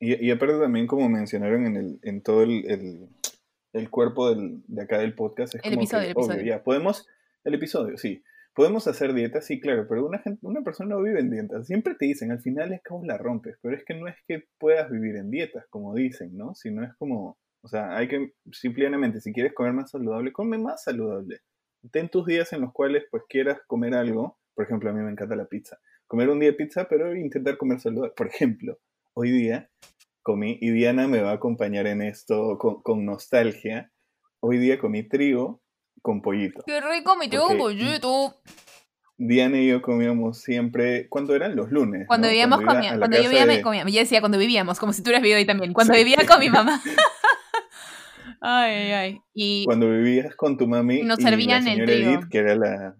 Y, 0.00 0.26
y 0.26 0.30
aparte 0.30 0.58
también, 0.58 0.86
como 0.86 1.08
mencionaron 1.08 1.66
en, 1.66 1.76
el, 1.76 2.00
en 2.02 2.22
todo 2.22 2.42
el, 2.42 3.10
el, 3.72 3.90
cuerpo 3.90 4.34
del, 4.34 4.62
de 4.66 4.82
acá 4.82 4.98
del 4.98 5.14
podcast, 5.14 5.54
es 5.54 5.60
el 5.62 5.74
episodio, 5.74 6.04
el 6.04 6.10
episodio. 6.12 6.42
ya, 6.42 6.62
podemos, 6.62 7.06
el 7.44 7.54
episodio, 7.54 7.98
sí. 7.98 8.24
Podemos 8.54 8.88
hacer 8.88 9.14
dietas, 9.14 9.46
sí, 9.46 9.60
claro, 9.60 9.86
pero 9.88 10.06
una, 10.06 10.18
gente, 10.18 10.40
una 10.42 10.62
persona 10.62 10.96
no 10.96 11.02
vive 11.02 11.20
en 11.20 11.30
dietas. 11.30 11.66
Siempre 11.66 11.94
te 11.94 12.06
dicen, 12.06 12.32
al 12.32 12.40
final 12.40 12.72
es 12.72 12.82
como 12.82 13.04
la 13.04 13.16
rompes, 13.16 13.58
pero 13.62 13.76
es 13.76 13.84
que 13.84 13.94
no 13.94 14.08
es 14.08 14.16
que 14.26 14.44
puedas 14.58 14.90
vivir 14.90 15.16
en 15.16 15.30
dietas, 15.30 15.66
como 15.70 15.94
dicen, 15.94 16.36
¿no? 16.36 16.54
Sino 16.54 16.82
es 16.82 16.92
como, 16.98 17.38
o 17.62 17.68
sea, 17.68 17.96
hay 17.96 18.08
que, 18.08 18.32
simplemente, 18.52 19.20
si 19.20 19.32
quieres 19.32 19.52
comer 19.52 19.74
más 19.74 19.90
saludable, 19.90 20.32
come 20.32 20.58
más 20.58 20.82
saludable. 20.82 21.40
Ten 21.92 22.08
tus 22.08 22.26
días 22.26 22.52
en 22.52 22.62
los 22.62 22.72
cuales, 22.72 23.04
pues, 23.10 23.22
quieras 23.28 23.60
comer 23.66 23.94
algo. 23.94 24.38
Por 24.54 24.64
ejemplo, 24.64 24.90
a 24.90 24.92
mí 24.92 25.00
me 25.02 25.10
encanta 25.10 25.36
la 25.36 25.46
pizza. 25.46 25.78
Comer 26.06 26.28
un 26.28 26.40
día 26.40 26.56
pizza, 26.56 26.88
pero 26.88 27.14
intentar 27.14 27.56
comer 27.56 27.80
saludable. 27.80 28.12
Por 28.16 28.26
ejemplo, 28.26 28.78
hoy 29.20 29.30
día 29.30 29.68
comí, 30.22 30.56
y 30.60 30.70
Diana 30.70 31.06
me 31.06 31.20
va 31.20 31.32
a 31.32 31.34
acompañar 31.34 31.86
en 31.86 32.00
esto 32.00 32.56
con, 32.58 32.82
con 32.82 33.04
nostalgia. 33.04 33.92
Hoy 34.40 34.58
día 34.58 34.78
comí 34.78 35.02
trigo 35.02 35.62
con 36.00 36.22
pollito. 36.22 36.62
Qué 36.66 36.80
rico 36.80 37.16
mi 37.16 37.28
trigo 37.28 37.48
con 37.48 37.58
pollito. 37.58 38.40
Diana 39.18 39.58
y 39.58 39.68
yo 39.68 39.82
comíamos 39.82 40.40
siempre, 40.40 41.06
¿cuándo 41.10 41.34
eran? 41.34 41.54
Los 41.54 41.70
lunes. 41.70 42.06
Cuando 42.06 42.28
vivíamos 42.28 42.62
con 42.62 42.80
mi 42.80 42.88
cuando 42.88 43.18
yo 43.18 43.28
vivía, 43.28 43.44
de... 43.44 43.60
comíamos. 43.60 43.92
Yo 43.92 44.00
decía 44.00 44.20
cuando 44.20 44.38
vivíamos, 44.38 44.78
como 44.78 44.94
si 44.94 45.02
tú 45.02 45.10
hubieras 45.10 45.22
vivido 45.22 45.36
ahí 45.36 45.44
también. 45.44 45.74
Cuando 45.74 45.92
vivía 45.92 46.18
con 46.26 46.40
mi 46.40 46.48
mamá. 46.48 46.80
ay, 48.40 48.72
ay, 48.72 48.92
ay. 48.92 49.20
Y 49.34 49.64
cuando 49.66 49.90
vivías 49.90 50.34
con 50.34 50.56
tu 50.56 50.66
mami. 50.66 51.02
Nos 51.02 51.18
servían 51.18 51.68
y 51.68 51.72
el 51.72 51.84
trigo. 51.84 52.10
Edith, 52.10 52.28
que 52.30 52.38
era 52.38 52.56
la, 52.56 52.96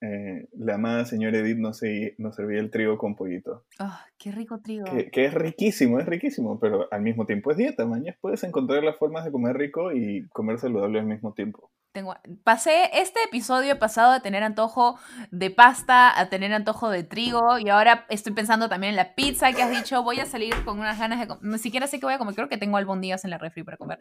eh, 0.00 0.48
la 0.52 0.74
amada 0.74 1.04
señora 1.04 1.38
Edith 1.38 1.58
nos, 1.58 1.78
servía 1.78 2.60
el 2.60 2.70
trigo 2.70 2.98
con 2.98 3.16
pollito. 3.16 3.64
Oh, 3.80 3.98
¡Qué 4.18 4.32
rico 4.32 4.60
trigo! 4.60 4.84
Que, 5.12 5.24
es 5.24 5.34
riquísimo, 5.34 5.98
es 5.98 6.06
riquísimo, 6.06 6.58
pero 6.58 6.88
al 6.92 7.02
mismo 7.02 7.26
tiempo 7.26 7.50
es 7.50 7.56
dieta. 7.56 7.86
Mañana 7.86 8.16
puedes 8.20 8.42
encontrar 8.44 8.82
las 8.82 8.96
formas 8.96 9.24
de 9.24 9.32
comer 9.32 9.56
rico 9.56 9.92
y 9.92 10.26
comer 10.28 10.58
saludable 10.58 11.00
al 11.00 11.06
mismo 11.06 11.32
tiempo. 11.32 11.70
Tengo, 11.94 12.16
pasé 12.42 12.90
este 12.92 13.22
episodio 13.22 13.78
pasado 13.78 14.14
de 14.14 14.18
tener 14.18 14.42
antojo 14.42 14.98
de 15.30 15.52
pasta 15.52 16.18
a 16.18 16.28
tener 16.28 16.52
antojo 16.52 16.90
de 16.90 17.04
trigo 17.04 17.56
y 17.60 17.68
ahora 17.68 18.04
estoy 18.08 18.32
pensando 18.32 18.68
también 18.68 18.90
en 18.90 18.96
la 18.96 19.14
pizza 19.14 19.52
que 19.52 19.62
has 19.62 19.70
dicho. 19.70 20.02
Voy 20.02 20.18
a 20.18 20.26
salir 20.26 20.52
con 20.64 20.80
unas 20.80 20.98
ganas 20.98 21.20
de. 21.20 21.32
Ni 21.42 21.56
siquiera 21.60 21.86
sé 21.86 22.00
qué 22.00 22.06
voy 22.06 22.16
a 22.16 22.18
comer. 22.18 22.34
Creo 22.34 22.48
que 22.48 22.58
tengo 22.58 22.78
albondías 22.78 23.22
en 23.24 23.30
la 23.30 23.38
refri 23.38 23.62
para 23.62 23.76
comer. 23.76 24.00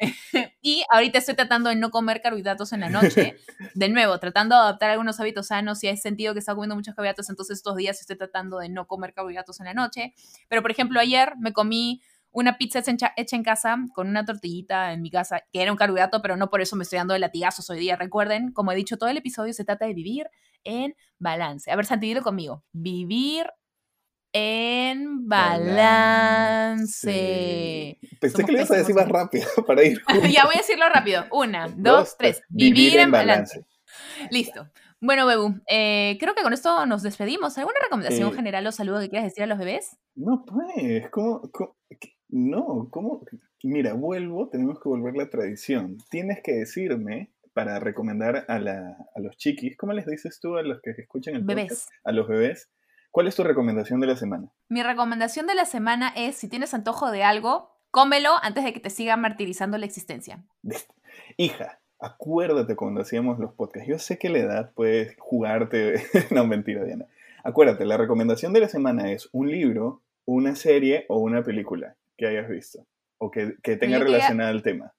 y 0.62 0.84
ahorita 0.90 1.18
estoy 1.18 1.34
tratando 1.34 1.68
de 1.68 1.76
no 1.76 1.90
comer 1.90 2.22
carbohidratos 2.22 2.72
en 2.72 2.80
la 2.80 2.88
noche. 2.88 3.36
De 3.74 3.90
nuevo, 3.90 4.18
tratando 4.18 4.54
de 4.54 4.62
adaptar 4.62 4.88
algunos 4.88 5.20
hábitos 5.20 5.48
sanos. 5.48 5.80
Si 5.80 5.86
hay 5.86 5.98
sentido 5.98 6.32
que 6.32 6.38
está 6.38 6.54
comiendo 6.54 6.76
muchos 6.76 6.94
carbohidratos, 6.94 7.28
entonces 7.28 7.58
estos 7.58 7.76
días 7.76 8.00
estoy 8.00 8.16
tratando 8.16 8.56
de 8.56 8.70
no 8.70 8.86
comer 8.86 9.12
carbohidratos 9.12 9.60
en 9.60 9.66
la 9.66 9.74
noche. 9.74 10.14
Pero 10.48 10.62
por 10.62 10.70
ejemplo, 10.70 10.98
ayer 10.98 11.34
me 11.36 11.52
comí 11.52 12.00
una 12.34 12.58
pizza 12.58 12.82
hecha 13.16 13.36
en 13.36 13.42
casa 13.44 13.76
con 13.94 14.08
una 14.08 14.24
tortillita 14.24 14.92
en 14.92 15.00
mi 15.02 15.10
casa, 15.10 15.44
que 15.52 15.62
era 15.62 15.70
un 15.70 15.78
carbohidrato, 15.78 16.20
pero 16.20 16.36
no 16.36 16.50
por 16.50 16.60
eso 16.60 16.74
me 16.74 16.82
estoy 16.82 16.98
dando 16.98 17.14
de 17.14 17.20
latigazos 17.20 17.70
hoy 17.70 17.78
día. 17.78 17.94
Recuerden, 17.96 18.50
como 18.52 18.72
he 18.72 18.76
dicho 18.76 18.98
todo 18.98 19.08
el 19.08 19.16
episodio, 19.16 19.52
se 19.52 19.64
trata 19.64 19.86
de 19.86 19.94
vivir 19.94 20.26
en 20.64 20.96
balance. 21.18 21.70
A 21.70 21.76
ver, 21.76 21.86
Santi, 21.86 22.08
dilo 22.08 22.22
conmigo. 22.22 22.64
Vivir 22.72 23.46
en 24.32 25.28
balance. 25.28 26.80
Pensé 28.20 28.44
que 28.44 28.50
le 28.50 28.58
ibas 28.58 28.72
a 28.72 28.78
decir 28.78 28.96
más 28.96 29.08
rápido 29.08 29.46
para 29.66 29.84
ir. 29.84 30.02
ya 30.32 30.44
voy 30.44 30.56
a 30.56 30.58
decirlo 30.58 30.88
rápido. 30.92 31.26
Una, 31.30 31.68
dos, 31.68 32.16
tres. 32.18 32.42
Vivir, 32.48 32.98
en 32.98 33.12
balance. 33.12 33.64
Listo. 34.30 34.68
Bueno, 35.00 35.26
Bebu, 35.26 35.60
eh, 35.68 36.16
creo 36.18 36.34
que 36.34 36.42
con 36.42 36.52
esto 36.52 36.84
nos 36.86 37.04
despedimos. 37.04 37.56
¿Alguna 37.58 37.78
recomendación 37.80 38.30
eh, 38.30 38.34
general 38.34 38.66
o 38.66 38.72
saludo 38.72 38.98
que 38.98 39.10
quieras 39.10 39.26
decir 39.26 39.44
a 39.44 39.46
los 39.46 39.58
bebés? 39.58 39.96
No, 40.16 40.44
pues, 40.44 41.08
¿cómo, 41.10 41.48
cómo 41.52 41.76
no, 42.34 42.88
¿cómo? 42.90 43.24
Mira, 43.62 43.94
vuelvo, 43.94 44.48
tenemos 44.48 44.80
que 44.80 44.88
volver 44.88 45.14
la 45.14 45.30
tradición. 45.30 45.98
Tienes 46.10 46.42
que 46.42 46.52
decirme 46.52 47.30
para 47.52 47.78
recomendar 47.78 48.44
a, 48.48 48.58
la, 48.58 48.96
a 49.14 49.20
los 49.20 49.36
chiquis, 49.36 49.76
¿cómo 49.76 49.92
les 49.92 50.04
dices 50.04 50.40
tú 50.40 50.56
a 50.56 50.64
los 50.64 50.82
que 50.82 50.90
escuchan 50.90 51.36
el 51.36 51.44
bebés. 51.44 51.68
podcast? 51.68 51.90
A 52.02 52.10
los 52.10 52.26
bebés. 52.26 52.70
¿Cuál 53.12 53.28
es 53.28 53.36
tu 53.36 53.44
recomendación 53.44 54.00
de 54.00 54.08
la 54.08 54.16
semana? 54.16 54.50
Mi 54.68 54.82
recomendación 54.82 55.46
de 55.46 55.54
la 55.54 55.64
semana 55.64 56.12
es, 56.16 56.34
si 56.34 56.48
tienes 56.48 56.74
antojo 56.74 57.12
de 57.12 57.22
algo, 57.22 57.70
cómelo 57.92 58.30
antes 58.42 58.64
de 58.64 58.72
que 58.72 58.80
te 58.80 58.90
siga 58.90 59.16
martirizando 59.16 59.78
la 59.78 59.86
existencia. 59.86 60.44
Hija, 61.36 61.78
acuérdate 62.00 62.74
cuando 62.74 63.02
hacíamos 63.02 63.38
los 63.38 63.54
podcasts. 63.54 63.88
Yo 63.88 64.00
sé 64.00 64.18
que 64.18 64.28
la 64.28 64.38
edad 64.38 64.72
puede 64.74 65.14
jugarte. 65.20 66.02
no, 66.32 66.44
mentira, 66.48 66.82
Diana. 66.82 67.06
Acuérdate, 67.44 67.84
la 67.84 67.96
recomendación 67.96 68.52
de 68.52 68.60
la 68.60 68.68
semana 68.68 69.12
es 69.12 69.28
un 69.30 69.52
libro, 69.52 70.02
una 70.24 70.56
serie 70.56 71.04
o 71.08 71.18
una 71.20 71.44
película 71.44 71.94
que 72.16 72.26
hayas 72.26 72.48
visto 72.48 72.86
o 73.18 73.30
que, 73.30 73.56
que 73.62 73.76
tenga 73.76 73.98
relacionada 73.98 74.50
al 74.50 74.62
tema. 74.62 74.92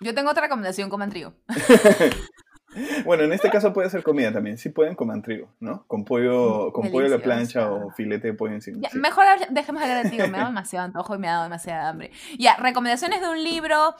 Yo 0.00 0.14
tengo 0.14 0.30
otra 0.30 0.42
recomendación, 0.42 0.90
coman 0.90 1.10
trigo. 1.10 1.34
bueno, 3.04 3.22
en 3.22 3.32
este 3.32 3.50
caso 3.50 3.72
puede 3.72 3.90
ser 3.90 4.02
comida 4.02 4.32
también. 4.32 4.58
Sí 4.58 4.70
pueden 4.70 4.94
comer 4.94 5.22
trigo, 5.22 5.54
¿no? 5.60 5.86
Con 5.86 6.04
pollo, 6.04 6.72
con 6.72 6.90
pollo 6.90 7.06
a 7.06 7.10
la 7.10 7.18
plancha 7.18 7.70
o 7.70 7.90
filete 7.92 8.28
de 8.28 8.34
pollo 8.34 8.54
encima. 8.54 8.88
Mejor 8.94 9.24
dejemos 9.50 9.82
hablar 9.82 10.02
de 10.02 10.10
trigo. 10.10 10.28
Me 10.28 10.38
da 10.38 10.46
demasiado 10.46 10.86
antojo 10.86 11.14
y 11.14 11.18
me 11.18 11.28
ha 11.28 11.32
dado 11.32 11.44
demasiada 11.44 11.88
hambre. 11.88 12.10
Ya, 12.38 12.56
recomendaciones 12.56 13.20
de 13.20 13.28
un 13.28 13.42
libro, 13.42 13.94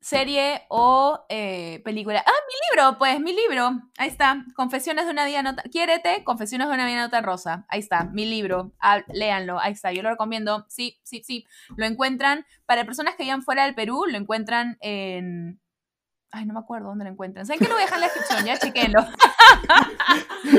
serie 0.00 0.62
o 0.68 1.24
eh, 1.28 1.80
película. 1.84 2.24
Ah, 2.26 2.30
mi 2.48 2.54
libro, 2.70 2.98
pues, 2.98 3.20
mi 3.20 3.32
libro. 3.32 3.70
Ahí 3.98 4.08
está. 4.08 4.44
Confesiones 4.56 5.04
de 5.06 5.12
una 5.12 5.26
vida 5.26 5.42
nota. 5.42 5.62
Quiérete, 5.64 6.24
Confesiones 6.24 6.68
de 6.68 6.74
una 6.74 6.86
vida 6.86 7.02
nota 7.02 7.20
rosa. 7.20 7.66
Ahí 7.68 7.80
está, 7.80 8.04
mi 8.04 8.24
libro. 8.26 8.72
Ah, 8.80 9.02
léanlo. 9.12 9.60
Ahí 9.60 9.72
está. 9.72 9.92
Yo 9.92 10.02
lo 10.02 10.10
recomiendo. 10.10 10.66
Sí, 10.68 10.98
sí, 11.02 11.22
sí. 11.24 11.46
Lo 11.76 11.86
encuentran. 11.86 12.46
Para 12.66 12.84
personas 12.84 13.14
que 13.16 13.24
vivan 13.24 13.42
fuera 13.42 13.64
del 13.64 13.74
Perú, 13.74 14.06
lo 14.06 14.16
encuentran 14.16 14.78
en 14.80 15.60
Ay, 16.32 16.46
no 16.46 16.54
me 16.54 16.60
acuerdo 16.60 16.88
dónde 16.88 17.04
lo 17.04 17.10
encuentran. 17.10 17.44
¿Saben 17.44 17.58
que 17.58 17.66
lo 17.66 17.74
voy 17.74 17.82
a 17.82 17.86
dejar 17.86 17.98
en 17.98 18.00
la 18.02 18.06
descripción? 18.06 18.44
Ya 18.44 18.58
chequenlo. 18.58 19.00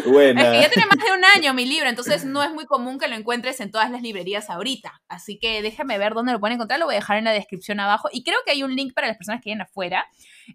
Bueno. 0.06 0.42
Es 0.42 0.48
que 0.48 0.62
ya 0.62 0.70
tiene 0.70 0.88
más 0.88 0.98
de 0.98 1.12
un 1.12 1.24
año 1.24 1.54
mi 1.54 1.66
libro, 1.66 1.90
entonces 1.90 2.26
no 2.26 2.44
es 2.44 2.54
muy 2.54 2.66
común 2.66 2.98
que 3.00 3.08
lo 3.08 3.16
encuentres 3.16 3.60
en 3.60 3.72
todas 3.72 3.90
las 3.90 4.02
librerías 4.02 4.50
ahorita. 4.50 5.02
Así 5.08 5.40
que 5.40 5.62
déjame 5.62 5.98
ver 5.98 6.14
dónde 6.14 6.32
lo 6.32 6.40
pueden 6.40 6.56
encontrar. 6.56 6.80
Lo 6.80 6.86
voy 6.86 6.96
a 6.96 7.00
dejar 7.00 7.18
en 7.18 7.26
la 7.26 7.32
descripción 7.32 7.80
abajo. 7.80 8.10
Y 8.12 8.24
creo 8.24 8.38
que 8.46 8.52
hay 8.52 8.64
un 8.64 8.76
link 8.76 8.94
para 8.94 9.08
las 9.08 9.18
personas 9.18 9.42
que 9.42 9.50
vienen 9.50 9.64
afuera. 9.64 10.06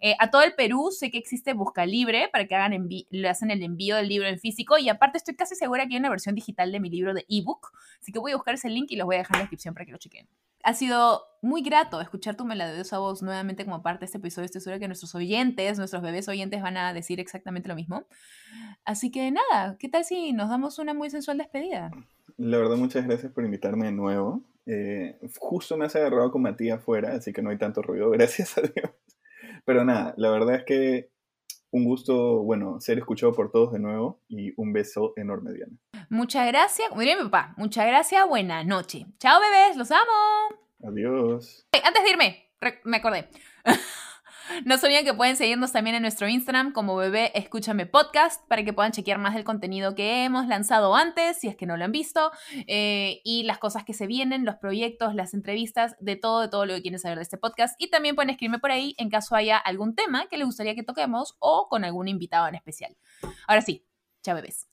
Eh, 0.00 0.14
a 0.18 0.30
todo 0.30 0.42
el 0.42 0.54
Perú 0.54 0.90
sé 0.90 1.10
que 1.10 1.18
existe 1.18 1.54
Busca 1.54 1.86
Libre 1.86 2.28
para 2.30 2.46
que 2.46 2.54
hagan 2.54 2.88
le 3.10 3.28
hacen 3.28 3.50
el 3.50 3.62
envío 3.62 3.96
del 3.96 4.08
libro 4.08 4.28
en 4.28 4.38
físico. 4.38 4.78
Y 4.78 4.88
aparte 4.88 5.18
estoy 5.18 5.36
casi 5.36 5.54
segura 5.54 5.86
que 5.86 5.94
hay 5.94 6.00
una 6.00 6.10
versión 6.10 6.34
digital 6.34 6.72
de 6.72 6.80
mi 6.80 6.90
libro 6.90 7.14
de 7.14 7.24
ebook. 7.28 7.72
Así 8.00 8.12
que 8.12 8.18
voy 8.18 8.32
a 8.32 8.36
buscar 8.36 8.54
ese 8.54 8.68
link 8.68 8.90
y 8.90 8.96
los 8.96 9.06
voy 9.06 9.16
a 9.16 9.18
dejar 9.18 9.36
en 9.36 9.40
la 9.40 9.44
descripción 9.44 9.74
para 9.74 9.86
que 9.86 9.92
lo 9.92 9.98
chequen. 9.98 10.28
Ha 10.62 10.74
sido 10.74 11.22
muy 11.42 11.62
grato 11.62 12.00
escuchar 12.00 12.36
tu 12.36 12.44
melodiosa 12.44 12.98
voz 12.98 13.22
nuevamente 13.22 13.64
como 13.64 13.82
parte 13.82 14.00
de 14.00 14.06
este 14.06 14.18
episodio. 14.18 14.46
Estoy 14.46 14.60
segura 14.60 14.80
que 14.80 14.88
nuestros 14.88 15.14
oyentes, 15.14 15.78
nuestros 15.78 16.02
bebés 16.02 16.28
oyentes 16.28 16.60
van 16.60 16.76
a 16.76 16.92
decir 16.92 17.20
exactamente 17.20 17.68
lo 17.68 17.76
mismo. 17.76 18.06
Así 18.84 19.10
que 19.10 19.30
nada, 19.30 19.76
¿qué 19.78 19.88
tal 19.88 20.04
si 20.04 20.32
nos 20.32 20.48
damos 20.48 20.78
una 20.78 20.94
muy 20.94 21.10
sensual 21.10 21.38
despedida? 21.38 21.90
La 22.36 22.58
verdad, 22.58 22.76
muchas 22.76 23.06
gracias 23.06 23.32
por 23.32 23.44
invitarme 23.44 23.86
de 23.86 23.92
nuevo. 23.92 24.42
Eh, 24.66 25.18
justo 25.38 25.76
me 25.76 25.86
has 25.86 25.96
agarrado 25.96 26.30
con 26.30 26.42
Matías 26.42 26.80
afuera, 26.80 27.14
así 27.14 27.32
que 27.32 27.42
no 27.42 27.50
hay 27.50 27.58
tanto 27.58 27.82
ruido, 27.82 28.10
gracias 28.12 28.58
a 28.58 28.62
Dios. 28.62 28.90
Pero 29.64 29.84
nada, 29.84 30.14
la 30.16 30.30
verdad 30.30 30.56
es 30.56 30.64
que 30.64 31.10
un 31.70 31.84
gusto, 31.84 32.42
bueno, 32.42 32.80
ser 32.80 32.98
escuchado 32.98 33.32
por 33.32 33.50
todos 33.50 33.72
de 33.72 33.78
nuevo 33.78 34.20
y 34.28 34.52
un 34.56 34.72
beso 34.72 35.12
enorme, 35.16 35.52
Diana. 35.52 35.76
Muchas 36.08 36.46
gracias, 36.46 36.88
como 36.88 37.00
diría 37.00 37.16
mi 37.16 37.24
papá, 37.24 37.54
muchas 37.56 37.86
gracias, 37.86 38.26
buena 38.28 38.64
noche. 38.64 39.06
Chao 39.18 39.40
bebés, 39.40 39.76
los 39.76 39.90
amo. 39.90 40.02
Adiós. 40.84 41.66
antes 41.84 42.04
de 42.04 42.10
irme, 42.10 42.50
me 42.84 42.96
acordé. 42.98 43.28
No 44.64 44.78
se 44.78 44.86
olviden 44.86 45.04
que 45.04 45.14
pueden 45.14 45.36
seguirnos 45.36 45.72
también 45.72 45.96
en 45.96 46.02
nuestro 46.02 46.28
Instagram 46.28 46.72
como 46.72 46.96
bebé 46.96 47.32
escúchame 47.34 47.86
podcast 47.86 48.46
para 48.48 48.64
que 48.64 48.72
puedan 48.72 48.92
chequear 48.92 49.18
más 49.18 49.34
del 49.34 49.44
contenido 49.44 49.94
que 49.94 50.24
hemos 50.24 50.46
lanzado 50.46 50.94
antes, 50.94 51.38
si 51.38 51.48
es 51.48 51.56
que 51.56 51.66
no 51.66 51.76
lo 51.76 51.84
han 51.84 51.92
visto, 51.92 52.30
eh, 52.66 53.20
y 53.24 53.44
las 53.44 53.58
cosas 53.58 53.84
que 53.84 53.94
se 53.94 54.06
vienen, 54.06 54.44
los 54.44 54.56
proyectos, 54.56 55.14
las 55.14 55.34
entrevistas, 55.34 55.96
de 56.00 56.16
todo, 56.16 56.40
de 56.40 56.48
todo 56.48 56.66
lo 56.66 56.74
que 56.74 56.82
quieren 56.82 56.98
saber 56.98 57.18
de 57.18 57.22
este 57.22 57.38
podcast. 57.38 57.80
Y 57.80 57.90
también 57.90 58.14
pueden 58.14 58.30
escribirme 58.30 58.58
por 58.58 58.70
ahí 58.70 58.94
en 58.98 59.10
caso 59.10 59.34
haya 59.34 59.58
algún 59.58 59.94
tema 59.94 60.26
que 60.28 60.36
les 60.36 60.46
gustaría 60.46 60.74
que 60.74 60.82
toquemos 60.82 61.36
o 61.38 61.68
con 61.68 61.84
algún 61.84 62.08
invitado 62.08 62.48
en 62.48 62.54
especial. 62.54 62.96
Ahora 63.46 63.62
sí, 63.62 63.84
chao 64.22 64.34
bebés. 64.34 64.68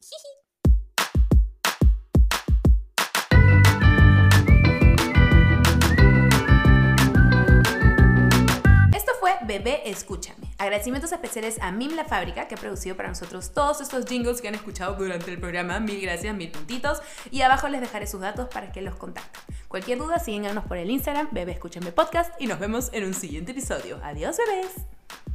Bebé 9.45 9.89
Escúchame. 9.89 10.53
Agradecimientos 10.57 11.11
especiales 11.11 11.57
a 11.61 11.71
Mim 11.71 11.95
La 11.95 12.05
Fábrica, 12.05 12.47
que 12.47 12.55
ha 12.55 12.57
producido 12.57 12.95
para 12.95 13.09
nosotros 13.09 13.51
todos 13.53 13.81
estos 13.81 14.05
jingles 14.05 14.41
que 14.41 14.47
han 14.47 14.55
escuchado 14.55 14.95
durante 14.95 15.31
el 15.31 15.39
programa. 15.39 15.79
Mil 15.79 15.99
gracias, 16.01 16.35
mil 16.35 16.51
puntitos. 16.51 17.01
Y 17.31 17.41
abajo 17.41 17.67
les 17.67 17.81
dejaré 17.81 18.07
sus 18.07 18.21
datos 18.21 18.47
para 18.49 18.71
que 18.71 18.81
los 18.81 18.95
contacten. 18.95 19.41
Cualquier 19.67 19.97
duda, 19.97 20.19
síganos 20.19 20.65
por 20.65 20.77
el 20.77 20.89
Instagram, 20.89 21.29
Bebé 21.31 21.53
Escúchame 21.53 21.91
Podcast, 21.91 22.33
y 22.39 22.47
nos 22.47 22.59
vemos 22.59 22.89
en 22.93 23.05
un 23.05 23.13
siguiente 23.13 23.51
episodio. 23.51 23.99
Adiós, 24.03 24.37
bebés. 24.37 25.32